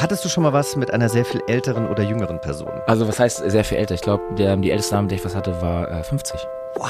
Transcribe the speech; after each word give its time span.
Hattest 0.00 0.24
du 0.24 0.30
schon 0.30 0.44
mal 0.44 0.54
was 0.54 0.76
mit 0.76 0.94
einer 0.94 1.10
sehr 1.10 1.26
viel 1.26 1.42
älteren 1.46 1.86
oder 1.86 2.02
jüngeren 2.02 2.40
Person? 2.40 2.72
Also 2.86 3.06
was 3.06 3.20
heißt 3.20 3.50
sehr 3.50 3.64
viel 3.64 3.76
älter? 3.76 3.94
Ich 3.94 4.00
glaube, 4.00 4.22
die 4.34 4.70
älteste 4.70 4.92
Dame, 4.92 5.02
mit 5.02 5.10
der 5.10 5.18
ich 5.18 5.24
was 5.26 5.34
hatte, 5.34 5.60
war 5.60 5.90
äh, 5.90 6.02
50. 6.02 6.40
Wow. 6.76 6.88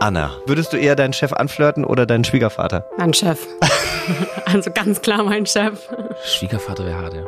Anna, 0.00 0.32
würdest 0.46 0.72
du 0.72 0.76
eher 0.76 0.96
deinen 0.96 1.12
Chef 1.12 1.32
anflirten 1.32 1.84
oder 1.84 2.04
deinen 2.04 2.24
Schwiegervater? 2.24 2.84
Mein 2.98 3.14
Chef. 3.14 3.46
also 4.46 4.72
ganz 4.72 5.02
klar 5.02 5.22
mein 5.22 5.46
Chef. 5.46 5.88
Schwiegervater 6.24 6.84
wäre 6.84 6.98
hart, 6.98 7.14
ja. 7.14 7.22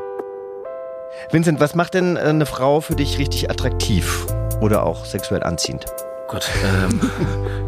Vincent, 1.30 1.60
was 1.60 1.76
macht 1.76 1.94
denn 1.94 2.16
eine 2.16 2.44
Frau 2.44 2.80
für 2.80 2.96
dich 2.96 3.18
richtig 3.18 3.50
attraktiv 3.50 4.26
oder 4.60 4.84
auch 4.84 5.04
sexuell 5.04 5.44
anziehend? 5.44 5.86
Gott, 6.26 6.50
ähm, 6.64 7.00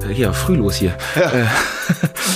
hier, 0.13 0.33
früh 0.33 0.57
los 0.57 0.75
hier. 0.75 0.97
Ja. 1.15 1.31
Äh, 1.31 1.47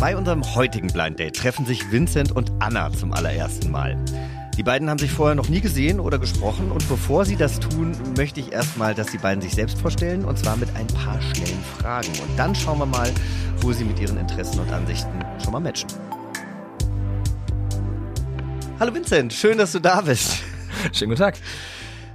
Bei 0.00 0.16
unserem 0.16 0.54
heutigen 0.54 0.86
Blind 0.86 1.18
Date 1.18 1.34
treffen 1.34 1.66
sich 1.66 1.90
Vincent 1.90 2.30
und 2.30 2.52
Anna 2.60 2.92
zum 2.92 3.12
allerersten 3.12 3.72
Mal. 3.72 3.98
Die 4.56 4.62
beiden 4.62 4.88
haben 4.88 5.00
sich 5.00 5.10
vorher 5.10 5.34
noch 5.34 5.48
nie 5.48 5.60
gesehen 5.60 5.98
oder 5.98 6.20
gesprochen 6.20 6.70
und 6.70 6.88
bevor 6.88 7.24
sie 7.24 7.34
das 7.34 7.58
tun, 7.58 7.96
möchte 8.16 8.38
ich 8.38 8.52
erstmal, 8.52 8.94
dass 8.94 9.08
die 9.08 9.18
beiden 9.18 9.42
sich 9.42 9.56
selbst 9.56 9.80
vorstellen 9.80 10.24
und 10.24 10.38
zwar 10.38 10.56
mit 10.56 10.68
ein 10.76 10.86
paar 10.86 11.20
schnellen 11.20 11.64
Fragen. 11.76 12.10
Und 12.10 12.38
dann 12.38 12.54
schauen 12.54 12.78
wir 12.78 12.86
mal, 12.86 13.10
wo 13.60 13.72
sie 13.72 13.82
mit 13.82 13.98
ihren 13.98 14.18
Interessen 14.18 14.60
und 14.60 14.70
Ansichten 14.70 15.18
schon 15.42 15.52
mal 15.52 15.60
matchen. 15.60 15.90
Hallo 18.78 18.94
Vincent, 18.94 19.32
schön, 19.32 19.58
dass 19.58 19.72
du 19.72 19.80
da 19.80 20.00
bist. 20.00 20.44
Schönen 20.92 21.10
guten 21.10 21.22
Tag. 21.22 21.34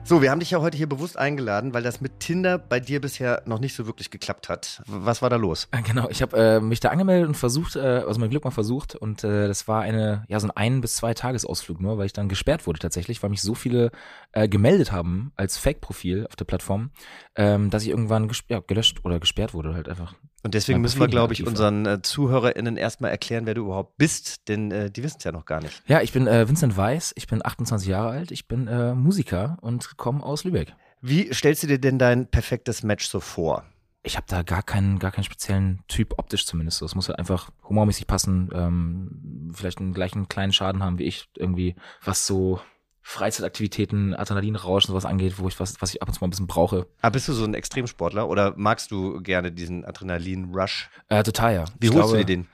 So, 0.05 0.21
wir 0.21 0.31
haben 0.31 0.41
dich 0.41 0.51
ja 0.51 0.59
heute 0.59 0.75
hier 0.75 0.89
bewusst 0.89 1.17
eingeladen, 1.17 1.73
weil 1.73 1.81
das 1.81 2.01
mit 2.01 2.19
Tinder 2.19 2.57
bei 2.57 2.81
dir 2.81 2.99
bisher 2.99 3.41
noch 3.45 3.59
nicht 3.59 3.73
so 3.73 3.85
wirklich 3.85 4.11
geklappt 4.11 4.49
hat. 4.49 4.83
Was 4.85 5.21
war 5.21 5.29
da 5.29 5.37
los? 5.37 5.69
Äh, 5.71 5.81
genau, 5.81 6.09
ich 6.09 6.21
habe 6.21 6.37
äh, 6.37 6.59
mich 6.59 6.81
da 6.81 6.89
angemeldet 6.89 7.29
und 7.29 7.35
versucht, 7.35 7.77
äh, 7.77 8.03
also 8.05 8.19
mein 8.19 8.29
Glück 8.29 8.43
mal 8.43 8.51
versucht 8.51 8.95
und 8.95 9.23
äh, 9.23 9.47
das 9.47 9.69
war 9.69 9.81
eine, 9.81 10.25
ja 10.27 10.41
so 10.41 10.47
ein 10.47 10.51
ein 10.51 10.81
bis 10.81 10.97
zwei 10.97 11.13
Tagesausflug 11.13 11.79
nur, 11.79 11.97
weil 11.97 12.05
ich 12.05 12.13
dann 12.13 12.27
gesperrt 12.27 12.67
wurde 12.67 12.79
tatsächlich, 12.79 13.23
weil 13.23 13.29
mich 13.29 13.41
so 13.41 13.55
viele 13.55 13.91
äh, 14.33 14.49
gemeldet 14.49 14.91
haben 14.91 15.31
als 15.37 15.57
Fake-Profil 15.57 16.27
auf 16.27 16.35
der 16.35 16.45
Plattform, 16.45 16.91
ähm, 17.35 17.69
dass 17.69 17.83
ich 17.83 17.89
irgendwann 17.89 18.29
ja, 18.49 18.59
gelöscht 18.59 19.05
oder 19.05 19.21
gesperrt 19.21 19.53
wurde 19.53 19.73
halt 19.73 19.87
einfach. 19.87 20.15
Und 20.43 20.53
deswegen 20.53 20.81
müssen 20.81 20.99
wir, 20.99 21.07
glaube 21.07 21.33
ich, 21.33 21.47
unseren 21.47 21.85
äh, 21.85 22.01
ZuhörerInnen 22.01 22.75
erstmal 22.75 23.11
erklären, 23.11 23.45
wer 23.45 23.53
du 23.53 23.61
überhaupt 23.61 23.97
bist, 23.97 24.49
denn 24.49 24.71
äh, 24.71 24.91
die 24.91 25.01
wissen 25.01 25.17
es 25.19 25.23
ja 25.23 25.31
noch 25.31 25.45
gar 25.45 25.61
nicht. 25.61 25.81
Ja, 25.87 26.01
ich 26.01 26.11
bin 26.11 26.27
äh, 26.27 26.47
Vincent 26.47 26.75
Weiß, 26.75 27.13
ich 27.15 27.27
bin 27.27 27.43
28 27.43 27.87
Jahre 27.87 28.09
alt, 28.09 28.31
ich 28.31 28.47
bin 28.49 28.67
äh, 28.67 28.93
Musiker 28.93 29.57
und 29.61 29.95
komme 29.95 30.21
aus 30.21 30.43
Lübeck. 30.43 30.75
Wie 31.01 31.33
stellst 31.33 31.63
du 31.63 31.67
dir 31.67 31.79
denn 31.79 31.97
dein 31.97 32.27
perfektes 32.27 32.83
Match 32.83 33.07
so 33.07 33.21
vor? 33.21 33.63
Ich 34.03 34.17
habe 34.17 34.25
da 34.27 34.43
gar 34.43 34.63
keinen, 34.63 34.99
gar 34.99 35.11
keinen 35.11 35.23
speziellen 35.23 35.81
Typ, 35.87 36.15
optisch 36.17 36.45
zumindest. 36.45 36.81
Es 36.81 36.93
muss 36.93 37.07
halt 37.07 37.19
einfach 37.19 37.49
humormäßig 37.69 38.05
passen, 38.05 38.49
ähm, 38.53 39.51
vielleicht 39.53 39.79
einen 39.79 39.93
gleichen 39.93 40.27
kleinen 40.27 40.51
Schaden 40.51 40.83
haben 40.83 40.99
wie 40.99 41.05
ich, 41.05 41.29
irgendwie, 41.37 41.75
was 42.03 42.27
so 42.27 42.59
Freizeitaktivitäten, 43.03 44.15
Adrenalinrauschen, 44.15 44.87
sowas 44.87 45.05
angeht, 45.05 45.37
wo 45.37 45.47
ich 45.47 45.59
was, 45.59 45.79
was 45.81 45.93
ich 45.93 46.01
ab 46.01 46.07
und 46.07 46.13
zu 46.13 46.21
mal 46.21 46.27
ein 46.27 46.31
bisschen 46.31 46.47
brauche. 46.47 46.77
Aber 46.77 46.87
ah, 47.01 47.09
bist 47.09 47.27
du 47.27 47.33
so 47.33 47.43
ein 47.43 47.53
Extremsportler 47.53 48.27
oder 48.27 48.53
magst 48.55 48.91
du 48.91 49.21
gerne 49.21 49.51
diesen 49.51 49.85
Adrenalin-Rush? 49.85 50.89
Äh, 51.09 51.23
total, 51.23 51.53
ja. 51.53 51.65
Wie 51.79 51.87
ich 51.87 51.93
holst 51.93 52.09
glaube, 52.09 52.17
du 52.17 52.25
dir 52.25 52.37
den? 52.37 52.47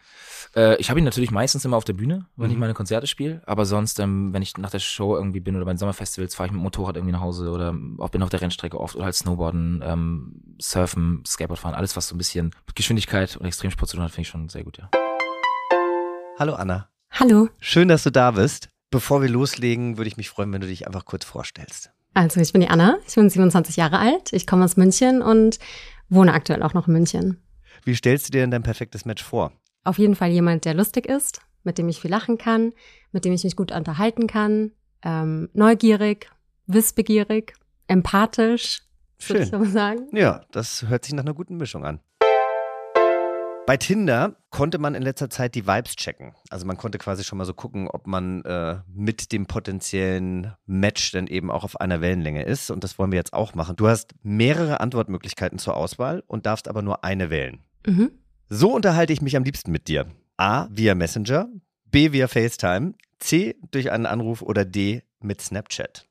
Äh, 0.56 0.76
ich 0.78 0.90
habe 0.90 1.00
ihn 1.00 1.06
natürlich 1.06 1.32
meistens 1.32 1.66
immer 1.66 1.78
auf 1.78 1.84
der 1.84 1.94
Bühne, 1.94 2.26
wenn 2.36 2.48
mhm. 2.48 2.54
ich 2.54 2.58
meine 2.58 2.74
Konzerte 2.74 3.08
spiele. 3.08 3.42
Aber 3.46 3.66
sonst, 3.66 4.00
ähm, 4.00 4.34
wenn 4.34 4.42
ich 4.42 4.58
nach 4.58 4.72
der 4.72 4.80
Show 4.80 5.16
irgendwie 5.16 5.40
bin 5.40 5.56
oder 5.56 5.66
bei 5.66 5.74
den 5.74 5.78
Sommerfestivals, 5.78 6.36
fahre 6.36 6.48
ich 6.48 6.52
mit 6.52 6.60
dem 6.60 6.64
Motorrad 6.64 6.96
irgendwie 6.96 7.14
nach 7.14 7.22
Hause 7.22 7.52
oder 7.52 7.76
auch 8.00 8.10
bin 8.10 8.24
auf 8.24 8.30
der 8.30 8.42
Rennstrecke 8.42 8.80
oft 8.80 8.96
oder 8.96 9.06
halt 9.06 9.16
Snowboarden, 9.16 9.84
ähm, 9.86 10.42
Surfen, 10.60 11.24
Skateboard 11.26 11.60
fahren, 11.60 11.76
alles 11.76 11.96
was 11.96 12.08
so 12.08 12.16
ein 12.16 12.18
bisschen 12.18 12.52
mit 12.66 12.76
Geschwindigkeit 12.76 13.38
und 13.38 13.46
Extremsport 13.46 13.90
zu 13.90 13.98
tun 13.98 14.04
hat, 14.04 14.12
finde 14.12 14.24
ich 14.24 14.30
schon 14.30 14.50
sehr 14.50 14.64
gut, 14.64 14.78
ja. 14.78 14.90
Hallo 16.38 16.54
Anna. 16.56 16.90
Hallo. 17.12 17.50
Schön, 17.60 17.88
dass 17.88 18.04
du 18.04 18.12
da 18.12 18.32
bist. 18.32 18.70
Bevor 18.92 19.22
wir 19.22 19.30
loslegen, 19.30 19.98
würde 19.98 20.08
ich 20.08 20.18
mich 20.18 20.30
freuen, 20.30 20.52
wenn 20.52 20.62
du 20.62 20.68
dich 20.68 20.88
einfach 20.88 21.06
kurz 21.06 21.24
vorstellst. 21.24 21.92
Also 22.16 22.42
ich 22.42 22.52
bin 22.52 22.62
die 22.62 22.70
Anna, 22.70 22.98
ich 23.08 23.16
bin 23.16 23.30
27 23.30 23.76
Jahre 23.76 24.00
alt, 24.00 24.34
ich 24.34 24.48
komme 24.48 24.66
aus 24.66 24.78
München 24.78 25.22
und 25.22 25.60
wohne 26.10 26.34
aktuell 26.34 26.64
auch 26.64 26.74
noch 26.74 26.88
in 26.88 26.94
München. 26.94 27.38
Wie 27.86 27.96
stellst 27.96 28.28
du 28.28 28.32
dir 28.32 28.42
denn 28.42 28.52
dein 28.52 28.64
perfektes 28.64 29.06
Match 29.06 29.24
vor? 29.24 29.54
Auf 29.84 30.00
jeden 30.00 30.16
Fall 30.16 30.32
jemand, 30.32 30.66
der 30.66 30.74
lustig 30.74 31.06
ist, 31.06 31.42
mit 31.64 31.78
dem 31.78 31.88
ich 31.88 32.02
viel 32.02 32.10
lachen 32.10 32.40
kann, 32.40 32.74
mit 33.12 33.26
dem 33.26 33.34
ich 33.34 33.44
mich 33.44 33.56
gut 33.56 33.72
unterhalten 33.72 34.26
kann, 34.26 34.72
ähm, 35.04 35.50
neugierig, 35.54 36.32
wissbegierig, 36.66 37.54
empathisch, 37.88 38.82
Schön. 39.20 39.36
würde 39.36 39.44
ich 39.44 39.50
so 39.52 39.72
sagen. 39.72 40.08
Ja, 40.14 40.42
das 40.52 40.88
hört 40.88 41.06
sich 41.06 41.14
nach 41.14 41.24
einer 41.24 41.36
guten 41.36 41.58
Mischung 41.58 41.86
an. 41.86 42.00
Bei 43.66 43.78
Tinder 43.78 44.36
konnte 44.50 44.80
man 44.80 44.96
in 44.96 45.04
letzter 45.04 45.30
Zeit 45.30 45.54
die 45.54 45.68
Vibes 45.68 45.96
checken. 45.96 46.34
Also 46.50 46.66
man 46.66 46.76
konnte 46.78 46.98
quasi 46.98 47.24
schon 47.24 47.38
mal 47.38 47.46
so 47.46 47.54
gucken, 47.54 47.88
ob 47.88 48.08
man 48.08 48.44
äh, 48.44 48.80
mit 48.92 49.32
dem 49.32 49.46
potenziellen 49.46 50.54
Match 50.66 51.12
dann 51.12 51.28
eben 51.28 51.52
auch 51.52 51.64
auf 51.64 51.80
einer 51.80 52.02
Wellenlänge 52.02 52.44
ist. 52.44 52.72
Und 52.72 52.84
das 52.84 52.98
wollen 52.98 53.12
wir 53.12 53.18
jetzt 53.18 53.34
auch 53.34 53.54
machen. 53.54 53.76
Du 53.76 53.88
hast 53.88 54.16
mehrere 54.24 54.80
Antwortmöglichkeiten 54.80 55.60
zur 55.60 55.78
Auswahl 55.78 56.24
und 56.26 56.48
darfst 56.48 56.68
aber 56.68 56.82
nur 56.82 57.04
eine 57.04 57.30
wählen. 57.30 57.60
Mhm. 57.86 58.12
So 58.50 58.74
unterhalte 58.74 59.14
ich 59.14 59.22
mich 59.22 59.38
am 59.38 59.44
liebsten 59.44 59.72
mit 59.72 59.88
dir. 59.88 60.08
A 60.38 60.68
via 60.72 60.96
Messenger, 60.96 61.48
B 61.86 62.12
via 62.12 62.28
FaceTime, 62.28 62.96
C 63.20 63.56
durch 63.70 63.92
einen 63.92 64.08
Anruf 64.08 64.42
oder 64.42 64.66
D 64.66 65.04
mit 65.20 65.42
Snapchat. 65.42 66.08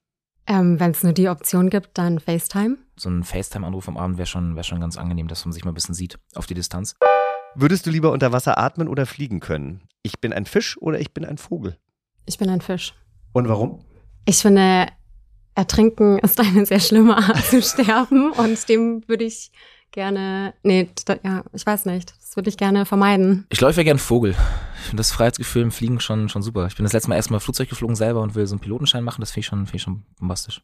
Ähm, 0.46 0.78
Wenn 0.78 0.92
es 0.92 1.02
nur 1.02 1.12
die 1.12 1.28
Option 1.28 1.70
gibt, 1.70 1.98
dann 1.98 2.20
FaceTime. 2.20 2.78
So 2.96 3.10
ein 3.10 3.24
FaceTime-Anruf 3.24 3.88
am 3.88 3.96
Abend 3.96 4.16
wäre 4.16 4.26
schon, 4.26 4.56
wär 4.56 4.62
schon 4.62 4.80
ganz 4.80 4.96
angenehm, 4.96 5.28
dass 5.28 5.44
man 5.44 5.52
sich 5.52 5.64
mal 5.64 5.72
ein 5.72 5.74
bisschen 5.74 5.94
sieht 5.94 6.18
auf 6.34 6.46
die 6.46 6.54
Distanz. 6.54 6.94
Würdest 7.54 7.86
du 7.86 7.90
lieber 7.90 8.12
unter 8.12 8.32
Wasser 8.32 8.58
atmen 8.58 8.88
oder 8.88 9.06
fliegen 9.06 9.40
können? 9.40 9.82
Ich 10.02 10.20
bin 10.20 10.32
ein 10.32 10.46
Fisch 10.46 10.76
oder 10.80 11.00
ich 11.00 11.12
bin 11.12 11.24
ein 11.24 11.38
Vogel? 11.38 11.76
Ich 12.26 12.38
bin 12.38 12.48
ein 12.48 12.60
Fisch. 12.60 12.94
Und 13.32 13.48
warum? 13.48 13.84
Ich 14.26 14.38
finde, 14.38 14.86
Ertrinken 15.54 16.18
ist 16.18 16.38
eine 16.40 16.66
sehr 16.66 16.80
schlimme 16.80 17.16
Art 17.16 17.44
zu 17.44 17.62
sterben 17.62 18.32
und 18.32 18.68
dem 18.68 19.02
würde 19.08 19.24
ich 19.24 19.50
gerne, 19.90 20.54
nee, 20.62 20.90
da, 21.06 21.16
ja, 21.24 21.42
ich 21.52 21.64
weiß 21.64 21.86
nicht, 21.86 22.12
das 22.20 22.36
würde 22.36 22.50
ich 22.50 22.58
gerne 22.58 22.84
vermeiden. 22.84 23.46
Ich 23.48 23.60
läufe 23.60 23.80
ja 23.80 23.84
gern 23.84 23.98
Vogel. 23.98 24.36
Ich 24.80 24.86
finde 24.90 25.00
das 25.00 25.10
Freiheitsgefühl 25.10 25.62
im 25.62 25.70
Fliegen 25.70 26.00
schon, 26.00 26.28
schon 26.28 26.42
super. 26.42 26.66
Ich 26.66 26.76
bin 26.76 26.84
das 26.84 26.92
letzte 26.92 27.08
Mal 27.08 27.16
erstmal 27.16 27.40
Flugzeug 27.40 27.68
geflogen 27.68 27.96
selber 27.96 28.20
und 28.20 28.34
will 28.34 28.46
so 28.46 28.54
einen 28.54 28.60
Pilotenschein 28.60 29.02
machen, 29.02 29.20
das 29.20 29.30
finde 29.30 29.40
ich, 29.40 29.46
schon, 29.46 29.66
find 29.66 29.74
ich 29.76 29.82
schon 29.82 30.04
bombastisch. 30.18 30.62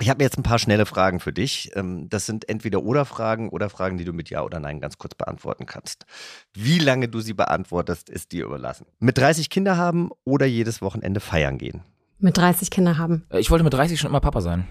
Ich 0.00 0.08
habe 0.08 0.22
jetzt 0.22 0.38
ein 0.38 0.44
paar 0.44 0.60
schnelle 0.60 0.86
Fragen 0.86 1.18
für 1.18 1.32
dich. 1.32 1.70
Ähm, 1.74 2.08
das 2.08 2.26
sind 2.26 2.48
entweder 2.48 2.82
oder 2.82 3.04
Fragen 3.04 3.48
oder 3.48 3.68
Fragen, 3.68 3.98
die 3.98 4.04
du 4.04 4.12
mit 4.12 4.30
Ja 4.30 4.42
oder 4.42 4.60
Nein 4.60 4.80
ganz 4.80 4.96
kurz 4.96 5.14
beantworten 5.16 5.66
kannst. 5.66 6.06
Wie 6.54 6.78
lange 6.78 7.08
du 7.08 7.20
sie 7.20 7.34
beantwortest, 7.34 8.08
ist 8.08 8.30
dir 8.30 8.44
überlassen. 8.44 8.86
Mit 9.00 9.18
30 9.18 9.50
Kinder 9.50 9.76
haben 9.76 10.10
oder 10.24 10.46
jedes 10.46 10.82
Wochenende 10.82 11.18
feiern 11.18 11.58
gehen? 11.58 11.82
Mit 12.20 12.36
30 12.36 12.70
Kinder 12.70 12.96
haben. 12.96 13.26
Äh, 13.30 13.40
ich 13.40 13.50
wollte 13.50 13.64
mit 13.64 13.74
30 13.74 13.98
schon 13.98 14.10
immer 14.10 14.20
Papa 14.20 14.40
sein. 14.40 14.68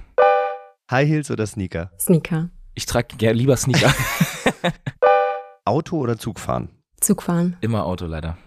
High 0.89 1.09
Heels 1.09 1.29
oder 1.29 1.45
Sneaker? 1.45 1.91
Sneaker. 1.99 2.49
Ich 2.73 2.85
trage 2.85 3.17
gerne 3.17 3.37
lieber 3.37 3.57
Sneaker. 3.57 3.93
Auto 5.65 5.97
oder 5.97 6.17
Zug 6.17 6.39
fahren? 6.39 6.69
Zug 7.01 7.21
fahren. 7.21 7.57
Immer 7.59 7.85
Auto 7.85 8.05
leider. 8.05 8.37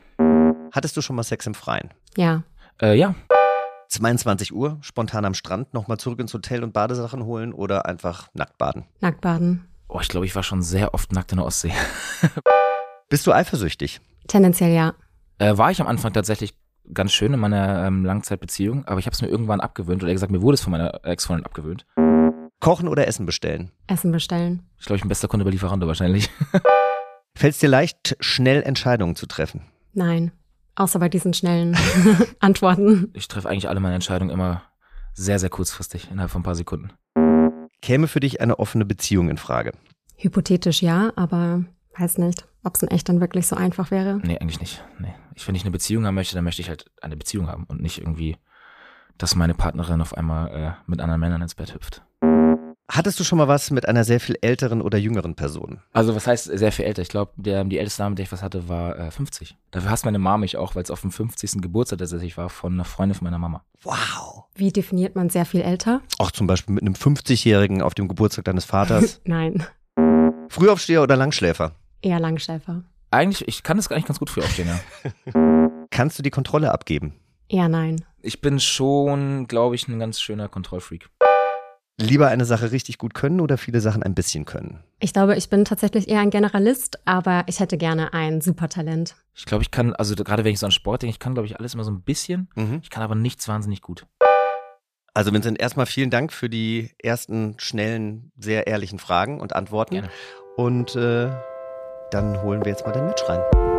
Hattest 0.72 0.96
du 0.96 1.02
schon 1.02 1.16
mal 1.16 1.24
Sex 1.24 1.46
im 1.46 1.54
Freien? 1.54 1.90
Ja. 2.16 2.42
Äh, 2.80 2.94
ja. 2.94 3.14
22 3.90 4.54
Uhr, 4.54 4.78
spontan 4.82 5.24
am 5.24 5.34
Strand, 5.34 5.74
nochmal 5.74 5.98
zurück 5.98 6.20
ins 6.20 6.32
Hotel 6.32 6.62
und 6.62 6.72
Badesachen 6.72 7.24
holen 7.24 7.52
oder 7.52 7.86
einfach 7.86 8.28
nackt 8.34 8.56
baden? 8.56 8.84
Nackt 9.00 9.20
baden. 9.20 9.66
Oh, 9.88 9.98
ich 10.00 10.08
glaube, 10.08 10.26
ich 10.26 10.36
war 10.36 10.44
schon 10.44 10.62
sehr 10.62 10.94
oft 10.94 11.12
nackt 11.12 11.32
in 11.32 11.38
der 11.38 11.46
Ostsee. 11.46 11.72
Bist 13.08 13.26
du 13.26 13.32
eifersüchtig? 13.32 14.00
Tendenziell 14.28 14.72
ja. 14.72 14.94
Äh, 15.38 15.58
war 15.58 15.72
ich 15.72 15.80
am 15.80 15.88
Anfang 15.88 16.12
tatsächlich 16.12 16.54
ganz 16.94 17.12
schön 17.12 17.34
in 17.34 17.40
meiner 17.40 17.84
ähm, 17.84 18.04
Langzeitbeziehung, 18.04 18.84
aber 18.86 19.00
ich 19.00 19.06
habe 19.06 19.14
es 19.14 19.22
mir 19.22 19.28
irgendwann 19.28 19.60
abgewöhnt 19.60 20.02
oder 20.04 20.12
gesagt, 20.12 20.30
mir 20.30 20.42
wurde 20.42 20.54
es 20.54 20.60
von 20.60 20.70
meiner 20.70 21.04
Ex-Freundin 21.04 21.46
abgewöhnt. 21.46 21.84
Kochen 22.60 22.86
oder 22.86 23.08
Essen 23.08 23.26
bestellen? 23.26 23.72
Essen 23.88 24.12
bestellen. 24.12 24.62
Ich 24.78 24.86
glaube, 24.86 24.98
ich 24.98 25.02
bin 25.02 25.08
bester 25.08 25.26
Kunde 25.26 25.44
bei 25.44 25.50
Lieferando 25.50 25.88
wahrscheinlich. 25.88 26.30
Fällt 27.34 27.54
es 27.54 27.58
dir 27.58 27.68
leicht, 27.68 28.16
schnell 28.20 28.62
Entscheidungen 28.62 29.16
zu 29.16 29.26
treffen? 29.26 29.62
Nein. 29.94 30.30
Außer 30.80 30.98
bei 30.98 31.10
diesen 31.10 31.34
schnellen 31.34 31.76
Antworten. 32.40 33.10
Ich 33.12 33.28
treffe 33.28 33.50
eigentlich 33.50 33.68
alle 33.68 33.80
meine 33.80 33.96
Entscheidungen 33.96 34.30
immer 34.30 34.62
sehr, 35.12 35.38
sehr 35.38 35.50
kurzfristig, 35.50 36.10
innerhalb 36.10 36.30
von 36.30 36.40
ein 36.40 36.42
paar 36.42 36.54
Sekunden. 36.54 36.90
Käme 37.82 38.08
für 38.08 38.20
dich 38.20 38.40
eine 38.40 38.58
offene 38.58 38.86
Beziehung 38.86 39.28
in 39.28 39.36
Frage? 39.36 39.72
Hypothetisch 40.16 40.80
ja, 40.80 41.12
aber 41.16 41.66
weiß 41.98 42.16
nicht, 42.16 42.46
ob 42.64 42.76
es 42.76 42.82
in 42.82 42.88
echt 42.88 43.10
dann 43.10 43.20
wirklich 43.20 43.46
so 43.46 43.56
einfach 43.56 43.90
wäre. 43.90 44.22
Nee, 44.24 44.38
eigentlich 44.38 44.60
nicht. 44.60 44.82
Nee. 44.98 45.12
Ich, 45.34 45.46
wenn 45.46 45.54
ich 45.54 45.64
eine 45.64 45.70
Beziehung 45.70 46.06
haben 46.06 46.14
möchte, 46.14 46.34
dann 46.34 46.44
möchte 46.44 46.62
ich 46.62 46.70
halt 46.70 46.86
eine 47.02 47.18
Beziehung 47.18 47.48
haben 47.48 47.64
und 47.64 47.82
nicht 47.82 47.98
irgendwie, 47.98 48.38
dass 49.18 49.36
meine 49.36 49.52
Partnerin 49.52 50.00
auf 50.00 50.16
einmal 50.16 50.48
äh, 50.50 50.72
mit 50.86 51.02
anderen 51.02 51.20
Männern 51.20 51.42
ins 51.42 51.56
Bett 51.56 51.74
hüpft. 51.74 52.02
Hattest 52.92 53.20
du 53.20 53.24
schon 53.24 53.38
mal 53.38 53.46
was 53.46 53.70
mit 53.70 53.86
einer 53.86 54.02
sehr 54.02 54.18
viel 54.18 54.36
älteren 54.40 54.82
oder 54.82 54.98
jüngeren 54.98 55.36
Person? 55.36 55.78
Also 55.92 56.16
was 56.16 56.26
heißt 56.26 56.46
sehr 56.46 56.72
viel 56.72 56.86
älter? 56.86 57.02
Ich 57.02 57.08
glaube, 57.08 57.30
die 57.36 57.52
älteste 57.78 58.02
Dame, 58.02 58.10
mit 58.10 58.18
der 58.18 58.24
ich 58.24 58.32
was 58.32 58.42
hatte, 58.42 58.68
war 58.68 58.98
äh, 58.98 59.10
50. 59.12 59.56
Dafür 59.70 59.90
hasst 59.90 60.04
meine 60.04 60.18
Mama 60.18 60.38
mich 60.38 60.56
auch, 60.56 60.74
weil 60.74 60.82
es 60.82 60.90
auf 60.90 61.02
dem 61.02 61.12
50. 61.12 61.62
Geburtstag 61.62 62.00
tatsächlich 62.00 62.36
war 62.36 62.48
von 62.48 62.72
einer 62.72 62.84
Freundin 62.84 63.14
von 63.14 63.26
meiner 63.26 63.38
Mama. 63.38 63.62
Wow. 63.84 64.46
Wie 64.56 64.72
definiert 64.72 65.14
man 65.14 65.30
sehr 65.30 65.46
viel 65.46 65.60
älter? 65.60 66.00
Auch 66.18 66.32
zum 66.32 66.48
Beispiel 66.48 66.74
mit 66.74 66.82
einem 66.82 66.94
50-Jährigen 66.94 67.80
auf 67.80 67.94
dem 67.94 68.08
Geburtstag 68.08 68.46
deines 68.46 68.64
Vaters. 68.64 69.20
Nein. 69.24 69.64
Frühaufsteher 70.48 71.04
oder 71.04 71.14
Langschläfer? 71.14 71.76
Eher 72.02 72.18
Langschläfer. 72.18 72.82
Eigentlich, 73.12 73.46
ich 73.46 73.62
kann 73.62 73.76
das 73.76 73.88
gar 73.88 73.96
nicht 73.96 74.08
ganz 74.08 74.18
gut 74.18 74.30
früh 74.30 74.40
aufstehen, 74.40 74.68
ja. 74.68 75.80
Kannst 75.90 76.18
du 76.18 76.24
die 76.24 76.30
Kontrolle 76.30 76.72
abgeben? 76.72 77.14
Eher 77.48 77.68
nein. 77.68 78.04
Ich 78.22 78.40
bin 78.40 78.60
schon, 78.60 79.46
glaube 79.48 79.74
ich, 79.74 79.88
ein 79.88 79.98
ganz 79.98 80.20
schöner 80.20 80.48
Kontrollfreak. 80.48 81.08
Lieber 82.00 82.28
eine 82.28 82.44
Sache 82.44 82.72
richtig 82.72 82.98
gut 82.98 83.12
können 83.14 83.40
oder 83.40 83.58
viele 83.58 83.80
Sachen 83.80 84.02
ein 84.02 84.14
bisschen 84.14 84.46
können? 84.46 84.80
Ich 85.00 85.12
glaube, 85.12 85.36
ich 85.36 85.50
bin 85.50 85.64
tatsächlich 85.64 86.08
eher 86.08 86.20
ein 86.20 86.30
Generalist, 86.30 86.98
aber 87.04 87.44
ich 87.46 87.60
hätte 87.60 87.76
gerne 87.76 88.14
ein 88.14 88.40
Supertalent. 88.40 89.16
Ich 89.34 89.44
glaube, 89.44 89.62
ich 89.62 89.70
kann, 89.70 89.92
also 89.94 90.14
gerade 90.14 90.44
wenn 90.44 90.52
ich 90.52 90.58
so 90.58 90.66
an 90.66 90.72
Sport 90.72 91.02
denke, 91.02 91.12
ich 91.12 91.18
kann, 91.18 91.34
glaube 91.34 91.46
ich, 91.46 91.58
alles 91.58 91.74
immer 91.74 91.84
so 91.84 91.90
ein 91.90 92.02
bisschen. 92.02 92.48
Mhm. 92.54 92.80
Ich 92.82 92.90
kann 92.90 93.02
aber 93.02 93.14
nichts 93.14 93.48
wahnsinnig 93.48 93.82
gut. 93.82 94.06
Also 95.12 95.32
Vincent, 95.32 95.60
erstmal 95.60 95.86
vielen 95.86 96.10
Dank 96.10 96.32
für 96.32 96.48
die 96.48 96.90
ersten 97.02 97.56
schnellen, 97.58 98.32
sehr 98.38 98.66
ehrlichen 98.66 98.98
Fragen 98.98 99.40
und 99.40 99.54
Antworten. 99.54 99.94
Gerne. 99.96 100.10
Und 100.56 100.96
äh, 100.96 101.30
dann 102.10 102.42
holen 102.42 102.64
wir 102.64 102.70
jetzt 102.72 102.86
mal 102.86 102.92
den 102.92 103.06
Mitch 103.06 103.24
rein. 103.28 103.69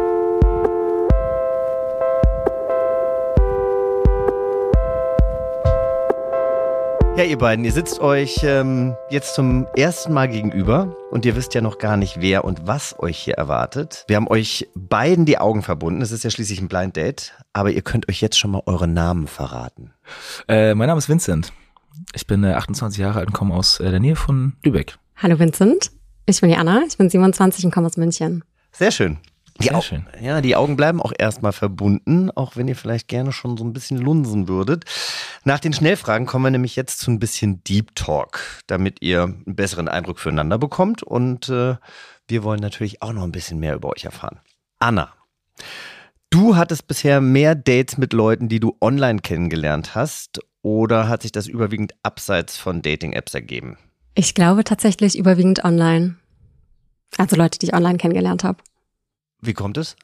Ja, 7.18 7.26
ihr 7.26 7.38
beiden, 7.38 7.66
ihr 7.66 7.74
sitzt 7.74 8.00
euch 8.00 8.38
ähm, 8.44 8.96
jetzt 9.10 9.36
zum 9.36 9.68
ersten 9.76 10.14
Mal 10.14 10.30
gegenüber 10.30 10.96
und 11.12 11.26
ihr 11.26 11.36
wisst 11.36 11.54
ja 11.54 11.60
noch 11.60 11.78
gar 11.78 11.98
nicht, 11.98 12.22
wer 12.22 12.46
und 12.46 12.66
was 12.68 12.98
euch 13.00 13.18
hier 13.18 13.34
erwartet. 13.34 14.06
Wir 14.08 14.16
haben 14.16 14.30
euch 14.30 14.70
beiden 14.76 15.26
die 15.26 15.38
Augen 15.38 15.62
verbunden. 15.62 16.02
Es 16.02 16.14
ist 16.14 16.24
ja 16.24 16.30
schließlich 16.30 16.62
ein 16.62 16.70
Blind 16.70 16.96
Date, 16.96 17.34
aber 17.52 17.70
ihr 17.72 17.82
könnt 17.82 18.08
euch 18.08 18.22
jetzt 18.22 18.40
schon 18.40 18.52
mal 18.52 18.64
eure 18.66 18.88
Namen 18.88 19.28
verraten. 19.28 19.92
Äh, 20.48 20.74
mein 20.74 20.88
Name 20.88 21.00
ist 21.00 21.10
Vincent. 21.10 21.52
Ich 22.14 22.28
bin 22.28 22.46
äh, 22.46 22.54
28 22.54 22.98
Jahre 23.00 23.20
alt 23.20 23.28
und 23.28 23.34
komme 23.34 23.54
aus 23.54 23.82
äh, 23.82 23.92
der 23.92 24.00
Nähe 24.00 24.16
von 24.16 24.54
Lübeck. 24.64 24.98
Hallo 25.18 25.38
Vincent, 25.38 25.92
ich 26.26 26.40
bin 26.40 26.50
die 26.50 26.56
Anna, 26.56 26.82
ich 26.88 26.98
bin 26.98 27.10
27 27.10 27.66
und 27.66 27.72
komme 27.72 27.88
aus 27.88 27.98
München. 27.98 28.46
Sehr 28.72 28.92
schön. 28.92 29.20
Die 29.60 29.68
Sehr 29.68 29.82
schön. 29.82 30.08
Ja, 30.22 30.42
die 30.42 30.56
Augen 30.56 30.76
bleiben 30.76 31.02
auch 31.02 31.14
erstmal 31.18 31.52
verbunden, 31.52 32.32
auch 32.32 32.56
wenn 32.56 32.68
ihr 32.68 32.76
vielleicht 32.76 33.08
gerne 33.08 33.32
schon 33.32 33.58
so 33.58 33.64
ein 33.64 33.74
bisschen 33.74 33.98
lunsen 33.98 34.48
würdet. 34.48 34.86
Nach 35.44 35.60
den 35.60 35.74
Schnellfragen 35.74 36.26
kommen 36.26 36.46
wir 36.46 36.52
nämlich 36.52 36.76
jetzt 36.76 37.00
zu 37.00 37.12
ein 37.12 37.20
bisschen 37.20 37.64
Deep 37.64 37.96
Talk, 37.96 38.40
damit 38.68 39.02
ihr 39.02 39.24
einen 39.24 39.56
besseren 39.56 39.88
Eindruck 39.88 40.20
füreinander 40.20 40.58
bekommt. 40.58 41.04
Und 41.04 41.50
äh, 41.50 41.76
wir 42.28 42.44
wollen 42.44 42.62
natürlich 42.62 43.02
auch 43.02 43.14
noch 43.14 43.24
ein 43.24 43.32
bisschen 43.32 43.60
mehr 43.60 43.76
über 43.76 43.90
euch 43.90 44.06
erfahren. 44.06 44.40
Anna, 44.80 45.14
du 46.30 46.56
hattest 46.56 46.88
bisher 46.88 47.22
mehr 47.22 47.54
Dates 47.56 47.98
mit 47.98 48.14
Leuten, 48.14 48.50
die 48.50 48.60
du 48.60 48.78
online 48.82 49.20
kennengelernt 49.20 49.96
hast, 49.96 50.40
oder 50.64 51.08
hat 51.08 51.24
sich 51.24 51.32
das 51.32 51.48
überwiegend 51.48 51.94
abseits 52.04 52.58
von 52.58 52.82
Dating-Apps 52.82 53.34
ergeben? 53.34 53.78
Ich 54.14 54.36
glaube 54.36 54.64
tatsächlich 54.64 55.18
überwiegend 55.18 55.64
online. 55.64 56.18
Also 57.18 57.36
Leute, 57.36 57.60
die 57.60 57.68
ich 57.68 57.74
online 57.74 57.98
kennengelernt 57.98 58.44
habe. 58.44 58.62
Wie 59.42 59.54
kommt 59.54 59.78
es? 59.78 59.96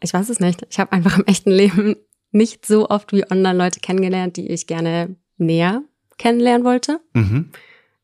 Ich 0.00 0.12
weiß 0.12 0.28
es 0.28 0.40
nicht. 0.40 0.66
Ich 0.70 0.78
habe 0.78 0.92
einfach 0.92 1.18
im 1.18 1.24
echten 1.26 1.50
Leben 1.50 1.96
nicht 2.30 2.66
so 2.66 2.88
oft 2.88 3.12
wie 3.12 3.30
online 3.30 3.56
Leute 3.56 3.80
kennengelernt, 3.80 4.36
die 4.36 4.48
ich 4.48 4.66
gerne 4.66 5.16
näher 5.36 5.82
kennenlernen 6.18 6.64
wollte. 6.64 7.00
Mhm. 7.12 7.52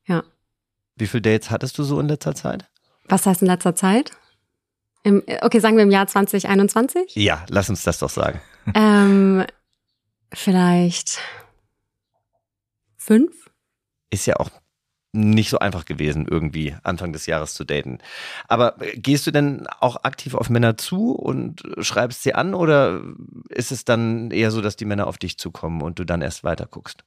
Ja. 0.07 0.23
Wie 0.97 1.07
viele 1.07 1.23
Dates 1.23 1.51
hattest 1.51 1.79
du 1.79 1.83
so 1.83 1.99
in 1.99 2.09
letzter 2.09 2.35
Zeit? 2.35 2.69
Was 3.09 3.27
heißt 3.27 3.43
in 3.43 3.49
letzter 3.49 3.75
Zeit? 3.75 4.13
Im, 5.03 5.23
okay, 5.41 5.59
sagen 5.59 5.77
wir 5.77 5.83
im 5.83 5.91
Jahr 5.91 6.07
2021? 6.07 7.17
Ja, 7.17 7.45
lass 7.49 7.69
uns 7.69 7.83
das 7.83 7.99
doch 7.99 8.11
sagen. 8.11 8.41
ähm, 8.75 9.45
vielleicht 10.33 11.19
fünf? 12.97 13.51
Ist 14.11 14.27
ja 14.27 14.37
auch 14.37 14.51
nicht 15.13 15.51
so 15.51 15.59
einfach 15.59 15.85
gewesen, 15.85 16.27
irgendwie 16.29 16.75
Anfang 16.83 17.13
des 17.13 17.27
Jahres 17.27 17.55
zu 17.55 17.65
daten. 17.65 17.99
Aber 18.49 18.77
gehst 18.95 19.27
du 19.27 19.31
denn 19.31 19.67
auch 19.81 20.05
aktiv 20.05 20.35
auf 20.35 20.49
Männer 20.49 20.79
zu 20.79 21.13
und 21.13 21.63
schreibst 21.81 22.23
sie 22.23 22.35
an 22.35 22.55
oder 22.55 23.03
ist 23.51 23.73
es 23.73 23.85
dann 23.85 24.31
eher 24.31 24.51
so, 24.51 24.63
dass 24.63 24.77
die 24.77 24.87
Männer 24.87 25.07
auf 25.07 25.19
dich 25.19 25.39
zukommen 25.39 25.83
und 25.83 25.99
du 25.99 26.05
dann 26.05 26.23
erst 26.23 26.45
weiter 26.45 26.67
guckst? 26.67 27.05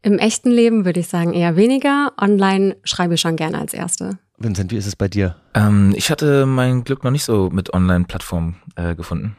Im 0.00 0.18
echten 0.18 0.50
Leben 0.50 0.84
würde 0.84 1.00
ich 1.00 1.08
sagen 1.08 1.32
eher 1.32 1.56
weniger. 1.56 2.12
Online 2.20 2.76
schreibe 2.84 3.14
ich 3.14 3.20
schon 3.20 3.36
gerne 3.36 3.58
als 3.58 3.74
Erste. 3.74 4.18
Vincent, 4.36 4.70
wie 4.70 4.76
ist 4.76 4.86
es 4.86 4.96
bei 4.96 5.08
dir? 5.08 5.36
Ähm, 5.54 5.92
ich 5.96 6.10
hatte 6.10 6.46
mein 6.46 6.84
Glück 6.84 7.04
noch 7.04 7.10
nicht 7.10 7.24
so 7.24 7.50
mit 7.50 7.72
Online-Plattformen 7.72 8.56
äh, 8.76 8.94
gefunden. 8.94 9.36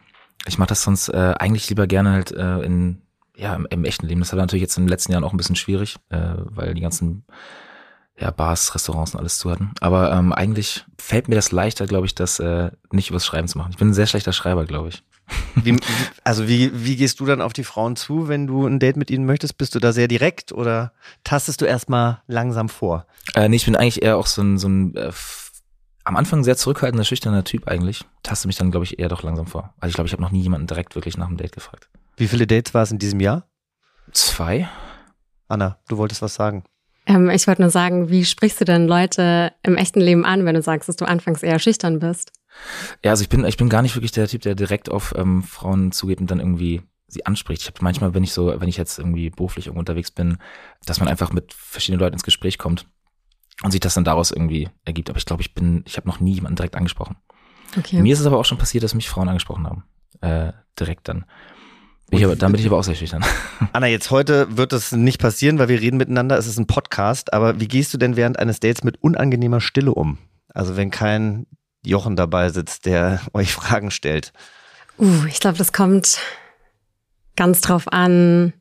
Ich 0.47 0.57
mache 0.57 0.69
das 0.69 0.83
sonst 0.83 1.09
äh, 1.09 1.33
eigentlich 1.39 1.69
lieber 1.69 1.87
gerne 1.87 2.11
halt 2.11 2.31
äh, 2.31 2.61
in 2.61 3.01
ja 3.35 3.55
im, 3.55 3.67
im, 3.69 3.83
echten 3.83 4.07
Leben. 4.07 4.21
Das 4.21 4.31
war 4.31 4.39
natürlich 4.39 4.61
jetzt 4.61 4.77
in 4.77 4.85
den 4.85 4.89
letzten 4.89 5.11
Jahren 5.11 5.23
auch 5.23 5.33
ein 5.33 5.37
bisschen 5.37 5.55
schwierig, 5.55 5.97
äh, 6.09 6.35
weil 6.37 6.73
die 6.73 6.81
ganzen 6.81 7.25
ja, 8.17 8.31
Bars, 8.31 8.73
Restaurants 8.73 9.13
und 9.13 9.19
alles 9.19 9.37
zu 9.37 9.51
hatten. 9.51 9.71
Aber 9.81 10.11
ähm, 10.13 10.31
eigentlich 10.31 10.85
fällt 10.97 11.27
mir 11.27 11.35
das 11.35 11.51
leichter, 11.51 11.85
glaube 11.85 12.05
ich, 12.05 12.15
das 12.15 12.39
äh, 12.39 12.71
nicht 12.91 13.09
übers 13.09 13.25
Schreiben 13.25 13.47
zu 13.47 13.57
machen. 13.57 13.71
Ich 13.71 13.77
bin 13.77 13.89
ein 13.89 13.93
sehr 13.93 14.07
schlechter 14.07 14.33
Schreiber, 14.33 14.65
glaube 14.65 14.89
ich. 14.89 15.03
Wie, 15.55 15.75
also 16.23 16.47
wie, 16.47 16.85
wie 16.85 16.97
gehst 16.97 17.19
du 17.19 17.25
dann 17.25 17.41
auf 17.41 17.51
die 17.51 17.63
Frauen 17.63 17.95
zu, 17.95 18.27
wenn 18.27 18.45
du 18.45 18.67
ein 18.67 18.77
Date 18.77 18.95
mit 18.95 19.09
ihnen 19.09 19.25
möchtest? 19.25 19.57
Bist 19.57 19.73
du 19.73 19.79
da 19.79 19.91
sehr 19.91 20.07
direkt 20.07 20.51
oder 20.51 20.93
tastest 21.23 21.61
du 21.61 21.65
erstmal 21.65 22.21
langsam 22.27 22.69
vor? 22.69 23.07
Äh, 23.33 23.49
nee, 23.49 23.55
ich 23.55 23.65
bin 23.65 23.75
eigentlich 23.75 24.03
eher 24.03 24.17
auch 24.17 24.27
so 24.27 24.43
ein, 24.43 24.59
so 24.59 24.67
ein 24.67 24.93
äh, 24.95 25.11
am 26.03 26.15
Anfang 26.15 26.43
sehr 26.43 26.57
zurückhaltender, 26.57 27.03
schüchterner 27.03 27.43
Typ 27.43 27.67
eigentlich. 27.67 28.05
Taste 28.21 28.47
mich 28.47 28.55
dann, 28.57 28.69
glaube 28.69 28.83
ich, 28.83 28.99
eher 28.99 29.09
doch 29.09 29.23
langsam 29.23 29.47
vor. 29.47 29.73
Also 29.79 29.89
ich 29.89 29.95
glaube, 29.95 30.07
ich 30.07 30.13
habe 30.13 30.21
noch 30.21 30.31
nie 30.31 30.41
jemanden 30.41 30.67
direkt 30.67 30.93
wirklich 30.93 31.17
nach 31.17 31.27
einem 31.27 31.37
Date 31.37 31.53
gefragt. 31.53 31.89
Wie 32.17 32.27
viele 32.27 32.45
Dates 32.45 32.75
war 32.75 32.83
es 32.83 32.91
in 32.91 32.99
diesem 32.99 33.19
Jahr? 33.19 33.47
Zwei. 34.11 34.69
Anna, 35.47 35.79
du 35.87 35.97
wolltest 35.97 36.21
was 36.21 36.35
sagen. 36.35 36.63
Ähm, 37.05 37.29
ich 37.29 37.47
wollte 37.47 37.61
nur 37.61 37.71
sagen, 37.71 38.09
wie 38.09 38.25
sprichst 38.25 38.59
du 38.61 38.65
denn 38.65 38.87
Leute 38.87 39.53
im 39.63 39.77
echten 39.77 40.01
Leben 40.01 40.25
an, 40.25 40.45
wenn 40.45 40.55
du 40.55 40.61
sagst, 40.61 40.89
dass 40.89 40.95
du 40.95 41.05
anfangs 41.05 41.43
eher 41.43 41.59
schüchtern 41.59 41.99
bist? 41.99 42.31
Ja, 43.03 43.11
also 43.11 43.21
ich 43.21 43.29
bin, 43.29 43.45
ich 43.45 43.57
bin 43.57 43.69
gar 43.69 43.81
nicht 43.81 43.95
wirklich 43.95 44.11
der 44.11 44.27
Typ, 44.27 44.41
der 44.41 44.55
direkt 44.55 44.89
auf 44.89 45.13
ähm, 45.17 45.43
Frauen 45.43 45.91
zugeht 45.91 46.19
und 46.19 46.31
dann 46.31 46.39
irgendwie 46.39 46.81
sie 47.07 47.25
anspricht. 47.25 47.61
Ich 47.61 47.67
habe 47.67 47.79
manchmal, 47.81 48.13
wenn 48.13 48.23
ich 48.23 48.33
so, 48.33 48.59
wenn 48.59 48.67
ich 48.67 48.77
jetzt 48.77 48.97
irgendwie 48.97 49.29
beruflich 49.29 49.67
irgendwo 49.67 49.79
unterwegs 49.79 50.11
bin, 50.11 50.37
dass 50.85 50.99
man 50.99 51.07
einfach 51.07 51.31
mit 51.31 51.53
verschiedenen 51.53 51.99
Leuten 51.99 52.13
ins 52.13 52.23
Gespräch 52.23 52.57
kommt 52.57 52.87
und 53.63 53.71
sich 53.71 53.79
das 53.79 53.93
dann 53.93 54.03
daraus 54.03 54.31
irgendwie 54.31 54.69
ergibt. 54.83 55.09
Aber 55.09 55.17
ich 55.17 55.25
glaube, 55.25 55.41
ich 55.41 55.53
bin, 55.53 55.83
ich 55.85 55.97
habe 55.97 56.07
noch 56.07 56.19
nie 56.19 56.33
jemanden 56.33 56.55
direkt 56.55 56.75
angesprochen. 56.75 57.17
Okay. 57.77 58.01
Mir 58.01 58.13
ist 58.13 58.19
es 58.19 58.25
aber 58.25 58.39
auch 58.39 58.45
schon 58.45 58.57
passiert, 58.57 58.83
dass 58.83 58.95
mich 58.95 59.09
Frauen 59.09 59.29
angesprochen 59.29 59.67
haben. 59.67 59.83
Äh, 60.21 60.53
direkt 60.79 61.07
dann. 61.07 61.25
Ich 62.11 62.23
aber, 62.23 62.35
dann 62.35 62.51
bin 62.51 62.61
ich 62.61 62.67
aber 62.67 62.77
auch 62.77 62.83
sehr 62.83 62.95
schüchtern. 62.95 63.23
Anna, 63.73 63.87
jetzt 63.87 64.11
heute 64.11 64.57
wird 64.57 64.71
das 64.71 64.91
nicht 64.91 65.19
passieren, 65.19 65.57
weil 65.57 65.69
wir 65.69 65.81
reden 65.81 65.97
miteinander. 65.97 66.37
Es 66.37 66.47
ist 66.47 66.59
ein 66.59 66.67
Podcast. 66.67 67.33
Aber 67.33 67.59
wie 67.59 67.67
gehst 67.67 67.93
du 67.93 67.97
denn 67.97 68.15
während 68.15 68.37
eines 68.37 68.59
Dates 68.59 68.83
mit 68.83 69.01
unangenehmer 69.01 69.59
Stille 69.59 69.93
um? 69.93 70.17
Also 70.53 70.77
wenn 70.77 70.91
kein 70.91 71.47
Jochen 71.85 72.15
dabei 72.15 72.49
sitzt, 72.49 72.85
der 72.85 73.21
euch 73.33 73.53
Fragen 73.53 73.91
stellt. 73.91 74.33
Uh, 74.97 75.25
ich 75.27 75.39
glaube, 75.39 75.57
das 75.57 75.73
kommt 75.73 76.19
ganz 77.35 77.61
drauf 77.61 77.91
an, 77.91 78.53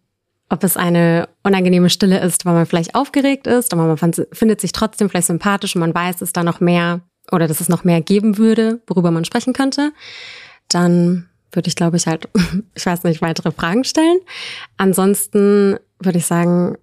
ob 0.49 0.65
es 0.65 0.77
eine 0.77 1.29
unangenehme 1.43 1.91
Stille 1.91 2.21
ist, 2.21 2.45
weil 2.45 2.55
man 2.55 2.67
vielleicht 2.67 2.95
aufgeregt 2.95 3.47
ist, 3.47 3.73
aber 3.73 3.87
man 3.87 4.13
findet 4.33 4.61
sich 4.61 4.73
trotzdem 4.73 5.09
vielleicht 5.09 5.29
sympathisch 5.29 5.75
und 5.75 5.81
man 5.81 5.95
weiß, 5.95 6.17
dass 6.17 6.33
da 6.33 6.43
noch 6.43 6.61
mehr 6.61 7.01
oder 7.31 7.47
dass 7.47 7.61
es 7.61 7.69
noch 7.69 7.85
mehr 7.85 8.01
geben 8.01 8.37
würde, 8.37 8.81
worüber 8.87 9.11
man 9.11 9.25
sprechen 9.25 9.53
könnte. 9.53 9.93
Dann 10.69 11.29
würde 11.55 11.69
ich, 11.69 11.77
glaube 11.77 11.97
ich, 11.97 12.07
halt, 12.07 12.29
ich 12.75 12.87
weiß 12.87 13.05
nicht, 13.05 13.23
weitere 13.23 13.53
Fragen 13.53 13.85
stellen. 13.85 14.19
Ansonsten 14.77 15.79
würde 15.99 16.19
ich 16.19 16.27
sagen, 16.27 16.77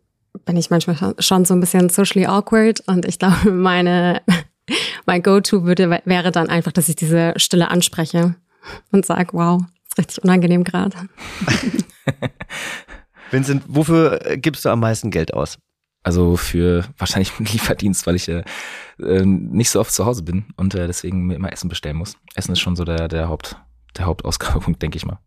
bin 0.46 0.58
ich 0.58 0.70
manchmal 0.70 1.16
schon 1.20 1.46
so 1.46 1.54
ein 1.54 1.60
bisschen 1.60 1.90
socially 1.90 2.25
awkward 2.25 2.82
und 2.88 3.06
ich 3.06 3.20
glaube, 3.20 3.51
meine, 3.51 4.22
mein 5.06 5.24
Go-To 5.24 5.63
würde, 5.63 6.01
wäre 6.06 6.32
dann 6.32 6.50
einfach, 6.50 6.72
dass 6.72 6.90
ich 6.90 6.96
diese 6.96 7.34
Stille 7.38 7.70
anspreche 7.70 8.36
und 8.92 9.06
sage, 9.06 9.30
wow, 9.34 9.62
ist 9.90 9.98
richtig 9.98 10.24
unangenehm 10.24 10.63
gerade. 10.63 10.98
Vincent, 13.32 13.63
wofür 13.68 14.20
gibst 14.36 14.66
du 14.66 14.70
am 14.70 14.82
meisten 14.82 15.10
Geld 15.10 15.34
aus? 15.34 15.58
Also 16.04 16.36
für 16.36 16.86
wahrscheinlich 16.98 17.32
einen 17.38 17.46
Lieferdienst, 17.46 18.08
weil 18.08 18.16
ich 18.16 18.28
äh, 18.28 18.44
nicht 18.98 19.70
so 19.70 19.80
oft 19.80 19.94
zu 19.94 20.06
Hause 20.06 20.24
bin 20.24 20.46
und 20.58 20.74
äh, 20.74 20.88
deswegen 20.88 21.28
mir 21.28 21.36
immer 21.36 21.51
Essen 21.51 21.70
bestellen 21.70 21.98
muss. 21.98 22.18
Essen 22.36 22.54
ist 22.54 22.60
schon 22.60 22.75
so 22.75 22.84
der, 22.84 23.08
der 23.08 23.30
Haupt, 23.30 23.56
der 23.98 24.06
Hauptausgabepunkt, 24.06 24.82
denke 24.82 24.98
ich 24.98 25.06
mal. 25.06 25.20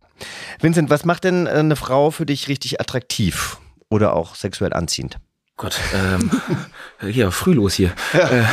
Vincent, 0.60 0.90
was 0.90 1.04
macht 1.04 1.24
denn 1.24 1.46
äh, 1.46 1.50
eine 1.50 1.76
Frau 1.76 2.10
für 2.10 2.26
dich 2.26 2.48
richtig 2.48 2.80
attraktiv 2.80 3.58
oder 3.88 4.14
auch 4.14 4.34
sexuell 4.34 4.72
anziehend? 4.72 5.18
Gott, 5.56 5.78
ähm, 5.94 6.30
hier, 7.00 7.30
früh 7.30 7.54
los 7.54 7.74
hier. 7.74 7.92
Ja. 8.12 8.28
Äh, 8.28 8.44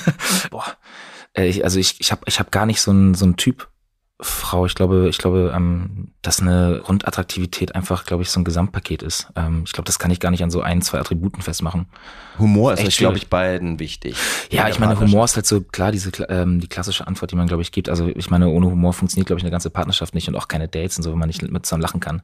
boah. 0.50 0.64
Äh, 1.34 1.46
ich, 1.46 1.64
also 1.64 1.78
ich, 1.78 2.00
ich 2.00 2.12
habe 2.12 2.22
ich 2.26 2.38
hab 2.38 2.50
gar 2.50 2.66
nicht 2.66 2.80
so 2.80 2.90
einen 2.90 3.14
so 3.14 3.24
einen 3.24 3.36
Typ 3.36 3.68
Frau. 4.22 4.66
Ich 4.66 4.74
glaube, 4.74 5.08
ich 5.08 5.18
glaube, 5.18 5.52
ähm, 5.54 6.08
dass 6.22 6.40
eine 6.40 6.80
Grundattraktivität 6.84 7.74
einfach, 7.74 8.04
glaube 8.04 8.22
ich, 8.22 8.30
so 8.30 8.40
ein 8.40 8.44
Gesamtpaket 8.44 9.02
ist. 9.02 9.28
Ähm, 9.36 9.62
ich 9.64 9.72
glaube, 9.72 9.86
das 9.86 9.98
kann 9.98 10.10
ich 10.10 10.20
gar 10.20 10.30
nicht 10.30 10.42
an 10.42 10.50
so 10.50 10.60
ein, 10.60 10.82
zwei 10.82 10.98
Attributen 10.98 11.42
festmachen. 11.42 11.86
Humor 12.38 12.72
ist, 12.72 12.98
glaube 12.98 13.18
ich, 13.18 13.28
beiden 13.28 13.78
wichtig. 13.78 14.16
Ja, 14.50 14.68
ich 14.68 14.78
meine, 14.78 14.98
Humor 14.98 15.24
ist 15.24 15.36
halt 15.36 15.46
so 15.46 15.60
klar 15.60 15.92
diese 15.92 16.10
ähm, 16.28 16.60
die 16.60 16.68
klassische 16.68 17.06
Antwort, 17.06 17.30
die 17.30 17.36
man, 17.36 17.46
glaube 17.46 17.62
ich, 17.62 17.72
gibt. 17.72 17.88
Also 17.88 18.08
ich 18.08 18.30
meine, 18.30 18.48
ohne 18.48 18.66
Humor 18.66 18.92
funktioniert, 18.92 19.26
glaube 19.26 19.38
ich, 19.38 19.44
eine 19.44 19.50
ganze 19.50 19.70
Partnerschaft 19.70 20.14
nicht 20.14 20.28
und 20.28 20.36
auch 20.36 20.48
keine 20.48 20.68
Dates 20.68 20.96
und 20.96 21.02
so, 21.02 21.12
wenn 21.12 21.18
man 21.18 21.28
nicht 21.28 21.42
mit 21.42 21.66
zusammen 21.66 21.82
lachen 21.82 22.00
kann. 22.00 22.22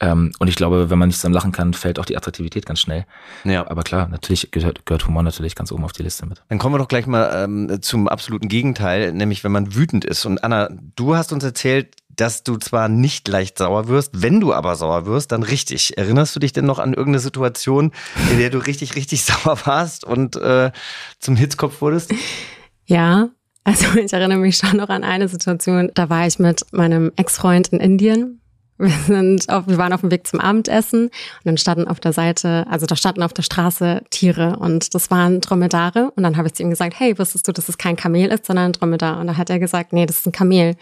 Ähm, 0.00 0.32
und 0.38 0.48
ich 0.48 0.56
glaube, 0.56 0.90
wenn 0.90 0.98
man 0.98 1.08
nicht 1.08 1.16
zusammen 1.16 1.34
lachen 1.34 1.52
kann, 1.52 1.74
fällt 1.74 1.98
auch 1.98 2.04
die 2.04 2.16
Attraktivität 2.16 2.66
ganz 2.66 2.80
schnell. 2.80 3.06
Ja. 3.44 3.68
Aber 3.70 3.82
klar, 3.82 4.08
natürlich 4.08 4.50
gehört, 4.50 4.86
gehört 4.86 5.06
Humor 5.06 5.22
natürlich 5.22 5.54
ganz 5.54 5.72
oben 5.72 5.84
auf 5.84 5.92
die 5.92 6.02
Liste 6.02 6.26
mit. 6.26 6.42
Dann 6.48 6.58
kommen 6.58 6.74
wir 6.74 6.78
doch 6.78 6.88
gleich 6.88 7.06
mal 7.06 7.44
ähm, 7.44 7.82
zum 7.82 8.08
absoluten 8.08 8.48
Gegenteil, 8.48 9.12
nämlich 9.12 9.44
wenn 9.44 9.52
man 9.52 9.74
wütend 9.74 10.04
ist. 10.04 10.24
Und 10.24 10.42
Anna, 10.42 10.70
du 10.96 11.14
hast 11.30 11.32
uns 11.32 11.44
erzählt, 11.44 11.94
dass 12.08 12.42
du 12.42 12.56
zwar 12.56 12.88
nicht 12.88 13.28
leicht 13.28 13.56
sauer 13.56 13.86
wirst, 13.86 14.20
wenn 14.20 14.40
du 14.40 14.52
aber 14.52 14.74
sauer 14.74 15.06
wirst, 15.06 15.30
dann 15.30 15.44
richtig. 15.44 15.96
Erinnerst 15.96 16.34
du 16.34 16.40
dich 16.40 16.52
denn 16.52 16.66
noch 16.66 16.80
an 16.80 16.90
irgendeine 16.90 17.20
Situation, 17.20 17.92
in 18.32 18.38
der 18.38 18.50
du 18.50 18.58
richtig, 18.58 18.96
richtig 18.96 19.22
sauer 19.24 19.58
warst 19.64 20.04
und 20.04 20.34
äh, 20.36 20.72
zum 21.20 21.36
Hitzkopf 21.36 21.80
wurdest? 21.80 22.12
Ja, 22.84 23.28
also 23.62 23.96
ich 23.98 24.12
erinnere 24.12 24.38
mich 24.38 24.56
schon 24.56 24.76
noch 24.76 24.88
an 24.88 25.04
eine 25.04 25.28
Situation, 25.28 25.92
da 25.94 26.10
war 26.10 26.26
ich 26.26 26.40
mit 26.40 26.64
meinem 26.72 27.12
Ex-Freund 27.14 27.68
in 27.68 27.78
Indien. 27.78 28.39
Wir 28.80 28.96
sind 29.06 29.50
auf, 29.50 29.66
wir 29.66 29.76
waren 29.76 29.92
auf 29.92 30.00
dem 30.00 30.10
Weg 30.10 30.26
zum 30.26 30.40
Abendessen 30.40 31.04
und 31.04 31.12
dann 31.44 31.58
standen 31.58 31.86
auf 31.86 32.00
der 32.00 32.14
Seite, 32.14 32.66
also 32.70 32.86
da 32.86 32.96
standen 32.96 33.22
auf 33.22 33.34
der 33.34 33.42
Straße 33.42 34.00
Tiere 34.08 34.56
und 34.58 34.94
das 34.94 35.10
waren 35.10 35.42
Dromedare 35.42 36.10
und 36.16 36.22
dann 36.22 36.38
habe 36.38 36.48
ich 36.48 36.54
zu 36.54 36.62
ihm 36.62 36.70
gesagt, 36.70 36.98
hey, 36.98 37.18
wusstest 37.18 37.46
du, 37.46 37.52
dass 37.52 37.68
es 37.68 37.76
kein 37.76 37.96
Kamel 37.96 38.30
ist, 38.30 38.46
sondern 38.46 38.66
ein 38.66 38.72
Dromedar? 38.72 39.20
Und 39.20 39.26
da 39.26 39.36
hat 39.36 39.50
er 39.50 39.58
gesagt, 39.58 39.92
nee, 39.92 40.06
das 40.06 40.20
ist 40.20 40.26
ein 40.26 40.32
Kamel. 40.32 40.76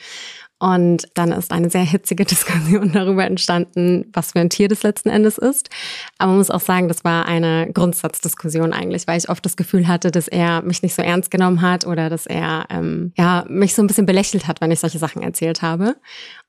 Und 0.60 1.06
dann 1.14 1.30
ist 1.30 1.52
eine 1.52 1.70
sehr 1.70 1.84
hitzige 1.84 2.24
Diskussion 2.26 2.92
darüber 2.92 3.24
entstanden, 3.24 4.10
was 4.12 4.32
für 4.32 4.40
ein 4.40 4.50
Tier 4.50 4.68
das 4.68 4.82
letzten 4.82 5.08
Endes 5.08 5.38
ist. 5.38 5.70
Aber 6.18 6.30
man 6.30 6.38
muss 6.38 6.50
auch 6.50 6.60
sagen, 6.60 6.88
das 6.88 7.04
war 7.04 7.26
eine 7.26 7.70
Grundsatzdiskussion 7.72 8.72
eigentlich, 8.72 9.06
weil 9.06 9.18
ich 9.18 9.28
oft 9.28 9.44
das 9.44 9.56
Gefühl 9.56 9.86
hatte, 9.86 10.10
dass 10.10 10.26
er 10.26 10.62
mich 10.62 10.82
nicht 10.82 10.94
so 10.94 11.02
ernst 11.02 11.30
genommen 11.30 11.62
hat 11.62 11.86
oder 11.86 12.10
dass 12.10 12.26
er 12.26 12.66
ähm, 12.70 13.12
ja 13.16 13.44
mich 13.48 13.74
so 13.74 13.82
ein 13.82 13.86
bisschen 13.86 14.06
belächelt 14.06 14.48
hat, 14.48 14.60
wenn 14.60 14.70
ich 14.70 14.80
solche 14.80 14.98
Sachen 14.98 15.22
erzählt 15.22 15.62
habe. 15.62 15.96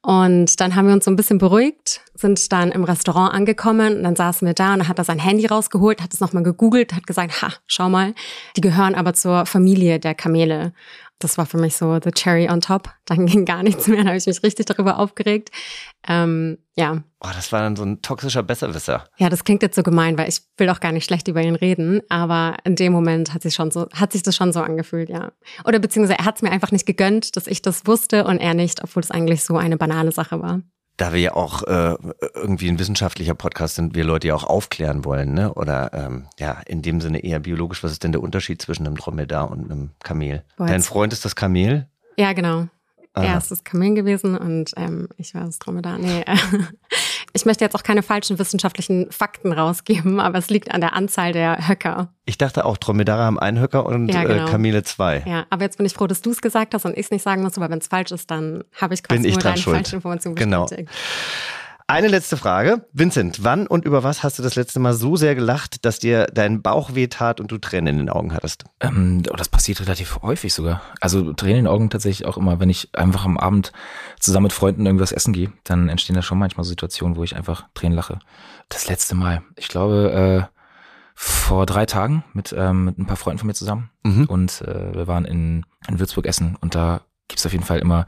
Und 0.02 0.60
dann 0.62 0.76
haben 0.76 0.88
wir 0.88 0.94
uns 0.94 1.06
so 1.06 1.12
ein 1.12 1.18
bisschen 1.18 1.40
beruhigt, 1.40 2.02
sind 2.16 2.52
dann 2.54 2.72
im 2.72 2.86
Restaurant 2.86 3.34
angekommen 3.34 3.98
und 3.98 4.04
dann 4.04 4.16
saßen 4.16 4.48
wir 4.48 4.54
da 4.54 4.74
und 4.74 4.80
dann 4.80 4.88
hat 4.88 4.98
er 4.98 5.04
sein 5.04 5.20
Handy 5.20 5.46
rausgeholt, 5.46 6.02
hat 6.02 6.14
es 6.14 6.22
nochmal 6.22 6.44
gegoogelt, 6.44 6.94
hat 6.94 7.06
gesagt, 7.06 7.42
ha, 7.42 7.50
schau 7.68 7.90
mal, 7.90 8.14
die 8.56 8.62
gehören 8.62 8.96
aber 8.96 9.14
zur 9.14 9.46
Familie 9.46 10.00
der 10.00 10.16
Kamele. 10.16 10.74
Das 11.20 11.38
war 11.38 11.46
für 11.46 11.58
mich 11.58 11.76
so 11.76 12.00
the 12.04 12.12
cherry 12.12 12.50
on 12.50 12.62
top. 12.62 12.90
Dann 13.06 13.26
ging 13.28 13.46
gar 13.46 13.64
nichts 13.64 13.88
mehr, 13.88 13.98
dann 13.98 14.08
habe 14.08 14.18
ich 14.18 14.26
mich 14.26 14.42
richtig 14.42 14.66
darüber 14.66 14.98
aufgeregt. 14.98 15.52
Ähm, 16.08 16.58
ja. 16.76 17.04
Oh, 17.20 17.30
das 17.34 17.52
war 17.52 17.62
dann 17.62 17.76
so 17.76 17.84
ein 17.84 18.02
toxischer 18.02 18.42
Besserwisser. 18.42 19.06
Ja, 19.18 19.30
das 19.30 19.44
klingt 19.44 19.62
jetzt 19.62 19.76
so 19.76 19.84
gemein, 19.84 20.18
weil 20.18 20.30
ich 20.30 20.42
will 20.58 20.70
auch 20.70 20.80
gar 20.80 20.94
nicht 20.94 21.06
schlecht 21.06 21.28
über 21.28 21.42
ihn 21.42 21.56
reden, 21.56 22.02
aber 22.10 22.56
in 22.64 22.76
dem 22.76 22.94
Moment 22.94 23.34
hat 23.34 23.44
sich 23.44 23.54
schon 23.54 23.70
so, 23.70 23.88
hat 23.94 24.14
sich 24.14 24.24
das 24.24 24.36
schon 24.36 24.54
so 24.54 24.62
angefühlt, 24.62 25.10
ja. 25.10 25.34
Oder 25.66 25.80
beziehungsweise 25.80 26.20
er 26.20 26.26
hat 26.26 26.38
es 26.38 26.42
mir 26.42 26.52
einfach 26.52 26.72
nicht 26.72 26.86
gegönnt, 26.86 27.36
dass 27.36 27.48
ich 27.48 27.62
das 27.62 27.86
wusste 27.86 28.24
und 28.24 28.40
er 28.40 28.54
nicht, 28.54 28.84
obwohl 28.84 29.04
es 29.04 29.12
eigentlich 29.12 29.44
so 29.44 29.58
eine 29.58 29.78
banale 29.78 30.12
Sache 30.12 30.42
war 30.42 30.62
da 31.00 31.14
wir 31.14 31.20
ja 31.20 31.34
auch 31.34 31.64
äh, 31.64 31.96
irgendwie 32.34 32.68
ein 32.68 32.78
wissenschaftlicher 32.78 33.34
Podcast 33.34 33.76
sind, 33.76 33.96
wir 33.96 34.04
Leute 34.04 34.28
ja 34.28 34.36
auch 34.36 34.44
aufklären 34.44 35.06
wollen, 35.06 35.34
ne? 35.34 35.54
Oder 35.54 35.94
ähm, 35.94 36.28
ja, 36.38 36.62
in 36.66 36.82
dem 36.82 37.00
Sinne 37.00 37.24
eher 37.24 37.40
biologisch, 37.40 37.84
was 37.84 37.92
ist 37.92 38.04
denn 38.04 38.12
der 38.12 38.22
Unterschied 38.22 38.62
zwischen 38.62 38.86
einem 38.86 38.98
Dromedar 38.98 39.50
und 39.50 39.72
einem 39.72 39.92
Kamel? 40.04 40.44
Boah, 40.58 40.68
Dein 40.68 40.82
Freund 40.82 41.14
ist 41.14 41.24
das 41.24 41.36
Kamel? 41.36 41.88
Ja, 42.18 42.34
genau. 42.34 42.68
Aha. 43.14 43.26
Er 43.26 43.38
ist 43.38 43.50
das 43.50 43.64
Kamel 43.64 43.96
gewesen 43.96 44.38
und 44.38 44.72
ähm, 44.78 45.10
ich 45.18 45.34
war 45.34 45.44
das 45.44 45.58
Dromedar. 45.60 45.98
Nee, 45.98 46.22
äh, 46.22 46.36
ich 47.34 47.46
möchte 47.46 47.64
jetzt 47.64 47.76
auch 47.76 47.84
keine 47.84 48.04
falschen 48.04 48.38
wissenschaftlichen 48.38 49.12
Fakten 49.12 49.52
rausgeben, 49.52 50.20
aber 50.20 50.38
es 50.38 50.50
liegt 50.50 50.72
an 50.72 50.82
der 50.82 50.94
Anzahl 50.94 51.34
der 51.34 51.68
Höcker. 51.68 52.14
Ich 52.26 52.38
dachte 52.38 52.66
auch, 52.66 52.78
Dromedare 52.78 53.24
haben 53.24 53.40
einen 53.40 53.60
Höcker 53.60 53.86
und 53.86 54.10
ja, 54.10 54.24
äh, 54.24 54.28
genau. 54.28 54.48
äh, 54.48 54.52
Kamele 54.52 54.84
zwei. 54.84 55.24
Ja, 55.26 55.46
aber 55.50 55.64
jetzt 55.64 55.78
bin 55.78 55.86
ich 55.86 55.94
froh, 55.94 56.08
dass 56.08 56.22
du 56.22 56.32
es 56.32 56.42
gesagt 56.42 56.74
hast 56.74 56.86
und 56.86 56.94
ich 56.94 57.06
es 57.06 57.12
nicht 57.12 57.24
sagen 57.24 57.42
muss, 57.42 57.58
aber 57.58 57.70
wenn 57.70 57.80
es 57.80 57.88
falsch 57.88 58.12
ist, 58.12 58.30
dann 58.30 58.64
habe 58.80 58.94
ich 58.94 59.02
quasi 59.02 59.22
bin 59.22 59.30
ich 59.30 59.36
nur 59.36 59.44
deine 59.44 59.58
schuld. 59.58 59.76
falsche 59.76 59.96
Information 59.96 60.36
bestätigt. 60.36 60.70
Genau. 60.78 60.92
Eine 61.90 62.08
letzte 62.08 62.38
Frage. 62.38 62.86
Vincent, 62.94 63.44
wann 63.44 63.66
und 63.66 63.84
über 63.84 64.04
was 64.04 64.22
hast 64.22 64.38
du 64.38 64.44
das 64.44 64.54
letzte 64.54 64.80
Mal 64.80 64.94
so 64.94 65.16
sehr 65.16 65.34
gelacht, 65.34 65.86
dass 65.86 65.98
dir 65.98 66.28
dein 66.32 66.62
Bauch 66.62 66.94
wehtat 66.94 67.40
und 67.40 67.52
du 67.52 67.58
Tränen 67.58 67.88
in 67.88 67.98
den 67.98 68.10
Augen 68.12 68.32
hattest? 68.32 68.64
Ähm, 68.80 69.24
oh, 69.28 69.36
das 69.36 69.50
passiert 69.50 69.82
relativ 69.82 70.20
häufig 70.22 70.54
sogar. 70.54 70.84
Also 71.02 71.34
Tränen 71.34 71.58
in 71.58 71.64
den 71.64 71.72
Augen 71.74 71.90
tatsächlich 71.90 72.28
auch 72.28 72.38
immer, 72.38 72.60
wenn 72.60 72.70
ich 72.70 72.90
einfach 72.94 73.26
am 73.26 73.40
Abend 73.40 73.72
zusammen 74.20 74.44
mit 74.44 74.54
Freunden 74.54 74.86
irgendwas 74.86 75.12
essen 75.12 75.34
gehe, 75.34 75.52
dann 75.64 75.90
entstehen 75.90 76.16
da 76.16 76.22
schon 76.22 76.38
manchmal 76.38 76.64
Situationen, 76.64 77.18
wo 77.18 77.24
ich 77.24 77.36
einfach 77.36 77.66
Tränen 77.74 77.96
lache. 77.96 78.20
Das 78.70 78.88
letzte 78.88 79.16
Mal, 79.16 79.42
ich 79.56 79.68
glaube, 79.68 80.48
äh, 80.48 80.56
vor 81.16 81.66
drei 81.66 81.88
Tagen 81.88 82.24
mit, 82.34 82.54
ähm, 82.56 82.86
mit 82.86 83.00
ein 83.00 83.08
paar 83.08 83.18
Freunden 83.18 83.40
von 83.40 83.48
mir 83.48 83.56
zusammen. 83.56 83.90
Mhm. 84.04 84.26
Und 84.26 84.62
äh, 84.62 84.94
wir 84.94 85.08
waren 85.08 85.26
in, 85.26 85.66
in 85.88 86.00
Würzburg 86.00 86.28
essen 86.28 86.56
und 86.62 86.76
da 86.76 87.02
gibt's 87.28 87.48
auf 87.48 87.52
jeden 87.52 87.66
Fall 87.66 87.80
immer 87.80 88.06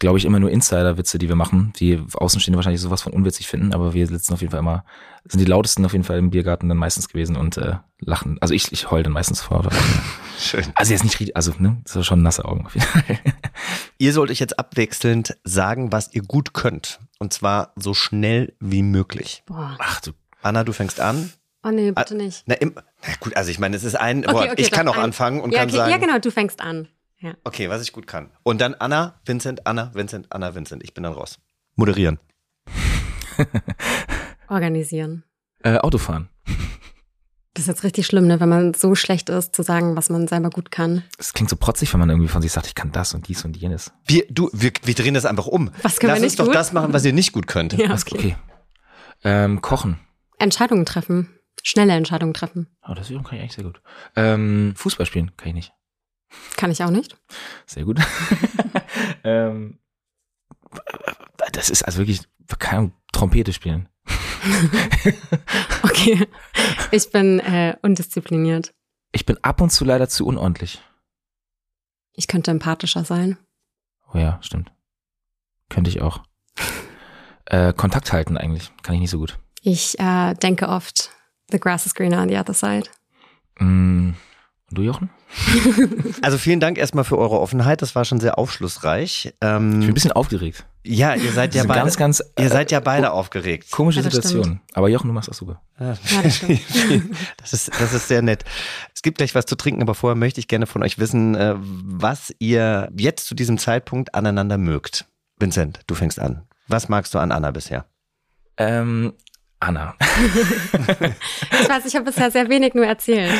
glaube 0.00 0.18
ich, 0.18 0.24
immer 0.24 0.40
nur 0.40 0.50
Insider-Witze, 0.50 1.18
die 1.18 1.28
wir 1.28 1.36
machen, 1.36 1.72
die 1.78 2.02
Außenstehende 2.14 2.56
wahrscheinlich 2.56 2.80
sowas 2.80 3.02
von 3.02 3.12
unwitzig 3.12 3.46
finden, 3.46 3.72
aber 3.72 3.94
wir 3.94 4.06
sitzen 4.06 4.32
auf 4.32 4.40
jeden 4.40 4.50
Fall 4.50 4.60
immer, 4.60 4.84
sind 5.24 5.40
die 5.40 5.44
lautesten 5.44 5.84
auf 5.84 5.92
jeden 5.92 6.04
Fall 6.04 6.18
im 6.18 6.30
Biergarten 6.30 6.68
dann 6.68 6.78
meistens 6.78 7.08
gewesen 7.08 7.36
und 7.36 7.58
äh, 7.58 7.76
lachen. 8.00 8.38
Also 8.40 8.54
ich, 8.54 8.72
ich 8.72 8.90
heul 8.90 9.02
dann 9.02 9.12
meistens 9.12 9.42
vor. 9.42 9.68
Schön. 10.38 10.64
Also 10.74 10.92
jetzt 10.94 11.04
nicht, 11.04 11.36
also 11.36 11.52
ne, 11.58 11.76
das 11.84 11.96
ist 11.96 12.06
schon 12.06 12.22
nasse 12.22 12.46
Augen 12.46 12.66
auf 12.66 12.74
jeden 12.74 12.86
Fall. 12.86 13.18
Ihr 13.98 14.12
sollt 14.14 14.30
euch 14.30 14.40
jetzt 14.40 14.58
abwechselnd 14.58 15.36
sagen, 15.44 15.92
was 15.92 16.14
ihr 16.14 16.22
gut 16.22 16.54
könnt. 16.54 17.00
Und 17.18 17.34
zwar 17.34 17.74
so 17.76 17.92
schnell 17.92 18.54
wie 18.58 18.82
möglich. 18.82 19.42
Boah. 19.44 19.76
Ach 19.78 20.00
du. 20.00 20.12
Anna, 20.40 20.64
du 20.64 20.72
fängst 20.72 20.98
an. 21.00 21.30
Oh 21.62 21.68
nee, 21.68 21.92
bitte 21.92 22.14
nicht. 22.14 22.44
Na, 22.46 22.54
im, 22.54 22.72
na 22.74 23.14
gut, 23.20 23.36
also 23.36 23.50
ich 23.50 23.58
meine, 23.58 23.76
es 23.76 23.84
ist 23.84 23.94
ein, 23.94 24.24
okay, 24.24 24.32
boah, 24.32 24.42
okay, 24.44 24.54
ich 24.56 24.70
kann 24.70 24.88
auch 24.88 24.96
ein, 24.96 25.04
anfangen 25.04 25.42
und 25.42 25.52
ja, 25.52 25.58
kann 25.58 25.68
okay, 25.68 25.76
sagen. 25.76 25.90
Ja, 25.90 25.98
genau, 25.98 26.18
du 26.18 26.30
fängst 26.30 26.62
an. 26.62 26.88
Ja. 27.20 27.34
Okay, 27.44 27.68
was 27.68 27.82
ich 27.82 27.92
gut 27.92 28.06
kann. 28.06 28.30
Und 28.42 28.60
dann 28.60 28.74
Anna, 28.74 29.20
Vincent, 29.24 29.66
Anna, 29.66 29.94
Vincent, 29.94 30.28
Anna, 30.30 30.54
Vincent. 30.54 30.82
Ich 30.82 30.94
bin 30.94 31.04
dann 31.04 31.12
raus. 31.12 31.38
Moderieren. 31.76 32.18
Organisieren. 34.48 35.24
Äh, 35.62 35.78
Autofahren. 35.78 36.28
Das 37.54 37.64
ist 37.64 37.68
jetzt 37.68 37.84
richtig 37.84 38.06
schlimm, 38.06 38.26
ne, 38.26 38.40
wenn 38.40 38.48
man 38.48 38.74
so 38.74 38.94
schlecht 38.94 39.28
ist, 39.28 39.54
zu 39.54 39.62
sagen, 39.62 39.96
was 39.96 40.08
man 40.08 40.28
selber 40.28 40.50
gut 40.50 40.70
kann. 40.70 41.02
Es 41.18 41.34
klingt 41.34 41.50
so 41.50 41.56
protzig, 41.56 41.92
wenn 41.92 42.00
man 42.00 42.08
irgendwie 42.08 42.28
von 42.28 42.42
sich 42.42 42.52
sagt, 42.52 42.68
ich 42.68 42.74
kann 42.74 42.92
das 42.92 43.12
und 43.12 43.28
dies 43.28 43.44
und 43.44 43.56
jenes. 43.56 43.92
Wir, 44.06 44.24
du, 44.30 44.48
wir, 44.52 44.72
wir 44.84 44.94
drehen 44.94 45.14
das 45.14 45.26
einfach 45.26 45.46
um. 45.46 45.70
Was 45.82 45.98
können 45.98 46.12
Lass 46.12 46.20
wir 46.20 46.26
nicht 46.26 46.38
uns 46.38 46.46
gut? 46.46 46.54
doch 46.54 46.58
das 46.58 46.72
machen, 46.72 46.92
was 46.92 47.04
ihr 47.04 47.12
nicht 47.12 47.32
gut 47.32 47.48
könnt. 47.48 47.72
Ja, 47.72 47.92
okay. 47.92 48.14
okay. 48.14 48.36
Ähm, 49.24 49.60
kochen. 49.60 49.98
Entscheidungen 50.38 50.86
treffen. 50.86 51.28
Schnelle 51.62 51.92
Entscheidungen 51.92 52.32
treffen. 52.32 52.68
Oh, 52.88 52.94
das 52.94 53.08
kann 53.08 53.20
ich 53.20 53.32
eigentlich 53.32 53.52
sehr 53.52 53.64
gut. 53.64 53.82
Ähm, 54.16 54.72
Fußball 54.76 55.04
spielen 55.04 55.36
kann 55.36 55.48
ich 55.48 55.54
nicht. 55.54 55.72
Kann 56.56 56.70
ich 56.70 56.82
auch 56.82 56.90
nicht. 56.90 57.16
Sehr 57.66 57.84
gut. 57.84 58.00
ähm, 59.24 59.78
das 61.52 61.70
ist 61.70 61.82
also 61.82 61.98
wirklich, 61.98 62.22
keine 62.58 62.92
Trompete 63.12 63.52
spielen. 63.52 63.88
okay. 65.82 66.26
Ich 66.90 67.10
bin 67.10 67.40
äh, 67.40 67.76
undiszipliniert. 67.82 68.72
Ich 69.12 69.26
bin 69.26 69.38
ab 69.42 69.60
und 69.60 69.70
zu 69.70 69.84
leider 69.84 70.08
zu 70.08 70.26
unordentlich. 70.26 70.80
Ich 72.12 72.28
könnte 72.28 72.50
empathischer 72.50 73.04
sein. 73.04 73.38
Oh 74.12 74.18
ja, 74.18 74.38
stimmt. 74.42 74.72
Könnte 75.68 75.90
ich 75.90 76.00
auch. 76.00 76.22
Äh, 77.46 77.72
Kontakt 77.72 78.12
halten 78.12 78.36
eigentlich. 78.36 78.70
Kann 78.84 78.94
ich 78.94 79.00
nicht 79.00 79.10
so 79.10 79.18
gut. 79.18 79.36
Ich 79.62 79.98
äh, 79.98 80.34
denke 80.34 80.68
oft, 80.68 81.10
the 81.50 81.58
grass 81.58 81.84
is 81.84 81.96
greener 81.96 82.22
on 82.22 82.28
the 82.28 82.38
other 82.38 82.54
side. 82.54 82.88
Mm, 83.58 84.12
und 84.70 84.78
du, 84.78 84.82
Jochen? 84.82 85.10
Also 86.22 86.38
vielen 86.38 86.60
Dank 86.60 86.78
erstmal 86.78 87.04
für 87.04 87.18
eure 87.18 87.40
Offenheit. 87.40 87.82
Das 87.82 87.94
war 87.94 88.04
schon 88.04 88.20
sehr 88.20 88.38
aufschlussreich. 88.38 89.34
Ähm, 89.40 89.72
ich 89.72 89.78
bin 89.78 89.88
ein 89.88 89.94
bisschen 89.94 90.12
aufgeregt. 90.12 90.66
Ja, 90.84 91.14
ihr 91.14 91.32
seid 91.32 91.54
ja 91.54 91.64
beide, 91.64 91.80
ganz, 91.80 91.96
ganz, 91.96 92.22
ihr 92.38 92.48
seid 92.48 92.70
ja 92.70 92.80
beide 92.80 93.12
aufgeregt. 93.12 93.70
Komische 93.70 94.00
ja, 94.00 94.04
Situation. 94.04 94.44
Stimmt. 94.44 94.60
Aber 94.74 94.88
Jochen, 94.88 95.08
du 95.08 95.12
machst 95.14 95.28
das 95.28 95.36
super. 95.36 95.60
Ja, 95.78 95.96
das, 96.22 96.40
das, 97.36 97.52
ist, 97.52 97.70
das 97.80 97.92
ist 97.92 98.08
sehr 98.08 98.22
nett. 98.22 98.44
Es 98.94 99.02
gibt 99.02 99.18
gleich 99.18 99.34
was 99.34 99.46
zu 99.46 99.56
trinken, 99.56 99.82
aber 99.82 99.94
vorher 99.94 100.16
möchte 100.16 100.40
ich 100.40 100.48
gerne 100.48 100.66
von 100.66 100.82
euch 100.82 100.98
wissen, 100.98 101.34
äh, 101.34 101.54
was 101.58 102.34
ihr 102.38 102.90
jetzt 102.96 103.26
zu 103.26 103.34
diesem 103.34 103.58
Zeitpunkt 103.58 104.14
aneinander 104.14 104.58
mögt. 104.58 105.06
Vincent, 105.38 105.80
du 105.86 105.94
fängst 105.94 106.18
an. 106.18 106.42
Was 106.68 106.88
magst 106.88 107.14
du 107.14 107.18
an 107.18 107.32
Anna 107.32 107.50
bisher? 107.50 107.86
Ähm, 108.56 109.14
Anna. 109.60 109.94
ich 110.00 111.68
weiß, 111.68 111.84
ich 111.84 111.94
habe 111.94 112.06
bisher 112.06 112.30
sehr 112.30 112.48
wenig 112.48 112.72
nur 112.72 112.86
erzählt. 112.86 113.30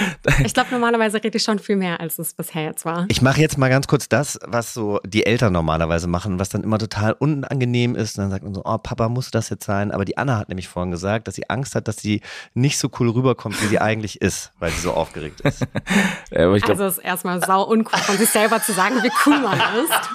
Ich 0.44 0.52
glaube, 0.52 0.68
normalerweise 0.70 1.22
rede 1.24 1.38
ich 1.38 1.42
schon 1.42 1.58
viel 1.58 1.76
mehr, 1.76 1.98
als 1.98 2.18
es 2.18 2.34
bisher 2.34 2.64
jetzt 2.64 2.84
war. 2.84 3.06
Ich 3.08 3.22
mache 3.22 3.40
jetzt 3.40 3.56
mal 3.56 3.70
ganz 3.70 3.86
kurz 3.86 4.06
das, 4.06 4.38
was 4.46 4.74
so 4.74 5.00
die 5.06 5.24
Eltern 5.24 5.54
normalerweise 5.54 6.08
machen, 6.08 6.38
was 6.38 6.50
dann 6.50 6.62
immer 6.62 6.78
total 6.78 7.14
unangenehm 7.14 7.96
ist. 7.96 8.18
Und 8.18 8.24
dann 8.24 8.30
sagt 8.30 8.44
man 8.44 8.54
so, 8.54 8.60
oh, 8.66 8.76
Papa, 8.76 9.08
muss 9.08 9.30
das 9.30 9.48
jetzt 9.48 9.64
sein? 9.64 9.90
Aber 9.92 10.04
die 10.04 10.18
Anna 10.18 10.36
hat 10.36 10.50
nämlich 10.50 10.68
vorhin 10.68 10.90
gesagt, 10.90 11.26
dass 11.26 11.36
sie 11.36 11.48
Angst 11.48 11.74
hat, 11.74 11.88
dass 11.88 11.96
sie 11.96 12.20
nicht 12.52 12.78
so 12.78 12.90
cool 13.00 13.08
rüberkommt, 13.08 13.60
wie 13.62 13.66
sie 13.66 13.78
eigentlich 13.78 14.20
ist, 14.20 14.52
weil 14.58 14.70
sie 14.72 14.80
so 14.80 14.92
aufgeregt 14.92 15.40
ist. 15.40 15.60
ja, 16.30 16.52
glaub, 16.52 16.68
also 16.68 16.84
es 16.84 16.98
ist 16.98 17.04
erstmal 17.04 17.42
sau 17.42 17.62
uncool 17.62 17.98
von 17.98 18.18
sich 18.18 18.28
selber 18.28 18.62
zu 18.62 18.72
sagen, 18.72 19.02
wie 19.02 19.10
cool 19.24 19.38
man 19.40 19.58
ist. 19.58 20.10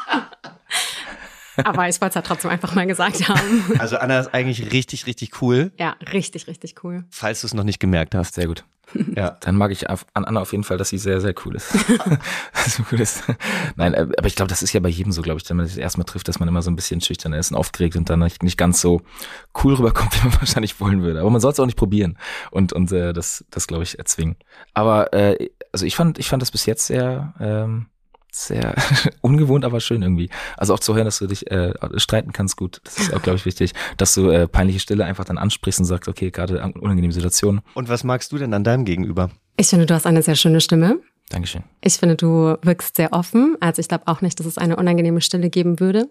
Aber 1.64 1.88
ich 1.88 2.02
wollte 2.02 2.10
es 2.10 2.16
ja 2.16 2.22
trotzdem 2.22 2.52
einfach 2.52 2.74
mal 2.76 2.88
gesagt 2.88 3.28
haben. 3.28 3.66
Also 3.80 3.98
Anna 3.98 4.20
ist 4.20 4.34
eigentlich 4.34 4.72
richtig, 4.72 5.06
richtig 5.06 5.42
cool. 5.42 5.72
Ja, 5.78 5.96
richtig, 6.12 6.48
richtig 6.48 6.84
cool. 6.84 7.04
Falls 7.10 7.42
du 7.42 7.48
es 7.48 7.54
noch 7.54 7.64
nicht 7.64 7.80
gemerkt 7.80 8.16
hast. 8.16 8.36
Sehr 8.36 8.48
gut. 8.48 8.64
Ja. 9.16 9.38
Dann 9.42 9.56
mag 9.56 9.72
ich 9.72 9.90
an 9.90 10.00
Anna 10.14 10.42
auf 10.42 10.52
jeden 10.52 10.64
Fall, 10.64 10.78
dass 10.78 10.90
sie 10.90 10.98
sehr, 10.98 11.22
sehr 11.22 11.34
cool 11.46 11.56
ist. 11.56 11.72
so 12.68 12.84
cool 12.92 13.00
ist. 13.00 13.24
Nein, 13.76 13.94
äh, 13.94 14.08
aber 14.18 14.28
ich 14.28 14.36
glaube, 14.36 14.50
das 14.50 14.62
ist 14.62 14.74
ja 14.74 14.80
bei 14.80 14.90
jedem 14.90 15.12
so, 15.12 15.22
glaube 15.22 15.40
ich, 15.42 15.50
wenn 15.50 15.58
man 15.58 15.66
das 15.66 15.78
erstmal 15.78 16.06
trifft, 16.06 16.28
dass 16.28 16.40
man 16.40 16.48
immer 16.48 16.62
so 16.62 16.70
ein 16.70 16.76
bisschen 16.76 17.02
schüchtern 17.02 17.34
ist 17.34 17.52
und 17.52 17.58
aufgeregt 17.58 17.96
und 17.96 18.10
dann 18.10 18.20
nicht 18.20 18.58
ganz 18.58 18.82
so 18.82 19.02
cool 19.64 19.74
rüberkommt, 19.74 20.16
wie 20.16 20.28
man 20.28 20.40
wahrscheinlich 20.40 20.80
wollen 20.80 21.02
würde. 21.02 21.22
Aber 21.22 21.30
man 21.30 21.42
soll 21.42 21.52
es 21.52 21.60
auch 21.60 21.66
nicht 21.66 21.78
probieren 21.78 22.18
und, 22.52 22.74
und 22.74 22.92
äh, 22.92 23.14
das, 23.14 23.46
das 23.50 23.68
glaube 23.68 23.84
ich, 23.84 23.98
erzwingen. 23.98 24.36
Aber 24.74 25.14
äh, 25.14 25.50
also 25.72 25.86
ich 25.86 25.96
fand, 25.96 26.20
ich 26.20 26.30
fand 26.30 26.42
das 26.42 26.52
bis 26.52 26.66
jetzt 26.66 26.86
sehr, 26.88 27.34
ähm, 27.40 27.88
sehr 28.36 28.76
ungewohnt, 29.22 29.66
aber 29.66 29.80
schön 29.80 30.02
irgendwie. 30.02 30.30
Also 30.58 30.74
auch 30.74 30.80
zu 30.80 30.96
hören, 30.96 31.06
dass 31.06 31.20
du 31.20 31.28
dich 31.28 31.50
äh, 31.50 31.74
streiten 31.98 32.34
kannst, 32.34 32.58
gut. 32.58 32.82
Das 32.84 32.98
ist 32.98 33.14
auch, 33.14 33.22
glaube 33.22 33.38
ich, 33.38 33.46
wichtig, 33.46 33.74
dass 33.98 34.14
du 34.14 34.30
äh, 34.30 34.48
peinliche 34.48 34.80
Stille 34.80 35.06
einfach 35.06 35.26
dann 35.26 35.38
ansprichst 35.38 35.80
und 35.80 35.86
sagst, 35.86 36.10
okay, 36.10 36.32
gerade 36.32 36.62
unangenehme 36.62 37.14
Situation. 37.14 37.62
Und 37.74 37.90
was 37.90 38.04
magst 38.04 38.32
du 38.32 38.38
denn 38.38 38.54
an 38.54 38.64
deinem 38.64 38.86
Gegenüber? 38.86 39.30
Ich 39.58 39.68
finde, 39.68 39.86
du 39.86 39.94
hast 39.94 40.06
eine 40.06 40.22
sehr 40.22 40.36
schöne 40.36 40.60
Stimme. 40.62 41.00
Dankeschön. 41.30 41.64
Ich 41.82 41.96
finde, 41.96 42.16
du 42.16 42.58
wirkst 42.62 42.98
sehr 42.98 43.14
offen. 43.14 43.58
Also 43.60 43.80
ich 43.80 43.88
glaube 43.88 44.08
auch 44.08 44.22
nicht, 44.22 44.40
dass 44.40 44.46
es 44.46 44.58
eine 44.58 44.76
unangenehme 44.76 45.22
Stille 45.22 45.50
geben 45.50 45.80
würde. 45.80 46.10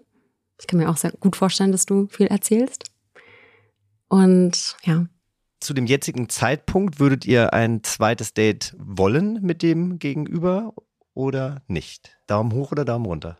Ich 0.59 0.67
kann 0.67 0.79
mir 0.79 0.89
auch 0.89 0.97
sehr 0.97 1.11
gut 1.11 1.35
vorstellen, 1.35 1.71
dass 1.71 1.85
du 1.85 2.07
viel 2.07 2.27
erzählst. 2.27 2.85
Und 4.07 4.77
ja. 4.83 5.05
Zu 5.59 5.73
dem 5.73 5.85
jetzigen 5.85 6.29
Zeitpunkt 6.29 6.99
würdet 6.99 7.25
ihr 7.25 7.53
ein 7.53 7.83
zweites 7.83 8.33
Date 8.33 8.75
wollen 8.77 9.41
mit 9.41 9.61
dem 9.63 9.99
Gegenüber 9.99 10.73
oder 11.15 11.61
nicht? 11.67 12.19
Daumen 12.27 12.53
hoch 12.53 12.71
oder 12.71 12.85
Daumen 12.85 13.05
runter? 13.05 13.37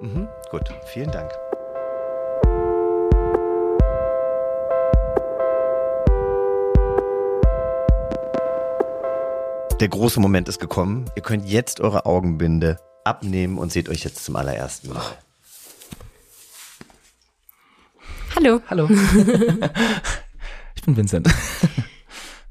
Mhm, 0.00 0.28
gut, 0.50 0.68
vielen 0.86 1.10
Dank. 1.12 1.30
Der 9.80 9.88
große 9.88 10.20
Moment 10.20 10.48
ist 10.48 10.58
gekommen. 10.58 11.04
Ihr 11.16 11.22
könnt 11.22 11.46
jetzt 11.46 11.80
eure 11.80 12.06
Augenbinde 12.06 12.78
abnehmen 13.04 13.58
und 13.58 13.70
seht 13.70 13.90
euch 13.90 14.04
jetzt 14.04 14.24
zum 14.24 14.36
allerersten 14.36 14.88
Mal. 14.88 15.02
Hallo. 18.34 18.60
Hallo. 18.68 18.88
ich 20.74 20.82
bin 20.82 20.96
Vincent. 20.96 21.28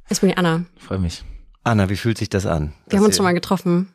Ich 0.10 0.22
bin 0.22 0.30
die 0.30 0.38
Anna. 0.38 0.66
Freue 0.78 1.00
mich. 1.00 1.24
Anna, 1.64 1.90
wie 1.90 1.96
fühlt 1.96 2.18
sich 2.18 2.30
das 2.30 2.46
an? 2.46 2.74
Wir 2.88 3.00
haben 3.00 3.06
uns 3.06 3.16
schon 3.18 3.24
mal 3.24 3.34
getroffen. 3.34 3.94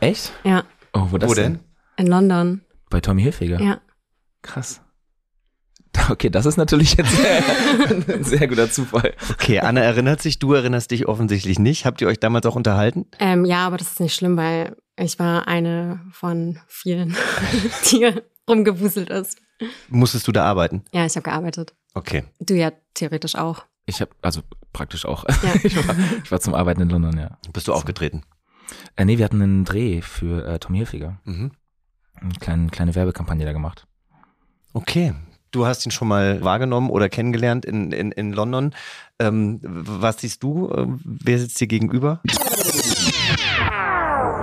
Echt? 0.00 0.32
Ja. 0.42 0.64
Oh, 0.92 1.06
wo, 1.10 1.18
das 1.18 1.30
wo 1.30 1.34
denn? 1.34 1.60
In 1.96 2.08
London. 2.08 2.62
Bei 2.90 3.00
Tommy 3.00 3.22
Hilfiger? 3.22 3.60
Ja. 3.60 3.80
Krass. 4.42 4.80
Okay, 6.08 6.30
das 6.30 6.46
ist 6.46 6.56
natürlich 6.56 6.94
jetzt 6.94 7.14
ein 8.08 8.24
sehr 8.24 8.48
guter 8.48 8.70
Zufall. 8.70 9.14
Okay, 9.30 9.60
Anna 9.60 9.82
erinnert 9.82 10.22
sich, 10.22 10.38
du 10.38 10.54
erinnerst 10.54 10.90
dich 10.90 11.06
offensichtlich 11.06 11.58
nicht. 11.58 11.84
Habt 11.84 12.00
ihr 12.00 12.08
euch 12.08 12.18
damals 12.18 12.46
auch 12.46 12.56
unterhalten? 12.56 13.06
Ähm, 13.18 13.44
ja, 13.44 13.66
aber 13.66 13.76
das 13.76 13.88
ist 13.92 14.00
nicht 14.00 14.14
schlimm, 14.14 14.38
weil 14.38 14.74
ich 14.98 15.18
war 15.18 15.46
eine 15.46 16.00
von 16.10 16.58
vielen, 16.66 17.14
die 17.90 18.10
rumgewuselt 18.48 19.10
ist. 19.10 19.38
Musstest 19.90 20.26
du 20.26 20.32
da 20.32 20.44
arbeiten? 20.44 20.82
Ja, 20.92 21.04
ich 21.04 21.14
habe 21.14 21.24
gearbeitet. 21.24 21.74
Okay. 21.94 22.24
Du 22.40 22.54
ja 22.54 22.72
theoretisch 22.94 23.36
auch. 23.36 23.66
Ich 23.86 24.00
habe, 24.00 24.12
also 24.22 24.42
praktisch 24.72 25.04
auch. 25.04 25.24
Ja. 25.28 25.54
ich, 25.62 25.76
war, 25.76 25.96
ich, 26.24 26.30
war, 26.30 26.40
zum 26.40 26.54
Arbeiten 26.54 26.82
in 26.82 26.90
London, 26.90 27.18
ja. 27.18 27.38
Bist 27.52 27.68
du 27.68 27.72
aufgetreten? 27.72 28.22
Äh, 28.96 29.04
nee, 29.04 29.18
wir 29.18 29.24
hatten 29.24 29.42
einen 29.42 29.64
Dreh 29.64 30.02
für 30.02 30.46
äh, 30.46 30.58
Tom 30.58 30.74
Hilfiger. 30.74 31.18
Mhm. 31.24 31.52
Eine 32.14 32.32
kleine, 32.40 32.68
kleine 32.68 32.94
Werbekampagne 32.94 33.44
da 33.44 33.52
gemacht. 33.52 33.86
Okay. 34.72 35.14
Du 35.50 35.66
hast 35.66 35.84
ihn 35.84 35.92
schon 35.92 36.08
mal 36.08 36.42
wahrgenommen 36.42 36.88
oder 36.88 37.10
kennengelernt 37.10 37.66
in, 37.66 37.92
in, 37.92 38.10
in 38.12 38.32
London. 38.32 38.74
Ähm, 39.18 39.60
was 39.62 40.20
siehst 40.20 40.42
du? 40.42 40.70
Äh, 40.70 40.86
wer 41.04 41.38
sitzt 41.38 41.60
dir 41.60 41.66
gegenüber? 41.66 42.22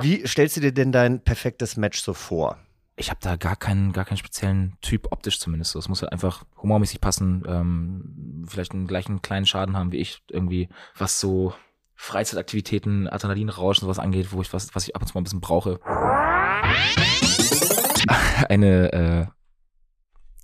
Wie 0.01 0.25
stellst 0.27 0.57
du 0.57 0.61
dir 0.61 0.71
denn 0.71 0.91
dein 0.91 1.23
perfektes 1.23 1.77
Match 1.77 2.01
so 2.01 2.13
vor? 2.13 2.57
Ich 2.99 3.09
habe 3.09 3.19
da 3.21 3.37
gar 3.37 3.55
keinen, 3.55 3.93
gar 3.93 4.03
keinen 4.03 4.17
speziellen 4.17 4.73
Typ, 4.81 5.07
optisch 5.11 5.39
zumindest. 5.39 5.73
Es 5.75 5.87
muss 5.87 6.01
halt 6.01 6.11
einfach 6.11 6.43
humormäßig 6.61 6.99
passen, 6.99 7.43
ähm, 7.47 8.45
vielleicht 8.47 8.73
einen 8.73 8.87
gleichen 8.87 9.21
kleinen 9.21 9.45
Schaden 9.45 9.77
haben 9.77 9.93
wie 9.93 9.97
ich, 9.97 10.21
irgendwie, 10.29 10.67
was 10.97 11.19
so 11.19 11.53
Freizeitaktivitäten, 11.95 13.07
Adrenalinrauschen, 13.07 13.85
sowas 13.85 13.99
angeht, 13.99 14.33
wo 14.33 14.41
ich 14.41 14.51
was, 14.51 14.75
was 14.75 14.87
ich 14.87 14.95
ab 14.95 15.01
und 15.01 15.07
zu 15.07 15.13
mal 15.13 15.21
ein 15.21 15.23
bisschen 15.23 15.39
brauche. 15.39 15.79
Eine 18.49 18.93
äh, 18.93 19.25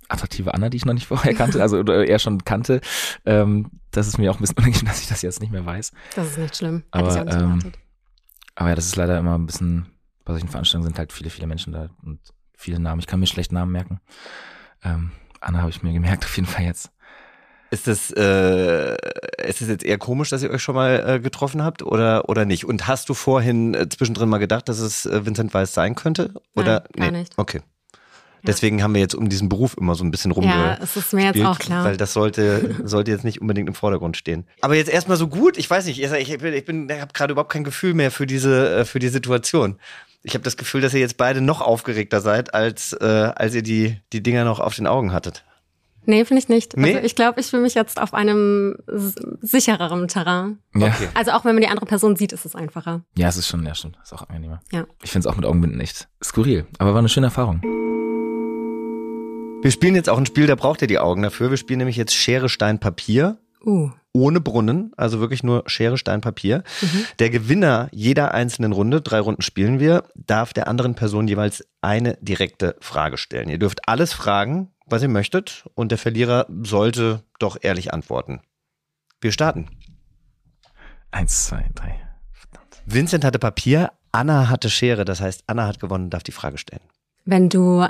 attraktive 0.08 0.54
Anna, 0.54 0.70
die 0.70 0.78
ich 0.78 0.86
noch 0.86 0.94
nicht 0.94 1.06
vorher 1.06 1.34
kannte, 1.34 1.60
also 1.60 1.78
oder 1.78 2.06
eher 2.06 2.18
schon 2.18 2.44
kannte. 2.44 2.80
Ähm, 3.26 3.70
das 3.90 4.08
ist 4.08 4.18
mir 4.18 4.30
auch 4.30 4.36
ein 4.36 4.40
bisschen 4.40 4.56
unangenehm, 4.58 4.86
dass 4.86 5.02
ich 5.02 5.08
das 5.08 5.20
jetzt 5.20 5.40
nicht 5.40 5.52
mehr 5.52 5.66
weiß. 5.66 5.92
Das 6.14 6.28
ist 6.28 6.38
nicht 6.38 6.56
schlimm. 6.56 6.84
Aber, 6.90 7.26
ähm, 7.26 7.72
aber 8.54 8.70
ja, 8.70 8.74
das 8.74 8.86
ist 8.86 8.96
leider 8.96 9.18
immer 9.18 9.36
ein 9.36 9.44
bisschen, 9.44 9.88
bei 10.24 10.32
solchen 10.32 10.48
Veranstaltungen 10.48 10.88
sind 10.88 10.98
halt 10.98 11.12
viele, 11.12 11.28
viele 11.28 11.46
Menschen 11.46 11.74
da 11.74 11.90
und 12.02 12.18
viele 12.56 12.80
Namen. 12.80 13.00
Ich 13.00 13.06
kann 13.06 13.20
mir 13.20 13.26
schlecht 13.26 13.52
Namen 13.52 13.72
merken. 13.72 14.00
Ähm, 14.82 15.12
Anna 15.40 15.60
habe 15.60 15.70
ich 15.70 15.82
mir 15.82 15.92
gemerkt, 15.92 16.24
auf 16.24 16.34
jeden 16.36 16.48
Fall 16.48 16.64
jetzt. 16.64 16.90
Ist 17.70 17.88
das, 17.88 18.10
äh, 18.12 18.96
ist 19.44 19.60
es 19.60 19.68
jetzt 19.68 19.84
eher 19.84 19.98
komisch, 19.98 20.30
dass 20.30 20.42
ihr 20.42 20.50
euch 20.50 20.62
schon 20.62 20.76
mal 20.76 21.04
äh, 21.06 21.20
getroffen 21.20 21.62
habt 21.62 21.82
oder, 21.82 22.28
oder 22.28 22.44
nicht? 22.44 22.64
Und 22.64 22.86
hast 22.86 23.08
du 23.08 23.14
vorhin 23.14 23.74
äh, 23.74 23.88
zwischendrin 23.88 24.28
mal 24.28 24.38
gedacht, 24.38 24.68
dass 24.68 24.78
es 24.78 25.04
äh, 25.04 25.26
Vincent 25.26 25.52
Weiss 25.52 25.74
sein 25.74 25.94
könnte? 25.96 26.32
Oder? 26.54 26.84
Nein, 26.94 26.98
gar 26.98 27.10
nee. 27.10 27.18
nicht. 27.18 27.34
Okay. 27.36 27.60
Deswegen 28.46 28.82
haben 28.82 28.94
wir 28.94 29.00
jetzt 29.00 29.14
um 29.14 29.28
diesen 29.28 29.48
Beruf 29.48 29.76
immer 29.76 29.94
so 29.94 30.04
ein 30.04 30.10
bisschen 30.10 30.30
rumge. 30.30 30.48
Ja, 30.48 30.78
es 30.80 30.96
ist 30.96 31.12
mir 31.12 31.24
jetzt 31.24 31.44
auch 31.44 31.58
klar. 31.58 31.84
Weil 31.84 31.96
das 31.96 32.12
sollte, 32.12 32.76
sollte 32.84 33.10
jetzt 33.10 33.24
nicht 33.24 33.40
unbedingt 33.40 33.68
im 33.68 33.74
Vordergrund 33.74 34.16
stehen. 34.16 34.46
Aber 34.60 34.76
jetzt 34.76 34.90
erstmal 34.90 35.16
so 35.16 35.28
gut, 35.28 35.58
ich 35.58 35.68
weiß 35.68 35.86
nicht, 35.86 36.00
ich, 36.00 36.12
ich 36.12 36.38
bin, 36.38 36.54
ich, 36.54 36.64
bin, 36.64 36.88
ich 36.88 37.00
habe 37.00 37.12
gerade 37.12 37.32
überhaupt 37.32 37.52
kein 37.52 37.64
Gefühl 37.64 37.94
mehr 37.94 38.10
für 38.10 38.26
diese, 38.26 38.80
äh, 38.80 38.84
für 38.84 38.98
die 38.98 39.08
Situation. 39.08 39.78
Ich 40.26 40.34
habe 40.34 40.42
das 40.42 40.56
Gefühl, 40.56 40.80
dass 40.80 40.92
ihr 40.92 40.98
jetzt 40.98 41.18
beide 41.18 41.40
noch 41.40 41.60
aufgeregter 41.60 42.20
seid, 42.20 42.52
als, 42.52 42.92
äh, 42.94 43.04
als 43.04 43.54
ihr 43.54 43.62
die, 43.62 44.00
die 44.12 44.24
Dinger 44.24 44.44
noch 44.44 44.58
auf 44.58 44.74
den 44.74 44.88
Augen 44.88 45.12
hattet. 45.12 45.44
Nee, 46.04 46.24
finde 46.24 46.42
ich 46.42 46.48
nicht. 46.48 46.76
Nee? 46.76 46.94
Also 46.94 47.06
ich 47.06 47.14
glaube, 47.14 47.38
ich 47.38 47.46
fühle 47.46 47.62
mich 47.62 47.74
jetzt 47.74 48.02
auf 48.02 48.12
einem 48.12 48.76
sichereren 49.40 50.08
Terrain. 50.08 50.58
Ja. 50.74 50.88
Okay. 50.88 51.08
Also 51.14 51.30
auch 51.30 51.44
wenn 51.44 51.54
man 51.54 51.62
die 51.62 51.68
andere 51.68 51.86
Person 51.86 52.16
sieht, 52.16 52.32
ist 52.32 52.44
es 52.44 52.56
einfacher. 52.56 53.02
Ja, 53.16 53.28
es 53.28 53.36
ist 53.36 53.46
schon, 53.46 53.64
ja 53.64 53.76
stimmt. 53.76 53.98
Ist 54.02 54.12
auch 54.14 54.28
angenehmer. 54.28 54.60
Ja. 54.72 54.84
Ich 55.04 55.12
finde 55.12 55.28
es 55.28 55.32
auch 55.32 55.36
mit 55.36 55.46
Augenbinden 55.46 55.78
echt 55.78 56.08
skurril, 56.22 56.66
aber 56.78 56.90
war 56.90 56.98
eine 56.98 57.08
schöne 57.08 57.28
Erfahrung. 57.28 57.62
Wir 59.62 59.70
spielen 59.70 59.94
jetzt 59.94 60.08
auch 60.08 60.18
ein 60.18 60.26
Spiel, 60.26 60.48
da 60.48 60.56
braucht 60.56 60.82
ihr 60.82 60.88
die 60.88 60.98
Augen 60.98 61.22
dafür. 61.22 61.50
Wir 61.50 61.56
spielen 61.56 61.78
nämlich 61.78 61.96
jetzt 61.96 62.16
Schere, 62.16 62.48
Stein, 62.48 62.80
Papier. 62.80 63.38
Uh 63.64 63.90
ohne 64.16 64.40
Brunnen, 64.40 64.92
also 64.96 65.20
wirklich 65.20 65.42
nur 65.42 65.64
Schere, 65.66 65.98
Stein, 65.98 66.22
Papier. 66.22 66.64
Mhm. 66.80 67.04
Der 67.18 67.28
Gewinner 67.30 67.88
jeder 67.92 68.32
einzelnen 68.32 68.72
Runde, 68.72 69.02
drei 69.02 69.20
Runden 69.20 69.42
spielen 69.42 69.78
wir, 69.78 70.04
darf 70.14 70.54
der 70.54 70.68
anderen 70.68 70.94
Person 70.94 71.28
jeweils 71.28 71.66
eine 71.82 72.16
direkte 72.22 72.76
Frage 72.80 73.18
stellen. 73.18 73.50
Ihr 73.50 73.58
dürft 73.58 73.88
alles 73.88 74.14
fragen, 74.14 74.70
was 74.86 75.02
ihr 75.02 75.08
möchtet, 75.08 75.66
und 75.74 75.90
der 75.90 75.98
Verlierer 75.98 76.46
sollte 76.62 77.22
doch 77.38 77.58
ehrlich 77.60 77.92
antworten. 77.92 78.40
Wir 79.20 79.32
starten. 79.32 79.68
Eins, 81.10 81.46
zwei, 81.46 81.68
drei. 81.74 82.00
Verdammt. 82.32 82.82
Vincent 82.86 83.24
hatte 83.24 83.38
Papier, 83.38 83.92
Anna 84.12 84.48
hatte 84.48 84.70
Schere, 84.70 85.04
das 85.04 85.20
heißt, 85.20 85.44
Anna 85.46 85.66
hat 85.66 85.78
gewonnen 85.78 86.04
und 86.04 86.10
darf 86.10 86.22
die 86.22 86.32
Frage 86.32 86.56
stellen. 86.56 86.88
Wenn 87.26 87.50
du 87.50 87.86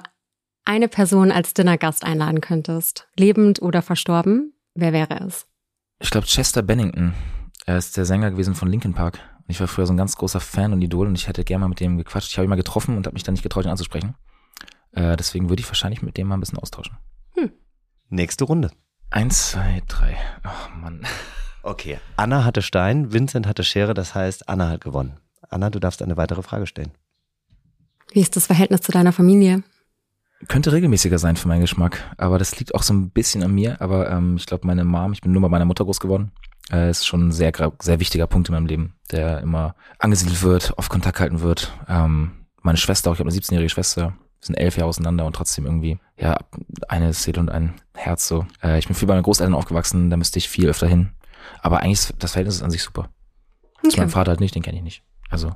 eine 0.65 0.89
Person 0.89 1.31
als 1.31 1.55
Dinnergast 1.55 2.05
einladen 2.05 2.41
könntest, 2.41 3.07
lebend 3.17 3.63
oder 3.63 3.83
verstorben, 3.83 4.55
wer 4.75 4.93
wäre 4.93 5.21
es? 5.21 5.47
Ich 5.99 6.11
glaube, 6.11 6.27
Chester 6.27 6.63
Bennington. 6.63 7.15
Er 7.65 7.79
ist 7.79 7.97
der 7.97 8.05
Sänger 8.05 8.31
gewesen 8.31 8.55
von 8.55 8.69
Linkin 8.69 8.95
Park. 8.95 9.19
Ich 9.49 9.61
war 9.61 9.69
früher 9.69 9.87
so 9.87 9.93
ein 9.93 9.97
ganz 9.97 10.17
großer 10.17 10.41
Fan 10.41 10.73
und 10.73 10.83
Idol 10.83 11.07
und 11.07 11.15
ich 11.15 11.29
hätte 11.29 11.45
gerne 11.45 11.61
mal 11.61 11.69
mit 11.69 11.81
dem 11.81 11.97
gequatscht. 11.99 12.31
Ich 12.31 12.39
habe 12.39 12.47
ihn 12.47 12.51
mal 12.51 12.57
getroffen 12.57 12.97
und 12.97 13.07
habe 13.07 13.15
mich 13.15 13.23
dann 13.23 13.35
nicht 13.35 13.43
getraut, 13.43 13.65
ihn 13.65 13.71
anzusprechen. 13.71 14.15
Äh, 14.93 15.17
deswegen 15.17 15.49
würde 15.49 15.61
ich 15.61 15.69
wahrscheinlich 15.69 16.03
mit 16.03 16.17
dem 16.17 16.29
mal 16.29 16.37
ein 16.37 16.41
bisschen 16.41 16.59
austauschen. 16.59 16.97
Hm. 17.35 17.53
Nächste 18.09 18.45
Runde. 18.45 18.71
Eins, 19.11 19.51
zwei, 19.51 19.83
drei. 19.87 20.17
Oh 20.45 20.79
Mann. 20.79 21.07
Okay. 21.63 21.99
Anna 22.17 22.45
hatte 22.45 22.63
Stein, 22.63 23.13
Vincent 23.13 23.47
hatte 23.47 23.65
Schere, 23.65 23.95
das 23.95 24.15
heißt, 24.15 24.49
Anna 24.49 24.69
hat 24.69 24.83
gewonnen. 24.83 25.19
Anna, 25.49 25.71
du 25.71 25.79
darfst 25.79 26.03
eine 26.03 26.17
weitere 26.17 26.43
Frage 26.43 26.67
stellen. 26.67 26.93
Wie 28.13 28.21
ist 28.21 28.37
das 28.37 28.47
Verhältnis 28.47 28.83
zu 28.83 28.93
deiner 28.93 29.13
Familie? 29.13 29.63
Könnte 30.49 30.73
regelmäßiger 30.73 31.19
sein 31.19 31.37
für 31.37 31.49
meinen 31.49 31.63
Geschmack, 31.63 32.15
aber 32.19 32.39
das 32.39 32.59
liegt 32.59 32.75
auch 32.75 32.83
so 32.83 32.93
ein 32.93 33.11
bisschen 33.11 33.43
an 33.43 33.53
mir. 33.53 33.81
Aber 33.81 34.11
ähm, 34.11 34.37
ich 34.37 34.47
glaube, 34.47 34.67
meine 34.67 34.85
Mom, 34.85 35.13
ich 35.13 35.23
bin 35.23 35.33
nur 35.33 35.43
bei 35.43 35.49
meiner 35.49 35.65
Mutter 35.65 35.85
groß 35.85 35.99
geworden, 35.99 36.31
äh, 36.71 36.91
ist 36.91 37.07
schon 37.07 37.29
ein 37.29 37.33
sehr, 37.33 37.53
sehr 37.81 38.01
wichtiger 38.01 38.27
Punkt 38.27 38.49
in 38.49 38.55
meinem 38.55 38.67
Leben, 38.67 38.95
der 39.11 39.41
immer 39.41 39.75
angesiedelt 39.99 40.43
wird, 40.43 40.77
auf 40.79 40.89
Kontakt 40.89 41.21
halten 41.21 41.41
wird. 41.41 41.73
Ähm, 41.89 42.33
meine 42.63 42.77
Schwester, 42.77 43.11
auch 43.11 43.15
ich 43.15 43.21
habe 43.21 43.31
eine 43.31 43.39
17-jährige 43.39 43.71
Schwester, 43.71 44.15
wir 44.41 44.47
sind 44.47 44.57
elf 44.57 44.77
Jahre 44.77 44.89
auseinander 44.89 45.25
und 45.25 45.35
trotzdem 45.35 45.65
irgendwie, 45.65 45.99
ja, 46.19 46.37
eine 46.89 47.13
Seele 47.15 47.41
und 47.41 47.51
ein 47.51 47.75
Herz 47.95 48.29
so. 48.29 48.47
Äh, 48.63 48.79
ich 48.79 48.87
bin 48.87 48.95
viel 48.95 49.09
bei 49.09 49.15
meinen 49.15 49.23
Großeltern 49.23 49.55
aufgewachsen, 49.55 50.11
da 50.11 50.17
müsste 50.17 50.39
ich 50.39 50.49
viel 50.49 50.69
öfter 50.69 50.87
hin. 50.87 51.13
Aber 51.63 51.81
eigentlich 51.81 52.01
ist 52.01 52.15
das 52.19 52.33
Verhältnis 52.33 52.57
ist 52.57 52.63
an 52.63 52.71
sich 52.71 52.83
super. 52.83 53.09
Okay. 53.79 53.89
Zu 53.89 54.01
meinem 54.01 54.11
Vater 54.11 54.33
halt 54.33 54.41
nicht, 54.41 54.55
den 54.55 54.63
kenne 54.63 54.77
ich 54.77 54.85
nicht. 54.85 55.03
Also. 55.31 55.53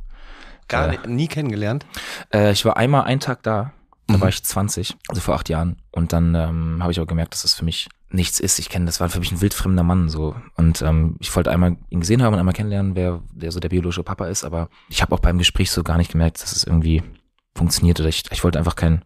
Gar 0.68 1.04
äh, 1.04 1.08
nie 1.08 1.28
kennengelernt? 1.28 1.84
Äh, 2.32 2.52
ich 2.52 2.64
war 2.64 2.76
einmal 2.76 3.04
einen 3.04 3.20
Tag 3.20 3.42
da, 3.42 3.72
da 4.12 4.18
mhm. 4.18 4.22
war 4.22 4.28
ich 4.28 4.42
20, 4.42 4.96
also 5.08 5.20
vor 5.20 5.34
acht 5.34 5.48
Jahren. 5.48 5.76
Und 5.92 6.12
dann 6.12 6.34
ähm, 6.34 6.78
habe 6.80 6.92
ich 6.92 7.00
auch 7.00 7.06
gemerkt, 7.06 7.34
dass 7.34 7.42
das 7.42 7.54
für 7.54 7.64
mich 7.64 7.88
nichts 8.10 8.40
ist. 8.40 8.58
Ich 8.58 8.68
kenne, 8.68 8.86
das 8.86 9.00
war 9.00 9.08
für 9.08 9.20
mich 9.20 9.32
ein 9.32 9.40
wildfremder 9.40 9.82
Mann 9.82 10.08
so. 10.08 10.34
Und 10.56 10.82
ähm, 10.82 11.16
ich 11.20 11.34
wollte 11.34 11.50
einmal 11.50 11.76
ihn 11.90 12.00
gesehen 12.00 12.22
haben 12.22 12.32
und 12.34 12.40
einmal 12.40 12.54
kennenlernen, 12.54 12.96
wer 12.96 13.22
der 13.32 13.52
so 13.52 13.60
der 13.60 13.68
biologische 13.68 14.02
Papa 14.02 14.26
ist. 14.26 14.44
Aber 14.44 14.68
ich 14.88 15.02
habe 15.02 15.14
auch 15.14 15.20
beim 15.20 15.38
Gespräch 15.38 15.70
so 15.70 15.82
gar 15.82 15.96
nicht 15.96 16.12
gemerkt, 16.12 16.42
dass 16.42 16.52
es 16.52 16.64
irgendwie 16.64 17.02
funktioniert. 17.54 18.00
Oder 18.00 18.08
ich, 18.08 18.24
ich 18.30 18.44
wollte 18.44 18.58
einfach 18.58 18.76
kein, 18.76 19.04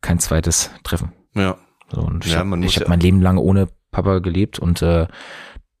kein 0.00 0.18
zweites 0.18 0.70
Treffen. 0.84 1.12
Ja. 1.34 1.56
So, 1.90 2.00
und 2.00 2.24
ich 2.24 2.32
ja, 2.32 2.38
habe 2.38 2.50
hab 2.50 2.88
mein 2.88 3.00
Leben 3.00 3.20
lang 3.20 3.38
ohne 3.38 3.68
Papa 3.90 4.18
gelebt 4.18 4.58
und 4.58 4.82
äh, 4.82 5.06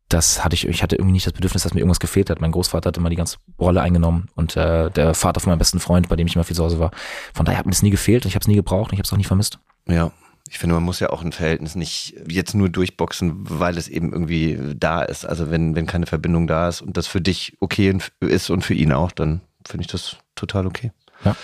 das 0.08 0.44
hatte 0.44 0.54
ich, 0.54 0.66
ich 0.68 0.82
hatte 0.82 0.96
irgendwie 0.96 1.12
nicht 1.12 1.26
das 1.26 1.32
Bedürfnis, 1.32 1.62
dass 1.62 1.74
mir 1.74 1.80
irgendwas 1.80 2.00
gefehlt 2.00 2.30
hat. 2.30 2.40
Mein 2.40 2.52
Großvater 2.52 2.88
hat 2.88 2.96
immer 2.96 3.10
die 3.10 3.16
ganze 3.16 3.38
Rolle 3.58 3.80
eingenommen 3.80 4.28
und 4.34 4.56
äh, 4.56 4.90
der 4.90 5.14
Vater 5.14 5.40
von 5.40 5.50
meinem 5.50 5.58
besten 5.58 5.80
Freund, 5.80 6.08
bei 6.08 6.16
dem 6.16 6.26
ich 6.26 6.34
immer 6.34 6.44
viel 6.44 6.56
zu 6.56 6.64
Hause 6.64 6.78
war. 6.78 6.90
Von 7.32 7.46
daher 7.46 7.58
hat 7.58 7.66
mir 7.66 7.72
das 7.72 7.82
nie 7.82 7.90
gefehlt 7.90 8.24
und 8.24 8.28
ich 8.28 8.34
habe 8.34 8.42
es 8.42 8.48
nie 8.48 8.56
gebraucht 8.56 8.90
und 8.90 8.94
ich 8.94 8.98
habe 8.98 9.06
es 9.06 9.12
auch 9.12 9.16
nie 9.16 9.24
vermisst. 9.24 9.58
Ja. 9.86 10.12
Ich 10.50 10.58
finde, 10.58 10.74
man 10.74 10.84
muss 10.84 11.00
ja 11.00 11.08
auch 11.08 11.22
ein 11.22 11.32
Verhältnis 11.32 11.74
nicht 11.74 12.14
jetzt 12.28 12.54
nur 12.54 12.68
durchboxen, 12.68 13.32
weil 13.48 13.78
es 13.78 13.88
eben 13.88 14.12
irgendwie 14.12 14.74
da 14.76 15.02
ist. 15.02 15.24
Also 15.24 15.50
wenn, 15.50 15.74
wenn 15.74 15.86
keine 15.86 16.06
Verbindung 16.06 16.46
da 16.46 16.68
ist 16.68 16.82
und 16.82 16.98
das 16.98 17.06
für 17.06 17.22
dich 17.22 17.56
okay 17.60 17.96
ist 18.20 18.50
und 18.50 18.62
für 18.62 18.74
ihn 18.74 18.92
auch, 18.92 19.10
dann 19.10 19.40
finde 19.66 19.82
ich 19.82 19.90
das 19.90 20.16
total 20.34 20.66
okay. 20.66 20.92
Ja. 21.24 21.34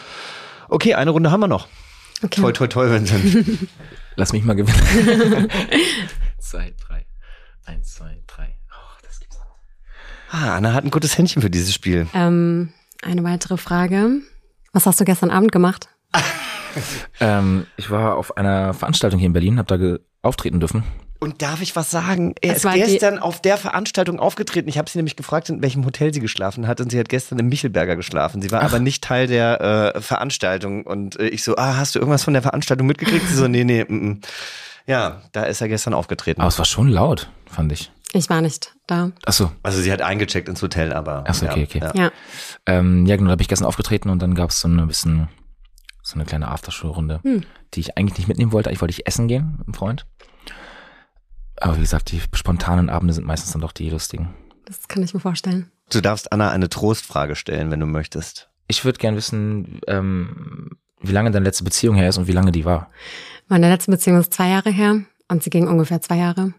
Okay, 0.69 0.95
eine 0.95 1.11
Runde 1.11 1.31
haben 1.31 1.41
wir 1.41 1.49
noch. 1.49 1.67
Okay. 2.23 2.43
Toll, 2.43 2.53
toll, 2.53 2.69
toll, 2.69 2.91
Vincent. 2.91 3.69
Lass 4.17 4.33
mich 4.33 4.45
mal 4.45 4.55
gewinnen. 4.55 5.49
zwei, 6.39 6.75
drei. 6.87 7.07
Eins, 7.65 7.95
zwei, 7.95 8.23
drei. 8.27 8.59
Oh, 8.71 8.99
das 9.03 9.19
gibt's 9.21 9.37
nicht. 9.37 9.47
Ah, 10.31 10.57
Anna 10.57 10.73
hat 10.73 10.85
ein 10.85 10.91
gutes 10.91 11.19
Händchen 11.19 11.43
für 11.43 11.51
dieses 11.51 11.75
Spiel. 11.75 12.07
Ähm, 12.15 12.73
eine 13.03 13.25
weitere 13.25 13.57
Frage. 13.57 14.21
Was 14.73 14.87
hast 14.87 15.01
du 15.01 15.05
gestern 15.05 15.31
Abend 15.31 15.51
gemacht? 15.51 15.89
ähm, 17.21 17.67
ich 17.77 17.91
war 17.91 18.17
auf 18.17 18.37
einer 18.37 18.73
Veranstaltung 18.75 19.19
hier 19.19 19.27
in 19.27 19.33
Berlin, 19.33 19.59
habe 19.59 19.79
da 19.79 19.99
auftreten 20.23 20.61
dürfen. 20.61 20.85
Und 21.19 21.43
darf 21.43 21.61
ich 21.61 21.77
was 21.77 21.91
sagen? 21.91 22.35
Er 22.41 22.57
es 22.57 22.65
ist 22.65 22.73
gestern 22.73 23.19
auf 23.19 23.43
der 23.43 23.59
Veranstaltung 23.59 24.21
aufgetreten. 24.21 24.69
Ich 24.69 24.79
habe 24.79 24.89
sie 24.89 24.99
nämlich 24.99 25.17
gefragt, 25.17 25.51
in 25.51 25.61
welchem 25.61 25.85
Hotel 25.85 26.15
sie 26.15 26.21
geschlafen 26.21 26.67
hat. 26.67 26.81
Und 26.81 26.91
sie 26.91 26.99
hat 26.99 27.11
gestern 27.11 27.39
im 27.39 27.49
Michelberger 27.49 27.97
geschlafen. 27.97 28.41
Sie 28.41 28.51
war 28.51 28.61
Ach. 28.61 28.67
aber 28.67 28.79
nicht 28.79 29.05
Teil 29.05 29.27
der 29.27 29.95
äh, 29.97 30.01
Veranstaltung. 30.01 30.87
Und 30.87 31.21
äh, 31.21 31.29
ich 31.29 31.45
so, 31.45 31.57
ah, 31.57 31.77
hast 31.77 31.95
du 31.95 31.99
irgendwas 31.99 32.25
von 32.25 32.33
der 32.33 32.43
Veranstaltung 32.43 32.87
mitgekriegt? 32.87 33.29
Sie 33.29 33.35
so, 33.35 33.49
nee, 33.49 33.65
nee. 33.65 33.81
M 33.81 34.23
-m. 34.23 34.27
Ja, 34.87 35.21
da 35.33 35.43
ist 35.43 35.61
er 35.61 35.69
gestern 35.69 35.93
aufgetreten. 35.93 36.41
Aber 36.41 36.49
es 36.49 36.59
war 36.59 36.65
schon 36.65 36.89
laut, 36.89 37.29
fand 37.47 37.71
ich. 37.73 37.91
Ich 38.13 38.29
war 38.29 38.41
nicht 38.41 38.75
da. 38.87 39.13
Ach 39.25 39.33
so. 39.33 39.53
Also 39.63 39.81
sie 39.81 39.93
hat 39.93 40.03
eingecheckt 40.03 40.49
ins 40.49 40.63
Hotel, 40.63 40.93
aber. 40.93 41.25
Ach 41.27 41.35
so, 41.35 41.47
okay, 41.47 41.65
okay. 41.65 41.79
Ja, 41.81 41.93
ja. 41.95 42.13
Ähm, 42.67 43.07
ja 43.07 43.17
genau, 43.17 43.31
da 43.31 43.37
bin 43.37 43.43
ich 43.43 43.49
gestern 43.49 43.67
aufgetreten 43.67 44.11
und 44.11 44.21
dann 44.21 44.35
gab 44.35 44.51
es 44.51 44.61
so 44.61 44.69
ein 44.69 44.87
bisschen 44.89 45.29
so 46.03 46.15
eine 46.15 46.25
kleine 46.25 46.49
Aftershow-Runde, 46.49 47.21
hm. 47.23 47.45
die 47.75 47.81
ich 47.81 47.97
eigentlich 47.97 48.19
nicht 48.19 48.29
mitnehmen 48.29 48.53
wollte. 48.53 48.71
Ich 48.71 48.81
wollte 48.81 48.93
ich 48.93 49.07
essen 49.07 49.29
gehen 49.29 49.57
mit 49.59 49.69
einem 49.69 49.75
Freund. 49.75 50.07
Aber 51.61 51.77
wie 51.77 51.83
gesagt, 51.83 52.11
die 52.11 52.21
spontanen 52.33 52.91
Abende 52.91 53.15
sind 53.15 53.27
meistens 53.27 53.53
dann 53.53 53.61
doch 53.61 53.73
die 53.73 53.91
lustigen. 53.91 54.35
Das 54.65 54.89
kann 54.89 55.03
ich 55.03 55.15
mir 55.15 55.21
vorstellen. 55.21 55.71
Du 55.91 56.01
darfst 56.01 56.33
Anna 56.33 56.51
eine 56.51 56.69
Trostfrage 56.69 57.37
stellen, 57.37 57.71
wenn 57.71 57.81
du 57.81 57.87
möchtest. 57.87 58.51
Ich 58.67 58.85
würde 58.85 58.99
gern 58.99 59.17
wissen, 59.17 59.81
ähm, 59.87 60.71
wie 61.01 61.13
lange 61.13 61.31
deine 61.31 61.45
letzte 61.45 61.65
Beziehung 61.65 61.97
her 61.97 62.09
ist 62.09 62.19
und 62.19 62.29
wie 62.29 62.33
lange 62.33 62.53
die 62.53 62.65
war. 62.65 62.91
Meine 63.49 63.69
letzte 63.69 63.91
Beziehung 63.91 64.19
ist 64.21 64.33
zwei 64.33 64.49
Jahre 64.49 64.71
her 64.71 65.01
und 65.29 65.43
sie 65.43 65.51
ging 65.51 65.69
ungefähr 65.69 66.01
zwei 66.01 66.17
Jahre. 66.17 66.55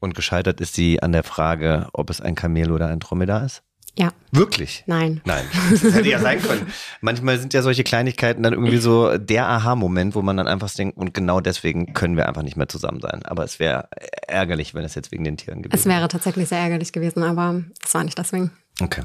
Und 0.00 0.14
gescheitert 0.14 0.60
ist 0.60 0.74
sie 0.74 1.02
an 1.02 1.12
der 1.12 1.22
Frage, 1.22 1.88
ob 1.92 2.10
es 2.10 2.20
ein 2.20 2.34
Kamel 2.34 2.70
oder 2.70 2.88
ein 2.88 3.00
Dromedar 3.00 3.44
ist? 3.44 3.62
Ja. 3.98 4.10
Wirklich? 4.30 4.84
Nein. 4.86 5.22
Nein. 5.24 5.44
Das 5.70 5.82
hätte 5.82 6.08
ja 6.08 6.18
sein 6.18 6.42
können. 6.42 6.66
Manchmal 7.00 7.38
sind 7.38 7.54
ja 7.54 7.62
solche 7.62 7.82
Kleinigkeiten 7.82 8.42
dann 8.42 8.52
irgendwie 8.52 8.76
so 8.76 9.16
der 9.16 9.48
Aha-Moment, 9.48 10.14
wo 10.14 10.20
man 10.20 10.36
dann 10.36 10.46
einfach 10.46 10.70
denkt, 10.70 10.98
und 10.98 11.14
genau 11.14 11.40
deswegen 11.40 11.94
können 11.94 12.16
wir 12.16 12.28
einfach 12.28 12.42
nicht 12.42 12.58
mehr 12.58 12.68
zusammen 12.68 13.00
sein. 13.00 13.22
Aber 13.24 13.44
es 13.44 13.58
wäre 13.58 13.88
ärgerlich, 14.26 14.74
wenn 14.74 14.84
es 14.84 14.94
jetzt 14.94 15.12
wegen 15.12 15.24
den 15.24 15.38
Tieren 15.38 15.62
gewesen 15.62 15.72
wäre. 15.72 15.94
Es 15.94 16.00
wäre 16.00 16.08
tatsächlich 16.08 16.48
sehr 16.48 16.58
ärgerlich 16.58 16.92
gewesen, 16.92 17.22
aber 17.22 17.62
es 17.82 17.94
war 17.94 18.04
nicht 18.04 18.18
deswegen. 18.18 18.50
Okay. 18.82 19.02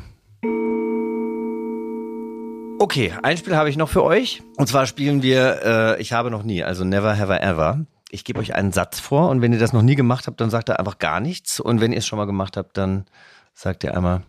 Okay, 2.79 3.13
ein 3.21 3.37
Spiel 3.37 3.55
habe 3.55 3.69
ich 3.69 3.77
noch 3.77 3.89
für 3.89 4.03
euch. 4.03 4.41
Und 4.57 4.67
zwar 4.67 4.87
spielen 4.87 5.21
wir 5.21 5.61
äh, 5.63 6.01
Ich 6.01 6.11
habe 6.11 6.31
noch 6.31 6.43
nie, 6.43 6.63
also 6.63 6.83
Never 6.83 7.17
Have 7.17 7.31
I 7.31 7.37
Ever. 7.37 7.85
Ich 8.13 8.25
gebe 8.25 8.39
euch 8.39 8.55
einen 8.55 8.73
Satz 8.73 8.99
vor 8.99 9.29
und 9.29 9.41
wenn 9.41 9.53
ihr 9.53 9.59
das 9.59 9.71
noch 9.71 9.81
nie 9.81 9.95
gemacht 9.95 10.27
habt, 10.27 10.41
dann 10.41 10.49
sagt 10.49 10.69
ihr 10.69 10.77
einfach 10.77 10.99
gar 10.99 11.21
nichts. 11.21 11.61
Und 11.61 11.79
wenn 11.79 11.93
ihr 11.93 11.99
es 11.99 12.05
schon 12.05 12.17
mal 12.17 12.25
gemacht 12.25 12.57
habt, 12.57 12.77
dann 12.77 13.05
sagt 13.53 13.85
ihr 13.85 13.95
einmal, 13.95 14.23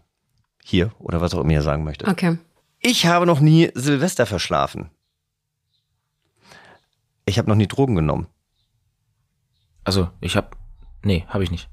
hier 0.62 0.92
oder 1.00 1.20
was 1.20 1.34
auch 1.34 1.40
immer 1.40 1.52
ihr 1.52 1.62
sagen 1.62 1.82
möchtet. 1.82 2.08
Okay. 2.08 2.38
Ich 2.78 3.06
habe 3.06 3.26
noch 3.26 3.40
nie 3.40 3.70
Silvester 3.74 4.24
verschlafen. 4.24 4.90
Ich 7.24 7.38
habe 7.38 7.48
noch 7.48 7.56
nie 7.56 7.66
Drogen 7.66 7.96
genommen. 7.96 8.28
Also, 9.84 10.10
ich 10.20 10.36
habe. 10.36 10.48
Nee, 11.02 11.24
habe 11.28 11.42
ich 11.42 11.50
nicht. 11.50 11.68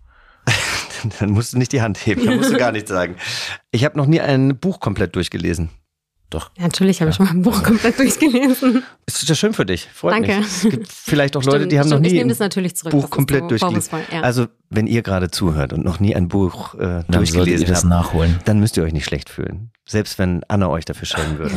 dann 1.20 1.32
musst 1.32 1.54
du 1.54 1.58
nicht 1.58 1.72
die 1.72 1.82
Hand 1.82 1.98
heben, 2.06 2.26
dann 2.26 2.38
musst 2.38 2.52
du 2.52 2.58
gar 2.58 2.72
nichts 2.74 2.90
sagen. 2.90 3.16
Ich 3.72 3.86
habe 3.86 3.98
noch 3.98 4.08
nie 4.08 4.22
ein 4.22 4.60
Buch 4.60 4.80
komplett 4.80 5.16
durchgelesen. 5.16 5.70
Doch. 6.30 6.52
Ja, 6.58 6.64
natürlich 6.64 7.02
habe 7.02 7.10
ja. 7.10 7.14
ich 7.14 7.20
mal 7.20 7.30
ein 7.30 7.42
Buch 7.42 7.64
komplett 7.64 7.98
durchgelesen. 7.98 8.84
Ist 9.08 9.28
das 9.28 9.40
schön 9.40 9.54
für 9.54 9.66
dich? 9.66 9.88
Freut 9.92 10.14
Danke. 10.14 10.38
mich. 10.38 10.46
Es 10.46 10.62
gibt 10.62 10.88
vielleicht 10.88 11.36
auch 11.36 11.44
Leute, 11.44 11.68
die 11.68 11.80
haben 11.80 11.88
stimmt, 11.88 12.04
noch 12.04 12.12
nie 12.12 12.22
ein 12.22 12.28
Buch 12.92 13.02
das 13.02 13.10
komplett 13.10 13.42
so 13.42 13.48
durchgelesen. 13.48 14.00
Ja. 14.12 14.22
Also, 14.22 14.46
wenn 14.70 14.86
ihr 14.86 15.02
gerade 15.02 15.32
zuhört 15.32 15.74
und 15.74 15.84
noch 15.84 16.00
nie 16.00 16.16
ein 16.16 16.28
Buch 16.28 16.76
äh, 16.76 16.78
dann 16.78 17.06
durchgelesen 17.08 17.76
habt, 17.76 17.86
nachholen. 17.86 18.40
dann 18.46 18.60
müsst 18.60 18.78
ihr 18.78 18.84
euch 18.84 18.94
nicht 18.94 19.06
schlecht 19.06 19.30
fühlen. 19.30 19.72
Selbst 19.88 20.20
wenn 20.20 20.44
Anna 20.48 20.70
euch 20.70 20.86
dafür 20.86 21.08
schämen 21.08 21.40
würde. 21.40 21.56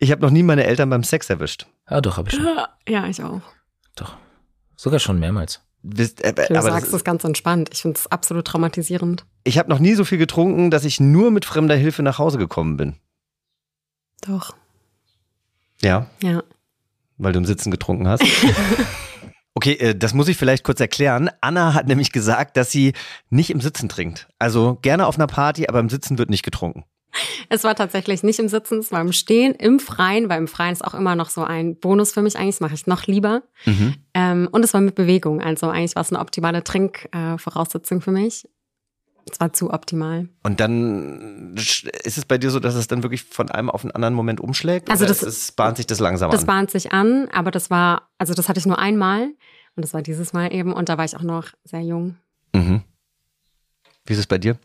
ich 0.00 0.10
habe 0.10 0.22
noch 0.22 0.30
nie 0.30 0.42
meine 0.42 0.64
Eltern 0.64 0.90
beim 0.90 1.04
Sex 1.04 1.30
erwischt. 1.30 1.66
Ja, 1.88 2.00
doch, 2.00 2.16
habe 2.16 2.28
ich 2.28 2.34
schon. 2.34 2.46
Ja, 2.88 3.06
ich 3.06 3.22
auch. 3.22 3.42
Doch. 3.94 4.16
Sogar 4.74 4.98
schon 4.98 5.20
mehrmals. 5.20 5.60
Bist, 5.82 6.24
äh, 6.24 6.34
du 6.34 6.58
aber 6.58 6.72
sagst 6.72 6.92
es 6.92 7.04
ganz 7.04 7.22
entspannt. 7.22 7.70
Ich 7.72 7.82
finde 7.82 7.98
es 7.98 8.10
absolut 8.10 8.44
traumatisierend. 8.44 9.24
Ich 9.44 9.56
habe 9.56 9.70
noch 9.70 9.78
nie 9.78 9.94
so 9.94 10.04
viel 10.04 10.18
getrunken, 10.18 10.72
dass 10.72 10.84
ich 10.84 10.98
nur 10.98 11.30
mit 11.30 11.44
fremder 11.44 11.76
Hilfe 11.76 12.02
nach 12.02 12.18
Hause 12.18 12.38
gekommen 12.38 12.76
bin. 12.76 12.96
Doch. 14.22 14.54
Ja? 15.82 16.06
Ja. 16.22 16.42
Weil 17.18 17.32
du 17.32 17.38
im 17.38 17.46
Sitzen 17.46 17.70
getrunken 17.70 18.08
hast? 18.08 18.22
Okay, 19.58 19.72
äh, 19.72 19.94
das 19.94 20.12
muss 20.12 20.28
ich 20.28 20.36
vielleicht 20.36 20.64
kurz 20.64 20.80
erklären. 20.80 21.30
Anna 21.40 21.72
hat 21.72 21.86
nämlich 21.86 22.12
gesagt, 22.12 22.58
dass 22.58 22.70
sie 22.70 22.92
nicht 23.30 23.48
im 23.48 23.62
Sitzen 23.62 23.88
trinkt. 23.88 24.28
Also 24.38 24.76
gerne 24.82 25.06
auf 25.06 25.16
einer 25.16 25.26
Party, 25.26 25.66
aber 25.66 25.80
im 25.80 25.88
Sitzen 25.88 26.18
wird 26.18 26.28
nicht 26.28 26.42
getrunken. 26.42 26.84
Es 27.48 27.64
war 27.64 27.74
tatsächlich 27.74 28.22
nicht 28.22 28.38
im 28.38 28.48
Sitzen, 28.48 28.80
es 28.80 28.92
war 28.92 29.00
im 29.00 29.12
Stehen, 29.12 29.54
im 29.54 29.80
Freien, 29.80 30.28
weil 30.28 30.36
im 30.36 30.48
Freien 30.48 30.72
ist 30.72 30.84
auch 30.84 30.92
immer 30.92 31.16
noch 31.16 31.30
so 31.30 31.42
ein 31.42 31.80
Bonus 31.80 32.12
für 32.12 32.20
mich 32.20 32.36
eigentlich, 32.36 32.56
das 32.56 32.60
mache 32.60 32.74
ich 32.74 32.86
noch 32.86 33.06
lieber. 33.06 33.44
Mhm. 33.64 33.94
Ähm, 34.12 34.48
und 34.52 34.62
es 34.62 34.74
war 34.74 34.82
mit 34.82 34.94
Bewegung, 34.94 35.40
also 35.40 35.70
eigentlich 35.70 35.96
war 35.96 36.02
es 36.02 36.12
eine 36.12 36.20
optimale 36.20 36.62
Trinkvoraussetzung 36.62 37.98
äh, 37.98 38.00
für 38.02 38.10
mich. 38.10 38.46
Es 39.30 39.40
war 39.40 39.52
zu 39.52 39.72
optimal. 39.72 40.28
Und 40.44 40.60
dann 40.60 41.54
ist 41.56 42.18
es 42.18 42.24
bei 42.24 42.38
dir 42.38 42.50
so, 42.50 42.60
dass 42.60 42.76
es 42.76 42.86
dann 42.86 43.02
wirklich 43.02 43.24
von 43.24 43.50
einem 43.50 43.70
auf 43.70 43.82
den 43.82 43.90
anderen 43.90 44.14
Moment 44.14 44.40
umschlägt? 44.40 44.88
Also 44.88 45.04
das, 45.04 45.22
es 45.22 45.52
bahnt 45.52 45.78
sich 45.78 45.86
das 45.86 45.98
langsam 45.98 46.30
das 46.30 46.40
an? 46.40 46.46
Das 46.46 46.54
bahnt 46.54 46.70
sich 46.70 46.92
an, 46.92 47.28
aber 47.32 47.50
das 47.50 47.68
war, 47.68 48.08
also 48.18 48.34
das 48.34 48.48
hatte 48.48 48.60
ich 48.60 48.66
nur 48.66 48.78
einmal 48.78 49.24
und 49.74 49.84
das 49.84 49.94
war 49.94 50.02
dieses 50.02 50.32
Mal 50.32 50.52
eben 50.52 50.72
und 50.72 50.88
da 50.88 50.96
war 50.96 51.04
ich 51.04 51.16
auch 51.16 51.22
noch 51.22 51.48
sehr 51.64 51.80
jung. 51.80 52.16
Mhm. 52.54 52.82
Wie 54.04 54.12
ist 54.12 54.20
es 54.20 54.26
bei 54.26 54.38
dir? 54.38 54.58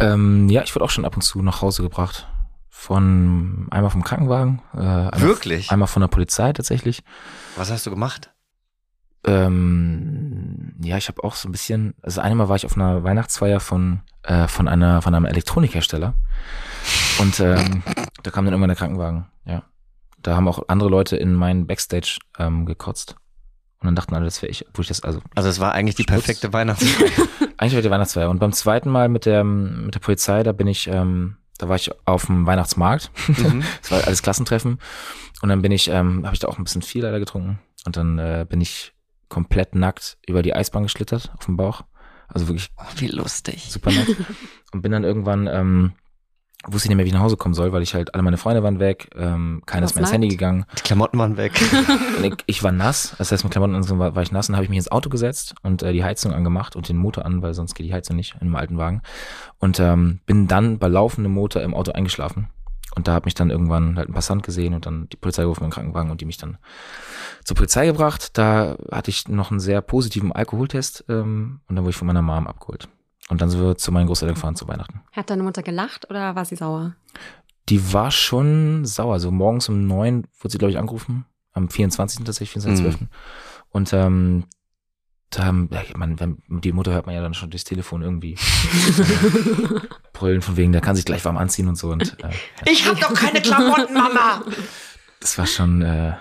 Ähm, 0.00 0.48
ja, 0.48 0.62
ich 0.64 0.74
wurde 0.74 0.84
auch 0.84 0.90
schon 0.90 1.04
ab 1.04 1.14
und 1.14 1.22
zu 1.22 1.40
nach 1.42 1.62
Hause 1.62 1.82
gebracht. 1.82 2.26
Von 2.68 3.68
einmal 3.70 3.90
vom 3.90 4.02
Krankenwagen. 4.02 4.60
Äh, 4.74 4.78
einmal 4.78 5.20
Wirklich? 5.20 5.70
Einmal 5.70 5.86
von 5.86 6.00
der 6.00 6.08
Polizei 6.08 6.52
tatsächlich. 6.52 7.04
Was 7.56 7.70
hast 7.70 7.86
du 7.86 7.90
gemacht? 7.90 8.33
Ähm, 9.26 10.74
ja, 10.82 10.96
ich 10.96 11.08
habe 11.08 11.24
auch 11.24 11.34
so 11.34 11.48
ein 11.48 11.52
bisschen, 11.52 11.94
also 12.02 12.20
einmal 12.20 12.48
war 12.48 12.56
ich 12.56 12.66
auf 12.66 12.76
einer 12.76 13.04
Weihnachtsfeier 13.04 13.60
von, 13.60 14.00
äh, 14.22 14.48
von 14.48 14.68
einer, 14.68 15.02
von 15.02 15.14
einem 15.14 15.24
Elektronikhersteller. 15.24 16.14
Und 17.18 17.40
ähm, 17.40 17.82
da 18.22 18.30
kam 18.30 18.44
dann 18.44 18.52
irgendwann 18.52 18.68
der 18.68 18.76
Krankenwagen, 18.76 19.26
ja. 19.46 19.62
Da 20.22 20.36
haben 20.36 20.48
auch 20.48 20.68
andere 20.68 20.88
Leute 20.88 21.16
in 21.16 21.34
meinen 21.34 21.66
Backstage 21.66 22.18
ähm, 22.38 22.64
gekotzt. 22.64 23.16
Und 23.80 23.88
dann 23.88 23.94
dachten 23.94 24.14
alle, 24.14 24.24
das 24.24 24.40
wäre 24.40 24.50
ich, 24.50 24.64
wo 24.72 24.80
ich 24.80 24.88
das, 24.88 25.02
also. 25.02 25.20
Also 25.34 25.50
es 25.50 25.60
war 25.60 25.72
eigentlich 25.72 25.96
die 25.96 26.04
perfekte 26.04 26.54
Weihnachtsfeier. 26.54 27.10
eigentlich 27.58 27.74
war 27.74 27.82
die 27.82 27.90
Weihnachtsfeier. 27.90 28.30
Und 28.30 28.38
beim 28.38 28.52
zweiten 28.52 28.88
Mal 28.88 29.10
mit 29.10 29.26
der, 29.26 29.44
mit 29.44 29.94
der 29.94 30.00
Polizei, 30.00 30.42
da 30.42 30.52
bin 30.52 30.66
ich, 30.66 30.86
ähm, 30.88 31.36
Da 31.58 31.68
war 31.68 31.76
ich 31.76 31.90
auf 32.06 32.26
dem 32.26 32.46
Weihnachtsmarkt. 32.46 33.10
Mhm. 33.28 33.62
das 33.82 33.90
war 33.90 34.06
alles 34.06 34.22
Klassentreffen. 34.22 34.78
Und 35.42 35.48
dann 35.50 35.60
bin 35.60 35.72
ich, 35.72 35.88
ähm, 35.88 36.24
habe 36.24 36.34
ich 36.34 36.40
da 36.40 36.48
auch 36.48 36.56
ein 36.56 36.64
bisschen 36.64 36.80
viel 36.80 37.02
leider 37.02 37.20
getrunken. 37.20 37.58
Und 37.84 37.98
dann 37.98 38.18
äh, 38.18 38.46
bin 38.48 38.62
ich 38.62 38.93
komplett 39.34 39.74
nackt 39.74 40.16
über 40.28 40.42
die 40.42 40.54
Eisbahn 40.54 40.84
geschlittert 40.84 41.32
auf 41.36 41.44
dem 41.46 41.56
Bauch. 41.56 41.82
Also 42.28 42.46
wirklich. 42.46 42.70
Oh, 42.78 42.84
wie 42.96 43.08
lustig. 43.08 43.66
Super 43.68 43.90
nackt. 43.90 44.16
Und 44.72 44.82
bin 44.82 44.92
dann 44.92 45.02
irgendwann, 45.02 45.48
ähm, 45.48 45.92
wusste 46.66 46.86
ich 46.86 46.90
nicht 46.90 46.96
mehr, 46.96 47.04
wie 47.04 47.08
ich 47.08 47.14
nach 47.14 47.22
Hause 47.22 47.36
kommen 47.36 47.54
soll, 47.54 47.72
weil 47.72 47.82
ich 47.82 47.94
halt, 47.94 48.14
alle 48.14 48.22
meine 48.22 48.36
Freunde 48.36 48.62
waren 48.62 48.78
weg, 48.78 49.10
ähm, 49.16 49.62
keiner 49.66 49.86
ist 49.86 49.96
mehr 49.96 50.02
ins 50.02 50.12
Handy 50.12 50.28
gegangen. 50.28 50.66
Die 50.78 50.82
Klamotten 50.82 51.18
waren 51.18 51.36
weg. 51.36 51.52
ich, 52.22 52.34
ich, 52.46 52.62
war 52.62 52.70
nass, 52.70 53.14
das 53.18 53.32
heißt 53.32 53.42
mit 53.42 53.52
Klamotten 53.52 53.74
und 53.74 53.82
so 53.82 53.98
war, 53.98 54.14
war 54.14 54.22
ich 54.22 54.30
nass 54.30 54.48
und 54.48 54.54
habe 54.54 54.64
ich 54.64 54.70
mich 54.70 54.78
ins 54.78 54.90
Auto 54.90 55.10
gesetzt 55.10 55.56
und 55.62 55.82
äh, 55.82 55.92
die 55.92 56.04
Heizung 56.04 56.32
angemacht 56.32 56.76
und 56.76 56.88
den 56.88 56.96
Motor 56.96 57.26
an, 57.26 57.42
weil 57.42 57.54
sonst 57.54 57.74
geht 57.74 57.86
die 57.86 57.92
Heizung 57.92 58.14
nicht 58.14 58.34
in 58.36 58.42
einem 58.42 58.56
alten 58.56 58.78
Wagen. 58.78 59.02
Und 59.58 59.80
ähm, 59.80 60.20
bin 60.26 60.46
dann 60.46 60.78
bei 60.78 60.86
laufendem 60.86 61.32
Motor 61.32 61.62
im 61.62 61.74
Auto 61.74 61.90
eingeschlafen. 61.90 62.48
Und 62.94 63.08
da 63.08 63.14
hat 63.14 63.24
mich 63.24 63.34
dann 63.34 63.50
irgendwann 63.50 63.96
halt 63.96 64.08
ein 64.08 64.14
Passant 64.14 64.42
gesehen 64.42 64.74
und 64.74 64.86
dann 64.86 65.08
die 65.08 65.16
Polizei 65.16 65.42
gerufen 65.42 65.64
im 65.64 65.70
Krankenwagen 65.70 66.10
und 66.10 66.20
die 66.20 66.26
mich 66.26 66.36
dann 66.36 66.58
zur 67.44 67.56
Polizei 67.56 67.86
gebracht. 67.86 68.38
Da 68.38 68.76
hatte 68.90 69.10
ich 69.10 69.28
noch 69.28 69.50
einen 69.50 69.60
sehr 69.60 69.80
positiven 69.80 70.32
Alkoholtest 70.32 71.04
ähm, 71.08 71.60
und 71.68 71.76
dann 71.76 71.84
wurde 71.84 71.90
ich 71.90 71.96
von 71.96 72.06
meiner 72.06 72.22
Mom 72.22 72.46
abgeholt. 72.46 72.88
Und 73.28 73.40
dann 73.40 73.48
sind 73.50 73.60
wir 73.60 73.76
zu 73.76 73.90
meinen 73.90 74.06
Großeltern 74.06 74.34
gefahren 74.34 74.56
zu 74.56 74.68
Weihnachten. 74.68 75.00
Hat 75.12 75.30
deine 75.30 75.42
Mutter 75.42 75.62
gelacht 75.62 76.08
oder 76.10 76.36
war 76.36 76.44
sie 76.44 76.56
sauer? 76.56 76.94
Die 77.68 77.92
war 77.92 78.10
schon 78.10 78.84
sauer. 78.84 79.18
So 79.18 79.30
morgens 79.30 79.68
um 79.68 79.86
neun 79.86 80.26
wurde 80.38 80.52
sie, 80.52 80.58
glaube 80.58 80.72
ich, 80.72 80.78
angerufen. 80.78 81.24
Am 81.52 81.70
24. 81.70 82.24
tatsächlich, 82.24 82.62
24.12. 82.62 83.00
Mhm. 83.00 83.08
Und 83.70 83.92
ähm, 83.92 84.44
haben, 85.38 85.68
ja, 85.72 85.82
man, 85.96 86.20
wenn, 86.20 86.38
die 86.48 86.72
Mutter 86.72 86.92
hört 86.92 87.06
man 87.06 87.14
ja 87.14 87.20
dann 87.20 87.34
schon 87.34 87.50
durchs 87.50 87.64
Telefon 87.64 88.02
irgendwie 88.02 88.36
brüllen 90.12 90.42
von 90.42 90.56
wegen, 90.56 90.72
der 90.72 90.80
kann 90.80 90.96
sich 90.96 91.04
gleich 91.04 91.24
warm 91.24 91.36
anziehen 91.36 91.68
und 91.68 91.76
so. 91.76 91.90
Und, 91.90 92.16
äh, 92.22 92.30
ich 92.70 92.86
hab 92.86 92.98
doch 93.00 93.12
keine 93.14 93.40
Klamotten, 93.40 93.94
Mama! 93.94 94.42
Das 95.20 95.36
war 95.38 95.46
schon, 95.46 95.82
äh, 95.82 96.14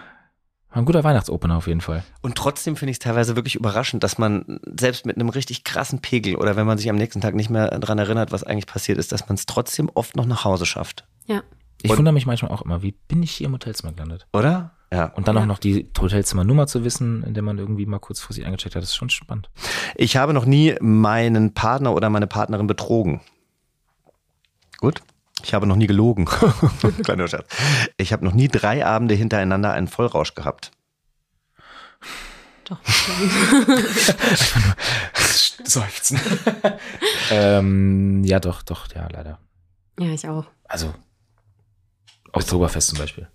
ein 0.74 0.86
guter 0.86 1.04
Weihnachtsopener 1.04 1.56
auf 1.56 1.68
jeden 1.68 1.82
Fall. 1.82 2.04
Und 2.22 2.36
trotzdem 2.36 2.76
finde 2.76 2.89
ich 2.92 2.96
es 2.96 3.00
teilweise 3.00 3.36
wirklich 3.36 3.56
überraschend, 3.56 4.04
dass 4.04 4.18
man 4.18 4.60
selbst 4.66 5.06
mit 5.06 5.18
einem 5.18 5.30
richtig 5.30 5.63
krassen 5.63 6.00
Pegel 6.00 6.36
oder 6.36 6.56
wenn 6.56 6.66
man 6.66 6.80
sich 6.80 6.89
am 6.89 6.96
nächsten 6.96 7.22
Tag 7.22 7.36
nicht 7.36 7.52
mehr 7.52 7.78
daran 7.80 8.00
erinnert, 8.00 8.32
was 8.32 8.44
eigentlich 8.44 8.66
passiert 8.66 8.98
ist, 8.98 9.12
dass 9.12 9.28
man 9.28 9.36
es 9.36 9.46
trotzdem 9.46 9.92
oft 9.94 10.16
noch 10.16 10.26
nach 10.26 10.46
Hause 10.46 10.66
schafft. 10.66 11.06
Ja. 11.28 11.44
Ich 11.84 11.92
und, 11.92 11.98
wundere 11.98 12.13
mich 12.13 12.26
manchmal 12.26 12.52
auch 12.52 12.63
immer, 12.63 12.82
wie 12.82 12.94
bin 13.08 13.22
ich 13.22 13.32
hier 13.32 13.48
im 13.48 13.54
Hotelzimmer 13.54 13.94
gelandet? 13.94 14.26
Oder? 14.34 14.72
Ja. 14.93 15.06
Und 15.06 15.27
dann 15.27 15.36
ja. 15.36 15.41
auch 15.41 15.47
noch 15.47 15.58
die 15.58 15.89
Hotelzimmernummer 15.99 16.67
zu 16.67 16.84
wissen, 16.84 17.23
in 17.23 17.34
der 17.34 17.41
man 17.41 17.58
irgendwie 17.58 17.88
mal 17.88 17.97
kurz 17.97 18.19
vor 18.19 18.36
sich 18.36 18.45
eingecheckt 18.45 18.75
hat, 18.75 18.84
das 18.84 18.91
ist 18.91 18.95
schon 18.95 19.10
spannend. 19.10 19.49
Ich 19.95 20.17
habe 20.17 20.34
noch 20.34 20.45
nie 20.45 20.75
meinen 20.82 21.56
Partner 21.56 21.95
oder 21.95 22.12
meine 22.12 22.27
Partnerin 22.27 22.67
betrogen. 22.67 23.21
Gut. 24.77 25.01
Ich 25.43 25.56
habe 25.56 25.65
noch 25.65 25.77
nie 25.77 25.88
gelogen. 25.88 26.25
Kleiner 27.03 27.27
Scherz. 27.27 27.47
Ich 27.97 28.13
habe 28.13 28.23
noch 28.23 28.34
nie 28.34 28.47
drei 28.47 28.86
Abende 28.86 29.15
hintereinander 29.15 29.73
einen 29.73 29.88
Vollrausch 29.88 30.36
gehabt. 30.36 30.69
Doch, 32.65 32.77
Seufzen. 35.63 36.19
ähm, 37.32 38.23
ja, 38.23 38.39
doch, 38.39 38.62
doch, 38.62 38.88
ja, 38.93 39.08
leider. 39.12 39.39
Ja, 39.99 40.10
ich 40.10 40.29
auch. 40.29 40.45
Also, 40.65 40.93
Oktoberfest 42.32 42.89
zum 42.89 42.99
Beispiel. 42.99 43.27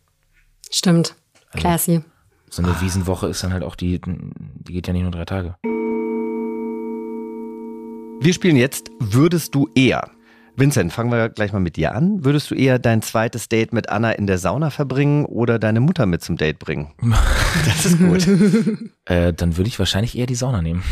Stimmt. 0.70 1.16
Also, 1.50 1.58
Classy. 1.58 2.04
So 2.50 2.62
eine 2.62 2.80
Wiesenwoche 2.80 3.26
ist 3.28 3.42
dann 3.44 3.52
halt 3.52 3.62
auch 3.62 3.76
die, 3.76 4.00
die 4.00 4.72
geht 4.72 4.86
ja 4.86 4.92
nicht 4.92 5.02
nur 5.02 5.10
drei 5.10 5.24
Tage. 5.24 5.56
Wir 8.20 8.32
spielen 8.32 8.56
jetzt 8.56 8.90
Würdest 8.98 9.54
du 9.54 9.68
eher? 9.74 10.10
Vincent, 10.56 10.92
fangen 10.92 11.12
wir 11.12 11.28
gleich 11.28 11.52
mal 11.52 11.60
mit 11.60 11.76
dir 11.76 11.94
an. 11.94 12.24
Würdest 12.24 12.50
du 12.50 12.56
eher 12.56 12.80
dein 12.80 13.00
zweites 13.00 13.48
Date 13.48 13.72
mit 13.72 13.90
Anna 13.90 14.10
in 14.10 14.26
der 14.26 14.38
Sauna 14.38 14.70
verbringen 14.70 15.24
oder 15.24 15.60
deine 15.60 15.78
Mutter 15.78 16.04
mit 16.06 16.22
zum 16.22 16.36
Date 16.36 16.58
bringen? 16.58 16.92
Das 17.64 17.86
ist 17.86 17.98
gut. 17.98 18.28
äh, 19.06 19.32
dann 19.32 19.56
würde 19.56 19.68
ich 19.68 19.78
wahrscheinlich 19.78 20.18
eher 20.18 20.26
die 20.26 20.34
Sauna 20.34 20.60
nehmen. 20.60 20.82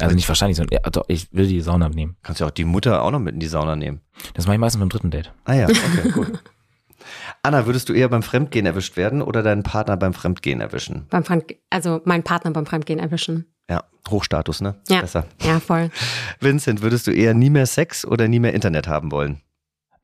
Also 0.00 0.14
nicht 0.14 0.28
wahrscheinlich, 0.28 0.56
sondern 0.56 0.80
ja, 0.82 0.90
doch, 0.90 1.04
ich 1.08 1.32
will 1.32 1.46
die 1.46 1.60
Sauna 1.60 1.88
nehmen. 1.88 2.16
Kannst 2.22 2.40
du 2.40 2.44
auch 2.44 2.50
die 2.50 2.64
Mutter 2.64 3.02
auch 3.02 3.10
noch 3.10 3.20
mit 3.20 3.34
in 3.34 3.40
die 3.40 3.46
Sauna 3.46 3.76
nehmen. 3.76 4.00
Das 4.34 4.46
mache 4.46 4.54
ich 4.54 4.60
meistens 4.60 4.80
beim 4.80 4.88
dritten 4.88 5.10
Date. 5.10 5.32
Ah 5.44 5.54
ja, 5.54 5.66
okay, 5.66 6.10
gut. 6.12 6.42
Anna, 7.42 7.66
würdest 7.66 7.88
du 7.88 7.92
eher 7.92 8.08
beim 8.08 8.22
Fremdgehen 8.22 8.66
erwischt 8.66 8.96
werden 8.96 9.22
oder 9.22 9.42
deinen 9.42 9.62
Partner 9.62 9.96
beim 9.96 10.14
Fremdgehen 10.14 10.60
erwischen? 10.60 11.06
Beim 11.10 11.24
Fremd 11.24 11.54
also 11.70 12.00
meinen 12.04 12.22
Partner 12.22 12.50
beim 12.50 12.66
Fremdgehen 12.66 12.98
erwischen. 12.98 13.46
Ja, 13.70 13.84
Hochstatus, 14.08 14.60
ne? 14.60 14.80
Ja. 14.88 15.00
Besser. 15.00 15.26
Ja, 15.42 15.60
voll. 15.60 15.90
Vincent, 16.40 16.82
würdest 16.82 17.06
du 17.06 17.10
eher 17.12 17.34
nie 17.34 17.50
mehr 17.50 17.66
Sex 17.66 18.04
oder 18.04 18.28
nie 18.28 18.40
mehr 18.40 18.54
Internet 18.54 18.88
haben 18.88 19.12
wollen? 19.12 19.42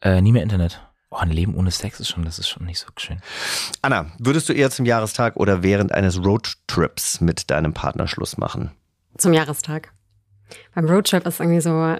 Äh, 0.01 0.21
nie 0.21 0.33
mehr 0.33 0.43
Internet. 0.43 0.81
Oh, 1.11 1.17
ein 1.17 1.31
Leben 1.31 1.55
ohne 1.55 1.71
Sex 1.71 2.01
ist 2.01 2.09
schon, 2.09 2.25
das 2.25 2.39
ist 2.39 2.49
schon 2.49 2.67
nicht 2.67 2.81
so 2.81 2.89
schön. 2.97 3.21
Anna, 3.83 4.07
würdest 4.19 4.49
du 4.49 4.53
eher 4.53 4.71
zum 4.71 4.85
Jahrestag 4.85 5.37
oder 5.37 5.63
während 5.63 5.93
eines 5.93 6.23
Roadtrips 6.23 7.21
mit 7.21 7.51
deinem 7.51 7.73
Partner 7.73 8.09
Schluss 8.09 8.37
machen? 8.37 8.73
Zum 9.17 9.33
Jahrestag. 9.33 9.93
Beim 10.75 10.87
Roadtrip 10.87 11.27
ist 11.27 11.41
irgendwie 11.41 11.61
so 11.61 11.97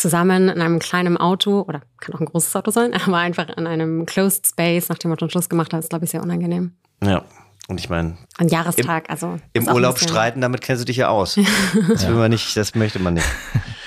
zusammen 0.00 0.48
in 0.48 0.60
einem 0.60 0.78
kleinen 0.78 1.16
Auto, 1.16 1.62
oder 1.62 1.82
kann 2.00 2.14
auch 2.14 2.20
ein 2.20 2.26
großes 2.26 2.54
Auto 2.56 2.70
sein, 2.70 2.94
aber 3.06 3.16
einfach 3.16 3.48
in 3.56 3.66
einem 3.66 4.06
Closed 4.06 4.46
Space, 4.46 4.88
nachdem 4.88 5.10
man 5.10 5.18
schon 5.18 5.30
Schluss 5.30 5.48
gemacht 5.48 5.72
hat, 5.72 5.80
ist, 5.80 5.90
glaube 5.90 6.04
ich, 6.04 6.10
sehr 6.10 6.22
unangenehm. 6.22 6.72
Ja. 7.02 7.24
Und 7.68 7.78
ich 7.78 7.90
meine. 7.90 8.16
Ein 8.38 8.48
Jahrestag, 8.48 9.04
im, 9.04 9.10
also. 9.10 9.38
Im 9.52 9.68
Urlaub 9.68 9.98
streiten, 9.98 10.40
damit 10.40 10.62
kennst 10.62 10.80
du 10.80 10.86
dich 10.86 10.96
ja 10.96 11.08
aus. 11.08 11.38
Das 11.88 12.06
will 12.08 12.14
man 12.14 12.30
nicht, 12.30 12.56
das 12.56 12.74
möchte 12.74 12.98
man 12.98 13.14
nicht. 13.14 13.26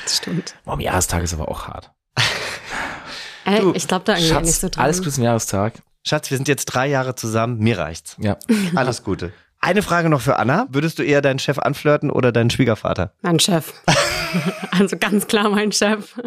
Das 0.03 0.17
stimmt. 0.17 0.55
Boah, 0.65 0.73
am 0.73 0.79
Jahrestag 0.79 1.21
ist 1.21 1.33
aber 1.33 1.47
auch 1.47 1.67
hart. 1.67 1.91
Ey, 3.45 3.61
du, 3.61 3.73
ich 3.75 3.87
glaube 3.87 4.03
da 4.03 4.13
irgendwie 4.13 4.29
Schatz, 4.29 4.45
nicht 4.47 4.59
so 4.59 4.69
dran. 4.69 4.83
Alles 4.83 4.97
Gute 4.97 5.11
zum 5.11 5.23
Jahrestag. 5.23 5.73
Schatz, 6.03 6.31
wir 6.31 6.37
sind 6.37 6.47
jetzt 6.47 6.65
drei 6.65 6.87
Jahre 6.87 7.13
zusammen, 7.13 7.59
mir 7.59 7.77
reicht's. 7.77 8.15
Ja. 8.19 8.37
Alles 8.73 9.03
Gute. 9.03 9.31
Eine 9.63 9.83
Frage 9.83 10.09
noch 10.09 10.21
für 10.21 10.37
Anna. 10.37 10.65
Würdest 10.71 10.97
du 10.97 11.03
eher 11.03 11.21
deinen 11.21 11.37
Chef 11.37 11.59
anflirten 11.59 12.09
oder 12.09 12.31
deinen 12.31 12.49
Schwiegervater? 12.49 13.13
Mein 13.21 13.39
Chef. 13.39 13.71
also 14.71 14.97
ganz 14.97 15.27
klar 15.27 15.49
mein 15.49 15.71
Chef. 15.71 16.19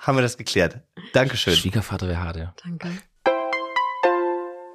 Haben 0.00 0.18
wir 0.18 0.22
das 0.22 0.36
geklärt. 0.36 0.80
Dankeschön. 1.12 1.54
Schwiegervater 1.54 2.08
wäre 2.08 2.20
hart, 2.20 2.36
ja. 2.36 2.54
Danke. 2.64 2.88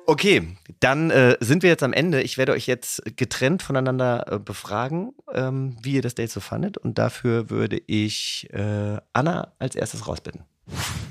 Okay, 0.05 0.57
dann 0.79 1.11
äh, 1.11 1.35
sind 1.41 1.61
wir 1.61 1.69
jetzt 1.69 1.83
am 1.83 1.91
Ende. 1.91 2.21
Ich 2.21 2.37
werde 2.37 2.53
euch 2.53 2.67
jetzt 2.67 3.03
getrennt 3.17 3.63
voneinander 3.63 4.31
äh, 4.31 4.39
befragen, 4.39 5.11
ähm, 5.33 5.77
wie 5.81 5.95
ihr 5.95 6.01
das 6.01 6.15
Date 6.15 6.31
so 6.31 6.39
fandet. 6.39 6.77
Und 6.77 6.97
dafür 6.97 7.49
würde 7.49 7.81
ich 7.85 8.47
äh, 8.53 8.97
Anna 9.11 9.53
als 9.59 9.75
erstes 9.75 10.07
rausbitten. 10.07 10.43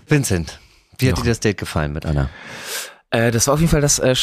Vincent, 0.07 0.59
wie 0.99 1.11
hat 1.11 1.19
dir 1.19 1.25
das 1.25 1.41
Date 1.41 1.59
gefallen 1.59 1.93
mit 1.93 2.07
Anna? 2.07 2.31
Äh, 3.13 3.31
das 3.31 3.47
war 3.47 3.55
auf 3.55 3.61
jeden 3.61 3.71
Fall 3.71 3.83
das 3.83 3.99
äh, 3.99 4.15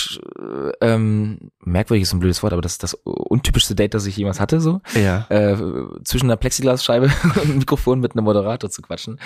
ähm, 0.82 1.52
merkwürdig 1.63 2.02
ist 2.04 2.13
ein 2.13 2.19
blödes 2.19 2.41
Wort, 2.41 2.54
aber 2.54 2.62
das 2.63 2.80
das 2.80 2.95
untypischste 3.04 3.75
Date, 3.75 3.93
das 3.93 4.08
ich 4.08 4.17
jemals 4.17 4.39
hatte, 4.39 4.60
so. 4.60 4.82
Ja. 4.95 5.28
Äh, 5.30 5.56
zwischen 6.04 6.25
einer 6.25 6.38
Plexiglasscheibe 6.38 7.12
und 7.23 7.38
einem 7.38 7.58
Mikrofon 7.60 7.99
mit 7.99 8.13
einem 8.13 8.25
Moderator 8.25 8.69
zu 8.69 8.82
quatschen. 8.82 9.19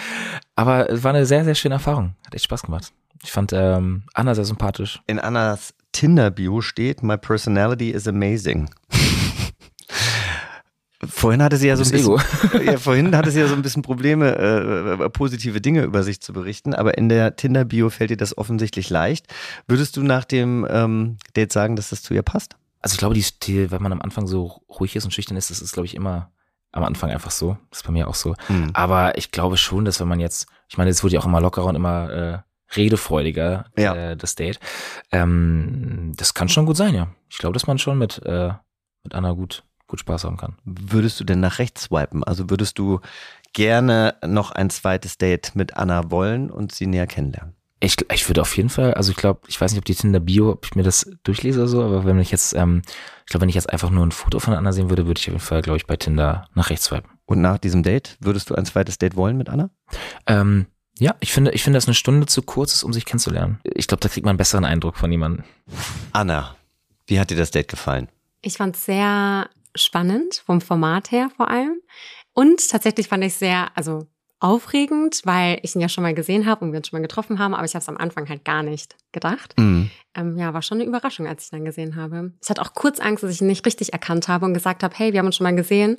Aber 0.56 0.89
es 0.89 1.04
war 1.04 1.13
eine 1.13 1.26
sehr, 1.26 1.45
sehr 1.45 1.56
schöne 1.56 1.76
Erfahrung. 1.76 2.15
Hat 2.26 2.36
echt 2.36 2.43
Spaß 2.43 2.63
gemacht. 2.63 2.91
Ich 3.23 3.32
fand 3.32 3.54
ähm, 3.54 4.04
Anna 4.13 4.36
sehr 4.36 4.43
sympathisch. 4.43 5.02
In 5.08 5.17
Annas 5.17 5.73
Tinder-Bio 5.93 6.60
steht, 6.60 7.02
My 7.02 7.17
personality 7.17 7.91
is 7.91 8.06
amazing. 8.06 8.69
Vorhin 11.08 11.42
hatte 11.44 11.58
sie 11.58 11.68
ja 11.68 11.76
so 11.76 11.84
ein 11.84 11.92
bisschen, 11.92 12.63
ja, 12.66 12.78
vorhin 12.78 13.16
hatte 13.16 13.32
sie 13.32 13.39
ja 13.39 13.48
so 13.48 13.56
ein 13.56 13.62
bisschen 13.62 13.82
Probleme, 13.82 14.36
äh, 14.36 15.10
positive 15.10 15.62
Dinge 15.62 15.84
über 15.84 16.04
sich 16.04 16.22
zu 16.22 16.34
berichten, 16.34 16.74
aber 16.74 16.98
in 16.98 17.10
der 17.10 17.36
Tinder-Bio 17.36 17.89
fällt 17.89 18.12
ihr 18.12 18.18
das 18.18 18.38
offensichtlich 18.38 18.89
leicht. 18.89 19.28
Würdest 19.68 19.98
du 19.98 20.04
nach 20.04 20.26
dem 20.26 20.68
ähm, 20.70 21.18
Date 21.36 21.52
sagen, 21.52 21.76
dass 21.76 21.89
das 21.89 22.02
zu 22.02 22.13
ihr 22.13 22.24
passt? 22.24 22.56
Also 22.82 22.96
ich 22.96 23.00
glaube, 23.00 23.16
die, 23.16 23.26
die, 23.44 23.72
wenn 23.72 23.82
man 23.82 23.94
am 23.94 24.02
Anfang 24.02 24.28
so 24.28 24.62
ruhig 24.70 24.96
ist 24.96 25.06
und 25.06 25.12
schüchtern 25.12 25.38
ist, 25.38 25.50
das 25.50 25.62
ist, 25.62 25.74
glaube 25.74 25.86
ich, 25.86 25.96
immer 25.96 26.32
am 26.74 26.84
Anfang 26.84 27.12
einfach 27.12 27.32
so. 27.32 27.58
Das 27.70 27.80
ist 27.80 27.86
bei 27.86 27.92
mir 27.92 28.08
auch 28.08 28.16
so. 28.16 28.36
Mhm. 28.50 28.72
Aber 28.74 29.18
ich 29.18 29.32
glaube 29.32 29.58
schon, 29.58 29.86
dass 29.86 30.00
wenn 30.00 30.08
man 30.08 30.20
jetzt, 30.20 30.48
ich 30.68 30.78
meine, 30.78 30.89
es 30.89 31.04
wurde 31.04 31.13
ja 31.13 31.22
auch 31.22 31.26
immer 31.26 31.39
lockerer 31.39 31.68
und 31.68 31.76
immer 31.76 32.10
äh, 32.12 32.38
redefreudiger, 32.76 33.66
ja. 33.78 33.96
äh, 33.96 34.18
das 34.18 34.36
Date. 34.36 34.60
Ähm, 35.12 36.13
das 36.18 36.34
kann 36.34 36.50
schon 36.50 36.66
gut 36.66 36.78
sein, 36.78 36.94
ja. 36.94 37.08
Ich 37.30 37.38
glaube, 37.38 37.54
dass 37.54 37.68
man 37.68 37.78
schon 37.78 37.98
mit, 37.98 38.22
äh, 38.26 38.52
mit 39.04 39.13
Anna 39.13 39.32
gut, 39.32 39.63
gut 39.93 39.99
Spaß 39.99 40.23
haben 40.23 40.38
kann. 40.38 40.56
Würdest 40.65 41.19
du 41.19 41.23
denn 41.23 41.39
nach 41.39 41.60
rechts 41.60 41.84
swipen? 41.84 42.23
Also 42.23 42.49
würdest 42.49 42.79
du 42.79 42.99
gerne 43.53 44.15
noch 44.25 44.49
ein 44.49 44.71
zweites 44.71 45.19
Date 45.19 45.56
mit 45.56 45.77
Anna 45.77 46.10
wollen 46.10 46.49
und 46.49 46.73
sie 46.73 46.88
näher 46.88 47.06
kennenlernen? 47.06 47.53
Ich, 47.79 47.97
ich 48.12 48.27
würde 48.27 48.41
auf 48.41 48.58
jeden 48.58 48.69
Fall, 48.69 48.95
also 48.95 49.12
ich 49.12 49.17
glaube, 49.17 49.41
ich 49.47 49.62
weiß 49.62 49.71
nicht, 49.71 49.77
ob 49.77 49.86
die 49.86 49.93
Tinder-Bio, 49.93 50.49
ob 50.49 50.65
ich 50.65 50.73
mir 50.73 50.82
das 50.82 51.12
durchlese 51.21 51.60
oder 51.60 51.67
so, 51.67 51.84
aber 51.84 52.06
wenn 52.06 52.19
ich 52.19 52.32
jetzt, 52.32 52.56
ähm, 52.56 52.82
ich 53.19 53.29
glaube, 53.29 53.41
wenn 53.43 53.49
ich 53.49 53.56
jetzt 53.56 53.69
einfach 53.69 53.91
nur 53.91 54.03
ein 54.03 54.12
Foto 54.12 54.39
von 54.39 54.56
Anna 54.56 54.71
sehen 54.71 54.89
würde, 54.89 55.06
würde 55.06 55.19
ich 55.19 55.27
auf 55.27 55.34
jeden 55.34 55.45
Fall, 55.45 55.62
glaube 55.62 55.77
ich, 55.77 55.86
bei 55.86 55.95
Tinder 55.95 56.47
nach 56.56 56.71
rechts 56.71 56.86
swipen. 56.86 57.12
Und 57.25 57.41
nach 57.41 57.60
diesem 57.60 57.84
Date, 57.84 58.17
würdest 58.19 58.49
du 58.49 58.56
ein 58.56 58.65
zweites 58.65 58.97
Date 58.97 59.15
wollen 59.15 59.38
mit 59.38 59.49
Anna? 59.49 59.69
Ähm, 60.25 60.65
ja, 60.97 61.13
ich 61.19 61.32
finde, 61.32 61.51
ich 61.51 61.62
finde, 61.62 61.77
dass 61.77 61.86
eine 61.86 61.93
Stunde 61.93 62.25
zu 62.25 62.41
kurz 62.41 62.73
ist, 62.73 62.84
um 62.84 62.93
sich 62.93 63.06
kennenzulernen. 63.06 63.60
Ich 63.63 63.88
glaube, 63.88 64.01
da 64.01 64.10
kriegt 64.10 64.25
man 64.25 64.32
einen 64.32 64.38
besseren 64.38 64.65
Eindruck 64.65 64.97
von 64.97 65.12
jemandem. 65.12 65.43
Anna, 66.13 66.56
wie 67.06 67.19
hat 67.19 67.29
dir 67.29 67.38
das 67.38 67.51
Date 67.51 67.67
gefallen? 67.67 68.08
Ich 68.41 68.58
fand 68.58 68.75
es 68.75 68.86
sehr 68.86 69.49
spannend, 69.76 70.42
vom 70.46 70.62
Format 70.62 71.12
her 71.12 71.30
vor 71.36 71.50
allem. 71.50 71.80
Und 72.34 72.70
tatsächlich 72.70 73.08
fand 73.08 73.24
ich 73.24 73.36
sehr, 73.36 73.68
also 73.76 74.08
aufregend, 74.44 75.22
weil 75.24 75.60
ich 75.64 75.74
ihn 75.74 75.82
ja 75.82 75.88
schon 75.88 76.04
mal 76.04 76.14
gesehen 76.14 76.46
habe 76.46 76.66
und 76.66 76.74
wir 76.74 76.78
uns 76.78 76.90
schon 76.90 77.00
mal 77.00 77.08
getroffen 77.08 77.40
haben, 77.40 77.54
aber 77.54 77.64
ich 77.64 77.76
habe 77.76 77.82
es 77.82 77.88
am 77.88 77.96
Anfang 77.96 78.28
halt 78.28 78.44
gar 78.44 78.62
nicht 78.62 78.98
gedacht. 79.14 79.58
Mhm. 79.58 79.90
Ähm, 80.16 80.38
ja, 80.38 80.54
war 80.54 80.62
schon 80.62 80.80
eine 80.80 80.88
Überraschung, 80.88 81.28
als 81.28 81.46
ich 81.46 81.54
ihn 81.54 81.60
dann 81.60 81.66
gesehen 81.66 81.96
habe. 81.96 82.34
Ich 82.42 82.50
hatte 82.50 82.62
auch 82.62 82.74
kurz 82.74 83.00
Angst, 83.00 83.24
dass 83.24 83.32
ich 83.32 83.40
ihn 83.40 83.48
nicht 83.48 83.66
richtig 83.66 83.94
erkannt 83.94 84.28
habe 84.28 84.46
und 84.46 84.54
gesagt 84.54 84.84
habe, 84.84 84.94
hey, 84.98 85.14
wir 85.14 85.20
haben 85.20 85.28
uns 85.28 85.38
schon 85.38 85.46
mal 85.46 85.56
gesehen. 85.56 85.98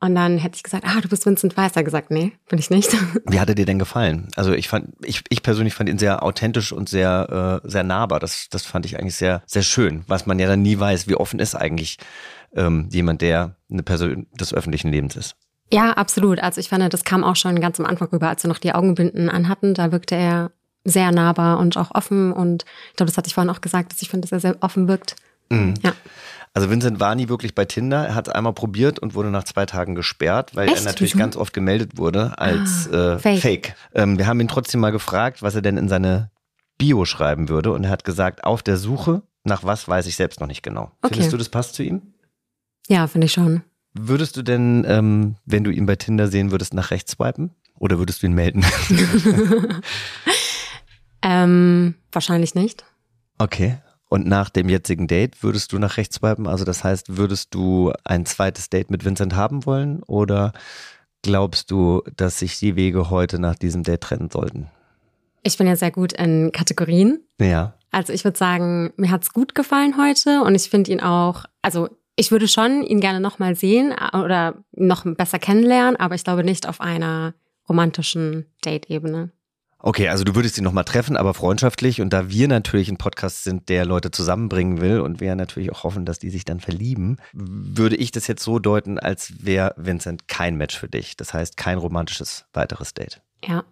Und 0.00 0.14
dann 0.14 0.38
hätte 0.38 0.56
ich 0.56 0.62
gesagt, 0.62 0.84
ah, 0.86 1.00
du 1.00 1.08
bist 1.08 1.24
Vincent 1.24 1.56
Weiss. 1.56 1.76
Er 1.76 1.84
gesagt, 1.84 2.10
nee, 2.10 2.32
bin 2.48 2.58
ich 2.58 2.68
nicht. 2.68 2.94
Wie 3.26 3.40
hat 3.40 3.48
er 3.48 3.54
dir 3.54 3.64
denn 3.64 3.78
gefallen? 3.78 4.28
Also 4.36 4.52
ich 4.52 4.68
fand, 4.68 4.92
ich, 5.02 5.22
ich 5.30 5.42
persönlich 5.42 5.74
fand 5.74 5.88
ihn 5.88 5.98
sehr 5.98 6.22
authentisch 6.22 6.72
und 6.72 6.88
sehr, 6.88 7.62
äh, 7.64 7.68
sehr 7.68 7.84
nahbar. 7.84 8.20
Das, 8.20 8.48
das 8.50 8.64
fand 8.64 8.84
ich 8.84 8.98
eigentlich 8.98 9.16
sehr, 9.16 9.42
sehr 9.46 9.62
schön, 9.62 10.04
was 10.06 10.26
man 10.26 10.38
ja 10.38 10.46
dann 10.46 10.62
nie 10.62 10.78
weiß, 10.78 11.08
wie 11.08 11.14
offen 11.14 11.40
ist 11.40 11.54
eigentlich 11.54 11.98
ähm, 12.54 12.88
jemand, 12.92 13.22
der 13.22 13.56
eine 13.70 13.82
Person 13.82 14.26
des 14.38 14.52
öffentlichen 14.52 14.90
Lebens 14.90 15.16
ist. 15.16 15.36
Ja, 15.72 15.92
absolut. 15.92 16.38
Also 16.40 16.60
ich 16.60 16.68
fand, 16.68 16.92
das 16.92 17.04
kam 17.04 17.24
auch 17.24 17.36
schon 17.36 17.60
ganz 17.60 17.80
am 17.80 17.86
Anfang 17.86 18.08
rüber, 18.08 18.28
als 18.28 18.44
wir 18.44 18.48
noch 18.48 18.58
die 18.58 18.74
Augenbinden 18.74 19.30
anhatten. 19.30 19.74
Da 19.74 19.90
wirkte 19.90 20.14
er 20.14 20.50
sehr 20.84 21.10
nahbar 21.12 21.58
und 21.58 21.76
auch 21.76 21.94
offen. 21.94 22.32
Und 22.32 22.64
ich 22.90 22.96
glaube, 22.96 23.10
das 23.10 23.16
hatte 23.16 23.28
ich 23.28 23.34
vorhin 23.34 23.50
auch 23.50 23.60
gesagt, 23.60 23.92
dass 23.92 24.02
ich 24.02 24.08
finde, 24.08 24.28
dass 24.28 24.32
er 24.32 24.40
sehr 24.40 24.62
offen 24.62 24.86
wirkt. 24.86 25.16
Mhm. 25.50 25.74
Ja. 25.82 25.92
Also 26.52 26.70
Vincent 26.70 27.00
war 27.00 27.14
nie 27.16 27.28
wirklich 27.28 27.54
bei 27.54 27.64
Tinder. 27.64 28.06
Er 28.06 28.14
hat 28.14 28.28
es 28.28 28.34
einmal 28.34 28.52
probiert 28.52 29.00
und 29.00 29.14
wurde 29.14 29.30
nach 29.30 29.42
zwei 29.42 29.66
Tagen 29.66 29.96
gesperrt, 29.96 30.54
weil 30.54 30.68
Echt? 30.68 30.78
er 30.78 30.84
natürlich 30.84 31.14
Wieso? 31.14 31.22
ganz 31.22 31.36
oft 31.36 31.52
gemeldet 31.52 31.98
wurde 31.98 32.38
als 32.38 32.88
ah, 32.92 33.14
äh, 33.14 33.18
Fake. 33.18 33.40
Fake. 33.40 33.74
Ähm, 33.92 34.18
wir 34.18 34.28
haben 34.28 34.38
ihn 34.40 34.46
trotzdem 34.46 34.80
mal 34.80 34.92
gefragt, 34.92 35.42
was 35.42 35.56
er 35.56 35.62
denn 35.62 35.76
in 35.76 35.88
seine 35.88 36.30
Bio 36.78 37.04
schreiben 37.04 37.48
würde. 37.48 37.72
Und 37.72 37.84
er 37.84 37.90
hat 37.90 38.04
gesagt, 38.04 38.44
auf 38.44 38.62
der 38.62 38.76
Suche 38.76 39.22
nach 39.44 39.64
was 39.64 39.86
weiß 39.88 40.06
ich 40.06 40.16
selbst 40.16 40.40
noch 40.40 40.46
nicht 40.46 40.62
genau. 40.62 40.90
Okay. 41.02 41.14
Findest 41.14 41.32
du, 41.32 41.36
das 41.36 41.48
passt 41.48 41.74
zu 41.74 41.82
ihm? 41.82 42.02
Ja, 42.88 43.06
finde 43.06 43.26
ich 43.26 43.32
schon. 43.32 43.62
Würdest 43.92 44.36
du 44.36 44.42
denn, 44.42 44.84
ähm, 44.88 45.36
wenn 45.44 45.64
du 45.64 45.70
ihn 45.70 45.86
bei 45.86 45.96
Tinder 45.96 46.28
sehen 46.28 46.50
würdest, 46.50 46.74
nach 46.74 46.90
rechts 46.90 47.12
swipen? 47.12 47.50
Oder 47.78 47.98
würdest 47.98 48.22
du 48.22 48.26
ihn 48.26 48.32
melden? 48.32 48.64
ähm, 51.22 51.94
wahrscheinlich 52.12 52.54
nicht. 52.54 52.84
Okay. 53.38 53.78
Und 54.08 54.26
nach 54.26 54.50
dem 54.50 54.68
jetzigen 54.68 55.06
Date 55.06 55.42
würdest 55.42 55.72
du 55.72 55.78
nach 55.78 55.96
rechts 55.96 56.16
swipen? 56.16 56.46
Also 56.46 56.64
das 56.64 56.84
heißt, 56.84 57.16
würdest 57.16 57.54
du 57.54 57.92
ein 58.04 58.26
zweites 58.26 58.70
Date 58.70 58.90
mit 58.90 59.04
Vincent 59.04 59.34
haben 59.34 59.66
wollen? 59.66 60.02
Oder 60.04 60.52
glaubst 61.22 61.70
du, 61.70 62.02
dass 62.16 62.38
sich 62.38 62.58
die 62.58 62.76
Wege 62.76 63.10
heute 63.10 63.38
nach 63.38 63.56
diesem 63.56 63.82
Date 63.82 64.02
trennen 64.02 64.30
sollten? 64.30 64.68
Ich 65.42 65.58
bin 65.58 65.66
ja 65.66 65.76
sehr 65.76 65.90
gut 65.90 66.12
in 66.12 66.52
Kategorien. 66.52 67.20
Ja. 67.40 67.74
Also 67.90 68.12
ich 68.12 68.24
würde 68.24 68.38
sagen, 68.38 68.92
mir 68.96 69.10
hat's 69.10 69.32
gut 69.32 69.54
gefallen 69.54 69.96
heute 69.98 70.42
und 70.42 70.54
ich 70.54 70.68
finde 70.68 70.90
ihn 70.90 71.00
auch, 71.00 71.44
also 71.62 71.88
ich 72.16 72.30
würde 72.30 72.48
schon 72.48 72.82
ihn 72.82 73.00
gerne 73.00 73.20
nochmal 73.20 73.54
sehen 73.56 73.94
oder 74.12 74.64
noch 74.72 75.04
besser 75.04 75.38
kennenlernen, 75.38 75.96
aber 75.96 76.14
ich 76.14 76.24
glaube 76.24 76.44
nicht 76.44 76.68
auf 76.68 76.80
einer 76.80 77.34
romantischen 77.68 78.46
Date-Ebene. 78.64 79.30
Okay, 79.86 80.08
also 80.08 80.24
du 80.24 80.34
würdest 80.34 80.56
ihn 80.56 80.64
nochmal 80.64 80.86
treffen, 80.86 81.14
aber 81.14 81.34
freundschaftlich. 81.34 82.00
Und 82.00 82.08
da 82.14 82.30
wir 82.30 82.48
natürlich 82.48 82.88
ein 82.88 82.96
Podcast 82.96 83.44
sind, 83.44 83.68
der 83.68 83.84
Leute 83.84 84.10
zusammenbringen 84.10 84.80
will 84.80 85.00
und 85.00 85.20
wir 85.20 85.36
natürlich 85.36 85.70
auch 85.72 85.84
hoffen, 85.84 86.06
dass 86.06 86.18
die 86.18 86.30
sich 86.30 86.46
dann 86.46 86.58
verlieben, 86.58 87.18
würde 87.34 87.94
ich 87.94 88.10
das 88.10 88.26
jetzt 88.26 88.42
so 88.42 88.58
deuten, 88.58 88.98
als 88.98 89.44
wäre 89.44 89.74
Vincent 89.76 90.26
kein 90.26 90.56
Match 90.56 90.78
für 90.78 90.88
dich. 90.88 91.18
Das 91.18 91.34
heißt, 91.34 91.58
kein 91.58 91.76
romantisches 91.76 92.46
weiteres 92.54 92.94
Date. 92.94 93.20
Ja. 93.44 93.62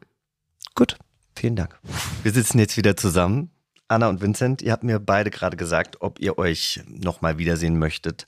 Gut, 0.75 0.98
vielen 1.35 1.57
Dank. 1.57 1.79
Wir 2.22 2.33
sitzen 2.33 2.59
jetzt 2.59 2.77
wieder 2.77 2.94
zusammen. 2.94 3.51
Anna 3.88 4.11
und 4.11 4.20
Vincent, 4.20 4.61
ihr 4.61 4.72
habt 4.72 4.85
mir 4.85 5.01
beide 5.01 5.31
gerade 5.31 5.57
gesagt, 5.57 6.03
ob 6.03 6.20
ihr 6.20 6.37
euch 6.37 6.83
nochmal 6.88 7.38
wiedersehen 7.38 7.79
möchtet 7.79 8.27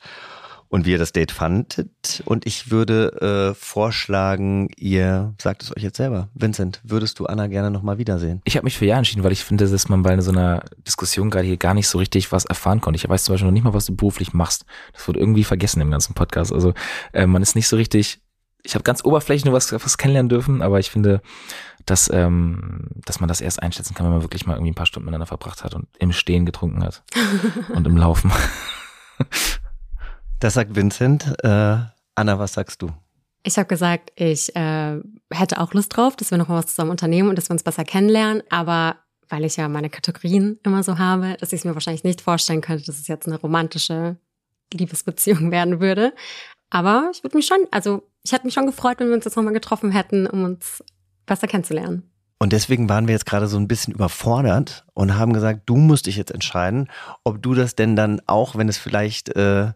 und 0.75 0.87
wie 0.87 0.91
ihr 0.91 0.99
das 0.99 1.13
Date 1.13 1.31
fandet. 1.31 2.21
Und 2.25 2.47
ich 2.47 2.73
würde 2.73 3.53
äh, 3.53 3.55
vorschlagen, 3.55 4.69
ihr 4.77 5.33
sagt 5.41 5.63
es 5.63 5.71
euch 5.71 5.85
jetzt 5.85 5.99
selber. 5.99 6.31
Vincent, 6.35 6.81
würdest 6.83 7.21
du 7.21 7.27
Anna 7.27 7.47
gerne 7.47 7.71
nochmal 7.71 7.99
wiedersehen? 7.99 8.43
Ich 8.43 8.57
habe 8.57 8.65
mich 8.65 8.77
für 8.77 8.85
Ja 8.85 8.99
entschieden, 8.99 9.23
weil 9.23 9.31
ich 9.31 9.45
finde, 9.45 9.69
dass 9.69 9.89
man 9.89 10.03
bei 10.03 10.21
so 10.21 10.33
einer 10.33 10.65
Diskussion 10.85 11.31
gerade 11.31 11.47
hier 11.47 11.59
gar 11.59 11.75
nicht 11.75 11.87
so 11.87 11.99
richtig 11.99 12.33
was 12.33 12.45
erfahren 12.45 12.81
konnte. 12.81 12.97
Ich 12.97 13.09
weiß 13.09 13.23
zum 13.23 13.35
Beispiel 13.35 13.47
noch 13.47 13.53
nicht 13.53 13.63
mal, 13.63 13.73
was 13.73 13.87
du 13.87 13.95
beruflich 13.95 14.33
machst. 14.33 14.67
Das 14.93 15.07
wird 15.07 15.17
irgendwie 15.17 15.45
vergessen 15.45 15.81
im 15.81 15.93
ganzen 15.93 16.15
Podcast. 16.15 16.53
Also 16.53 16.75
äh, 17.13 17.29
man 17.29 17.41
ist 17.41 17.55
nicht 17.55 17.69
so 17.69 17.77
richtig 17.77 18.21
ich 18.67 18.75
habe 18.75 18.83
ganz 18.83 19.05
oberflächlich 19.05 19.45
nur 19.45 19.55
was, 19.55 19.71
was 19.73 19.99
kennenlernen 19.99 20.31
dürfen, 20.31 20.63
aber 20.63 20.81
ich 20.81 20.91
finde, 20.91 21.21
dass, 21.85 22.11
ähm, 22.11 22.89
dass 23.05 23.21
man 23.21 23.29
das 23.29 23.43
erst 23.43 23.63
einschätzen 23.63 23.95
kann, 23.95 24.07
wenn 24.07 24.15
man 24.15 24.23
wirklich 24.23 24.47
mal 24.47 24.55
irgendwie 24.55 24.73
ein 24.73 24.75
paar 24.75 24.87
Stunden 24.87 25.05
miteinander 25.05 25.27
verbracht 25.27 25.63
hat 25.63 25.75
und 25.75 25.87
im 25.99 26.13
Stehen 26.13 26.47
getrunken 26.47 26.83
hat 26.83 27.05
und 27.75 27.87
im 27.87 27.97
Laufen. 27.97 28.33
Das 30.45 30.55
sagt 30.55 30.77
Vincent. 30.77 31.35
Äh, 31.43 31.77
Anna, 32.17 32.39
was 32.39 32.53
sagst 32.53 32.83
du? 32.83 32.91
Ich 33.45 33.57
habe 33.57 33.67
gesagt, 33.67 34.13
ich 34.15 34.55
äh, 34.55 35.01
hätte 35.31 35.59
auch 35.59 35.73
Lust 35.73 35.97
drauf, 35.97 36.17
dass 36.17 36.31
wir 36.31 36.37
noch 36.37 36.49
mal 36.49 36.59
was 36.59 36.67
zusammen 36.67 36.91
unternehmen 36.91 37.31
und 37.31 37.37
dass 37.37 37.49
wir 37.49 37.55
uns 37.55 37.63
besser 37.63 37.85
kennenlernen, 37.85 38.43
aber 38.51 38.97
weil 39.31 39.45
ich 39.45 39.57
ja 39.57 39.69
meine 39.69 39.89
Kategorien 39.89 40.59
immer 40.63 40.83
so 40.83 40.99
habe, 40.99 41.39
dass 41.41 41.55
ich 41.55 41.61
es 41.61 41.65
mir 41.65 41.73
wahrscheinlich 41.73 42.05
nicht 42.05 42.21
vorstellen 42.21 42.61
könnte, 42.61 42.85
dass 42.85 42.99
es 42.99 43.09
jetzt 43.09 43.27
eine 43.27 43.41
romantische 43.41 44.19
Liebesbeziehung 44.73 45.51
werden 45.51 45.81
würde. 45.81 46.13
Aber 46.69 47.11
ich 47.15 47.25
würde 47.25 47.39
mich 47.39 47.47
schon, 47.47 47.67
also 47.71 48.03
ich 48.23 48.33
hätte 48.33 48.45
mich 48.45 48.53
schon 48.53 48.67
gefreut, 48.67 49.01
wenn 49.01 49.09
wir 49.09 49.15
uns 49.15 49.25
jetzt 49.25 49.37
nochmal 49.37 49.55
getroffen 49.55 49.93
hätten, 49.93 50.27
um 50.27 50.45
uns 50.45 50.85
besser 51.25 51.47
kennenzulernen. 51.47 52.11
Und 52.39 52.53
deswegen 52.53 52.91
waren 52.91 53.07
wir 53.07 53.15
jetzt 53.15 53.25
gerade 53.25 53.47
so 53.47 53.57
ein 53.57 53.69
bisschen 53.69 53.95
überfordert 53.95 54.85
und 54.93 55.17
haben 55.17 55.33
gesagt, 55.33 55.63
du 55.65 55.77
musst 55.77 56.05
dich 56.05 56.17
jetzt 56.17 56.33
entscheiden, 56.33 56.91
ob 57.23 57.43
du 57.43 57.55
das 57.55 57.77
denn 57.77 57.97
dann 57.97 58.21
auch, 58.27 58.57
wenn 58.57 58.69
es 58.69 58.77
vielleicht, 58.77 59.31
äh, 59.37 59.73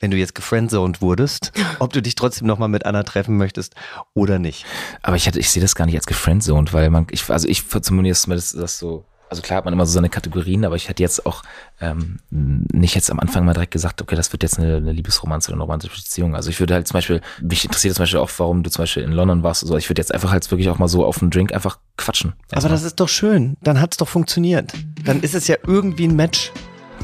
wenn 0.00 0.10
du 0.10 0.16
jetzt 0.16 0.34
gefriendzoned 0.34 1.00
wurdest, 1.00 1.52
ob 1.78 1.92
du 1.92 2.02
dich 2.02 2.14
trotzdem 2.14 2.46
nochmal 2.46 2.68
mit 2.68 2.86
Anna 2.86 3.02
treffen 3.02 3.36
möchtest 3.36 3.74
oder 4.14 4.38
nicht. 4.38 4.66
Aber 5.02 5.16
ich 5.16 5.26
hatte, 5.26 5.38
ich 5.38 5.50
sehe 5.50 5.62
das 5.62 5.74
gar 5.74 5.86
nicht 5.86 5.96
als 5.96 6.06
gefriendzoned, 6.06 6.72
weil 6.72 6.90
man, 6.90 7.06
ich, 7.10 7.30
also 7.30 7.46
ich 7.48 7.64
zumindest 7.68 8.28
das, 8.28 8.52
das 8.52 8.78
so 8.78 9.04
also 9.30 9.42
klar 9.42 9.58
hat 9.58 9.64
man 9.64 9.72
immer 9.72 9.86
so 9.86 9.92
seine 9.92 10.08
Kategorien, 10.08 10.64
aber 10.64 10.74
ich 10.74 10.88
hätte 10.88 11.04
jetzt 11.04 11.24
auch 11.24 11.44
ähm, 11.80 12.18
nicht 12.30 12.96
jetzt 12.96 13.12
am 13.12 13.20
Anfang 13.20 13.44
mal 13.44 13.52
direkt 13.52 13.70
gesagt, 13.70 14.02
okay, 14.02 14.16
das 14.16 14.32
wird 14.32 14.42
jetzt 14.42 14.58
eine, 14.58 14.78
eine 14.78 14.92
Liebesromanze 14.92 15.50
oder 15.50 15.54
eine 15.54 15.62
romantische 15.62 15.94
Beziehung. 15.94 16.34
Also 16.34 16.50
ich 16.50 16.58
würde 16.58 16.74
halt 16.74 16.88
zum 16.88 16.94
Beispiel, 16.94 17.20
mich 17.40 17.64
interessiert 17.64 17.94
zum 17.94 18.02
Beispiel 18.02 18.18
auch, 18.18 18.30
warum 18.38 18.64
du 18.64 18.70
zum 18.70 18.82
Beispiel 18.82 19.04
in 19.04 19.12
London 19.12 19.44
warst. 19.44 19.62
Also 19.62 19.76
ich 19.76 19.88
würde 19.88 20.02
jetzt 20.02 20.12
einfach 20.12 20.32
halt 20.32 20.50
wirklich 20.50 20.68
auch 20.68 20.78
mal 20.78 20.88
so 20.88 21.04
auf 21.04 21.22
einen 21.22 21.30
Drink 21.30 21.52
einfach 21.52 21.78
quatschen. 21.96 22.32
Aber 22.50 22.68
das 22.68 22.82
ist 22.82 22.98
doch 22.98 23.08
schön. 23.08 23.56
Dann 23.62 23.80
hat 23.80 23.92
es 23.92 23.98
doch 23.98 24.08
funktioniert. 24.08 24.72
Dann 25.04 25.20
ist 25.20 25.36
es 25.36 25.46
ja 25.46 25.56
irgendwie 25.64 26.08
ein 26.08 26.16
Match. 26.16 26.50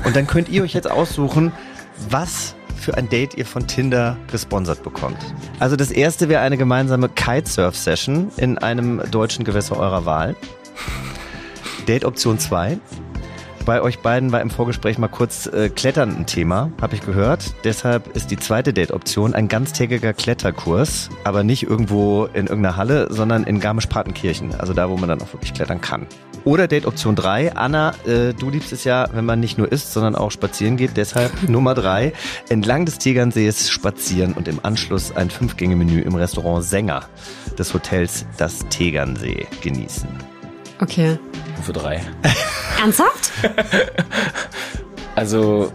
Und 0.05 0.17
dann 0.17 0.27
könnt 0.27 0.49
ihr 0.49 0.65
euch 0.65 0.75
jetzt 0.75 0.91
aussuchen, 0.91 1.53
was 2.11 2.56
für 2.77 2.97
ein 2.97 3.09
Date 3.09 3.37
ihr 3.37 3.47
von 3.47 3.67
Tinder 3.67 4.17
gesponsert 4.31 4.83
bekommt. 4.83 5.19
Also 5.59 5.77
das 5.77 5.91
erste 5.91 6.29
wäre 6.29 6.43
eine 6.43 6.57
gemeinsame 6.57 7.09
Kitesurf-Session 7.09 8.31
in 8.37 8.59
einem 8.59 9.03
deutschen 9.11 9.45
Gewässer 9.45 9.79
eurer 9.79 10.05
Wahl. 10.05 10.37
Date 11.87 12.05
Option 12.05 12.39
2. 12.39 12.79
Bei 13.67 13.83
euch 13.83 13.99
beiden 13.99 14.31
war 14.31 14.41
im 14.41 14.51
Vorgespräch 14.51 14.97
mal 14.97 15.09
kurz 15.09 15.49
äh, 15.49 15.69
Klettern 15.71 16.17
ein 16.17 16.27
Thema, 16.27 16.71
habe 16.81 16.95
ich 16.95 17.01
gehört. 17.01 17.53
Deshalb 17.65 18.15
ist 18.15 18.31
die 18.31 18.37
zweite 18.37 18.73
Date-Option 18.73 19.35
ein 19.35 19.49
ganztägiger 19.49 20.13
Kletterkurs, 20.13 21.11
aber 21.25 21.43
nicht 21.43 21.65
irgendwo 21.65 22.27
in 22.27 22.47
irgendeiner 22.47 22.77
Halle, 22.77 23.09
sondern 23.11 23.43
in 23.43 23.59
Garmisch-Partenkirchen, 23.59 24.55
also 24.55 24.73
da, 24.73 24.89
wo 24.89 24.97
man 24.97 25.09
dann 25.09 25.21
auch 25.21 25.33
wirklich 25.33 25.53
klettern 25.53 25.81
kann. 25.81 26.07
Oder 26.47 26.69
Date 26.69 26.87
Option 26.87 27.17
3. 27.17 27.57
Anna, 27.57 27.93
äh, 28.07 28.33
du 28.33 28.51
liebst 28.51 28.73
es 28.73 28.85
ja, 28.85 29.09
wenn 29.13 29.25
man 29.25 29.41
nicht 29.41 29.59
nur 29.59 29.73
isst, 29.73 29.93
sondern 29.93 30.15
auch 30.15 30.31
spazieren 30.31 30.77
geht. 30.77 30.97
Deshalb 30.97 31.33
Nummer 31.49 31.75
3. 31.75 32.13
Entlang 32.49 32.87
des 32.87 32.99
Tegernsees 32.99 33.69
spazieren 33.69 34.33
und 34.33 34.47
im 34.47 34.61
Anschluss 34.63 35.11
ein 35.11 35.29
Fünf-Gänge-Menü 35.29 36.03
im 36.03 36.15
Restaurant 36.15 36.63
Sänger 36.65 37.03
des 37.59 37.75
Hotels 37.75 38.27
Das 38.37 38.61
Tegernsee 38.69 39.49
genießen. 39.61 40.09
Okay. 40.81 41.19
Für 41.63 41.73
drei. 41.73 42.01
Ernsthaft? 42.81 43.33
also, 45.17 45.73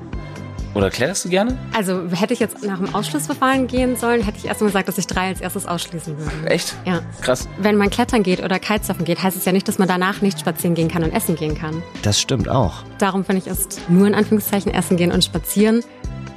oder 0.73 0.89
klärst 0.89 1.25
du 1.25 1.29
gerne? 1.29 1.57
Also, 1.75 2.07
hätte 2.11 2.33
ich 2.33 2.39
jetzt 2.39 2.63
nach 2.63 2.77
dem 2.77 2.93
Ausschlussverfahren 2.93 3.67
gehen 3.67 3.95
sollen, 3.95 4.21
hätte 4.21 4.37
ich 4.37 4.45
erstmal 4.45 4.69
gesagt, 4.69 4.87
dass 4.87 4.97
ich 4.97 5.07
drei 5.07 5.27
als 5.27 5.41
erstes 5.41 5.65
ausschließen 5.65 6.17
würde. 6.17 6.49
Echt? 6.49 6.75
Ja. 6.85 7.01
Krass. 7.21 7.47
Wenn 7.57 7.75
man 7.75 7.89
klettern 7.89 8.23
geht 8.23 8.43
oder 8.43 8.59
Kitesurfen 8.59 9.05
geht, 9.05 9.21
heißt 9.21 9.37
es 9.37 9.45
ja 9.45 9.51
nicht, 9.51 9.67
dass 9.67 9.77
man 9.77 9.87
danach 9.87 10.21
nicht 10.21 10.39
spazieren 10.39 10.75
gehen 10.75 10.87
kann 10.87 11.03
und 11.03 11.11
essen 11.11 11.35
gehen 11.35 11.57
kann. 11.57 11.81
Das 12.01 12.19
stimmt 12.19 12.49
auch. 12.49 12.83
Darum 12.97 13.25
finde 13.25 13.41
ich, 13.41 13.47
ist 13.47 13.81
nur 13.89 14.07
in 14.07 14.15
Anführungszeichen 14.15 14.73
essen 14.73 14.97
gehen 14.97 15.11
und 15.11 15.23
spazieren 15.23 15.83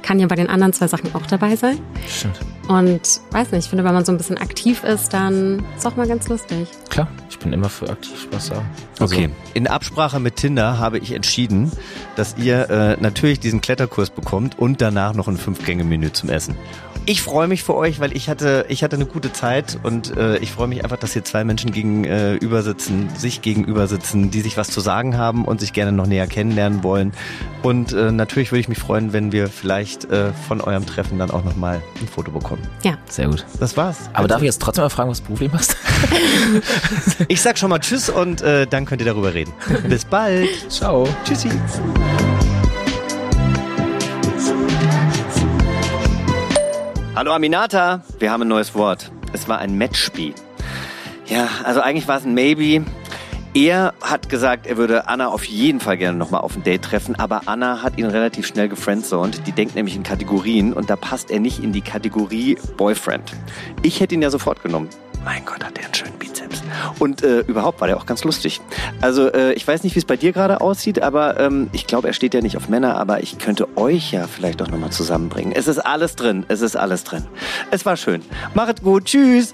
kann 0.05 0.19
ja 0.19 0.27
bei 0.27 0.35
den 0.35 0.49
anderen 0.49 0.71
zwei 0.71 0.87
Sachen 0.87 1.13
auch 1.15 1.25
dabei 1.25 1.55
sein. 1.55 1.79
Stimmt. 2.07 2.39
Und 2.67 3.21
weiß 3.31 3.51
nicht, 3.51 3.65
ich 3.65 3.69
finde, 3.69 3.83
wenn 3.83 3.93
man 3.93 4.05
so 4.05 4.11
ein 4.11 4.17
bisschen 4.17 4.37
aktiv 4.37 4.83
ist, 4.83 5.13
dann 5.13 5.59
ist 5.59 5.79
es 5.79 5.85
auch 5.85 5.95
mal 5.95 6.07
ganz 6.07 6.27
lustig. 6.27 6.67
Klar, 6.89 7.07
ich 7.29 7.39
bin 7.39 7.51
immer 7.53 7.69
für 7.69 7.89
aktiv 7.89 8.19
Spaß 8.21 8.51
haben. 8.51 8.65
Also 8.99 9.15
okay, 9.15 9.29
in 9.55 9.67
Absprache 9.67 10.19
mit 10.19 10.35
Tinder 10.35 10.77
habe 10.77 10.99
ich 10.99 11.11
entschieden, 11.11 11.71
dass 12.15 12.37
ihr 12.37 12.69
äh, 12.69 12.97
natürlich 13.01 13.39
diesen 13.39 13.61
Kletterkurs 13.61 14.11
bekommt 14.11 14.59
und 14.59 14.79
danach 14.79 15.15
noch 15.15 15.27
ein 15.27 15.37
Fünf-Gänge-Menü 15.37 16.11
zum 16.11 16.29
Essen. 16.29 16.55
Ich 17.05 17.21
freue 17.21 17.47
mich 17.47 17.63
für 17.63 17.75
euch, 17.75 17.99
weil 17.99 18.15
ich 18.15 18.29
hatte, 18.29 18.65
ich 18.69 18.83
hatte 18.83 18.95
eine 18.95 19.05
gute 19.05 19.31
Zeit 19.31 19.77
und 19.83 20.15
äh, 20.17 20.37
ich 20.37 20.51
freue 20.51 20.67
mich 20.67 20.83
einfach, 20.83 20.97
dass 20.97 21.13
hier 21.13 21.23
zwei 21.23 21.43
Menschen 21.43 21.71
gegenüber 21.71 22.63
sitzen, 22.63 23.09
sich 23.15 23.41
gegenüber 23.41 23.87
sitzen, 23.87 24.31
die 24.31 24.41
sich 24.41 24.57
was 24.57 24.69
zu 24.69 24.81
sagen 24.81 25.17
haben 25.17 25.45
und 25.45 25.59
sich 25.59 25.73
gerne 25.73 25.91
noch 25.91 26.07
näher 26.07 26.27
kennenlernen 26.27 26.83
wollen. 26.83 27.13
Und 27.61 27.93
äh, 27.93 28.11
natürlich 28.11 28.51
würde 28.51 28.61
ich 28.61 28.69
mich 28.69 28.79
freuen, 28.79 29.13
wenn 29.13 29.31
wir 29.31 29.47
vielleicht 29.47 30.05
äh, 30.05 30.31
von 30.47 30.61
eurem 30.61 30.85
Treffen 30.85 31.19
dann 31.19 31.31
auch 31.31 31.43
nochmal 31.43 31.81
ein 32.01 32.07
Foto 32.07 32.31
bekommen. 32.31 32.61
Ja. 32.83 32.97
Sehr 33.09 33.27
gut. 33.27 33.45
Das 33.59 33.77
war's. 33.77 34.09
Aber 34.09 34.19
also, 34.19 34.27
darf 34.27 34.41
ich 34.41 34.47
jetzt 34.47 34.61
trotzdem 34.61 34.83
mal 34.83 34.89
fragen, 34.89 35.09
was 35.09 35.19
du 35.19 35.25
beruflich 35.25 35.51
machst? 35.51 35.75
ich 37.27 37.41
sag 37.41 37.57
schon 37.57 37.69
mal 37.69 37.79
Tschüss 37.79 38.09
und 38.09 38.41
äh, 38.41 38.67
dann 38.67 38.85
könnt 38.85 39.01
ihr 39.01 39.07
darüber 39.07 39.33
reden. 39.33 39.53
Bis 39.87 40.05
bald. 40.05 40.49
Ciao. 40.69 41.07
Tschüssi. 41.23 41.49
Hallo 47.15 47.31
Aminata, 47.31 48.03
wir 48.19 48.29
haben 48.29 48.41
ein 48.41 48.49
neues 48.49 48.75
Wort. 48.75 49.09
Es 49.31 49.47
war 49.47 49.59
ein 49.59 49.77
Matchspiel. 49.77 50.33
Ja, 51.27 51.47
also 51.63 51.79
eigentlich 51.79 52.09
war 52.09 52.17
es 52.17 52.25
ein 52.25 52.33
Maybe. 52.33 52.83
Er 53.53 53.93
hat 54.01 54.27
gesagt, 54.27 54.67
er 54.67 54.75
würde 54.75 55.07
Anna 55.07 55.29
auf 55.29 55.45
jeden 55.45 55.79
Fall 55.79 55.95
gerne 55.95 56.17
nochmal 56.17 56.41
auf 56.41 56.57
ein 56.57 56.63
Date 56.63 56.81
treffen, 56.81 57.15
aber 57.15 57.43
Anna 57.45 57.81
hat 57.81 57.97
ihn 57.97 58.05
relativ 58.05 58.45
schnell 58.45 58.67
gefriendzoned. 58.67 59.47
Die 59.47 59.53
denkt 59.53 59.75
nämlich 59.75 59.95
in 59.95 60.03
Kategorien 60.03 60.73
und 60.73 60.89
da 60.89 60.97
passt 60.97 61.31
er 61.31 61.39
nicht 61.39 61.63
in 61.63 61.71
die 61.71 61.79
Kategorie 61.79 62.57
Boyfriend. 62.75 63.31
Ich 63.81 64.01
hätte 64.01 64.15
ihn 64.15 64.21
ja 64.21 64.29
sofort 64.29 64.61
genommen. 64.61 64.89
Mein 65.23 65.45
Gott, 65.45 65.63
hat 65.63 65.77
der 65.77 65.85
einen 65.85 65.93
schönen 65.93 66.19
Bizeps. 66.19 66.34
Und 66.99 67.23
äh, 67.23 67.39
überhaupt 67.41 67.81
war 67.81 67.87
der 67.87 67.97
auch 67.97 68.05
ganz 68.05 68.23
lustig. 68.23 68.61
Also 69.01 69.31
äh, 69.31 69.53
ich 69.53 69.67
weiß 69.67 69.83
nicht, 69.83 69.95
wie 69.95 69.99
es 69.99 70.05
bei 70.05 70.17
dir 70.17 70.31
gerade 70.31 70.61
aussieht, 70.61 71.01
aber 71.01 71.39
ähm, 71.39 71.69
ich 71.71 71.87
glaube, 71.87 72.07
er 72.07 72.13
steht 72.13 72.33
ja 72.33 72.41
nicht 72.41 72.57
auf 72.57 72.69
Männer, 72.69 72.97
aber 72.97 73.21
ich 73.21 73.37
könnte 73.37 73.67
euch 73.77 74.11
ja 74.11 74.27
vielleicht 74.27 74.61
auch 74.61 74.67
nochmal 74.67 74.91
zusammenbringen. 74.91 75.53
Es 75.53 75.67
ist 75.67 75.79
alles 75.79 76.15
drin, 76.15 76.45
es 76.47 76.61
ist 76.61 76.75
alles 76.75 77.03
drin. 77.03 77.23
Es 77.71 77.85
war 77.85 77.97
schön. 77.97 78.21
Machet 78.53 78.83
gut, 78.83 79.05
tschüss. 79.05 79.53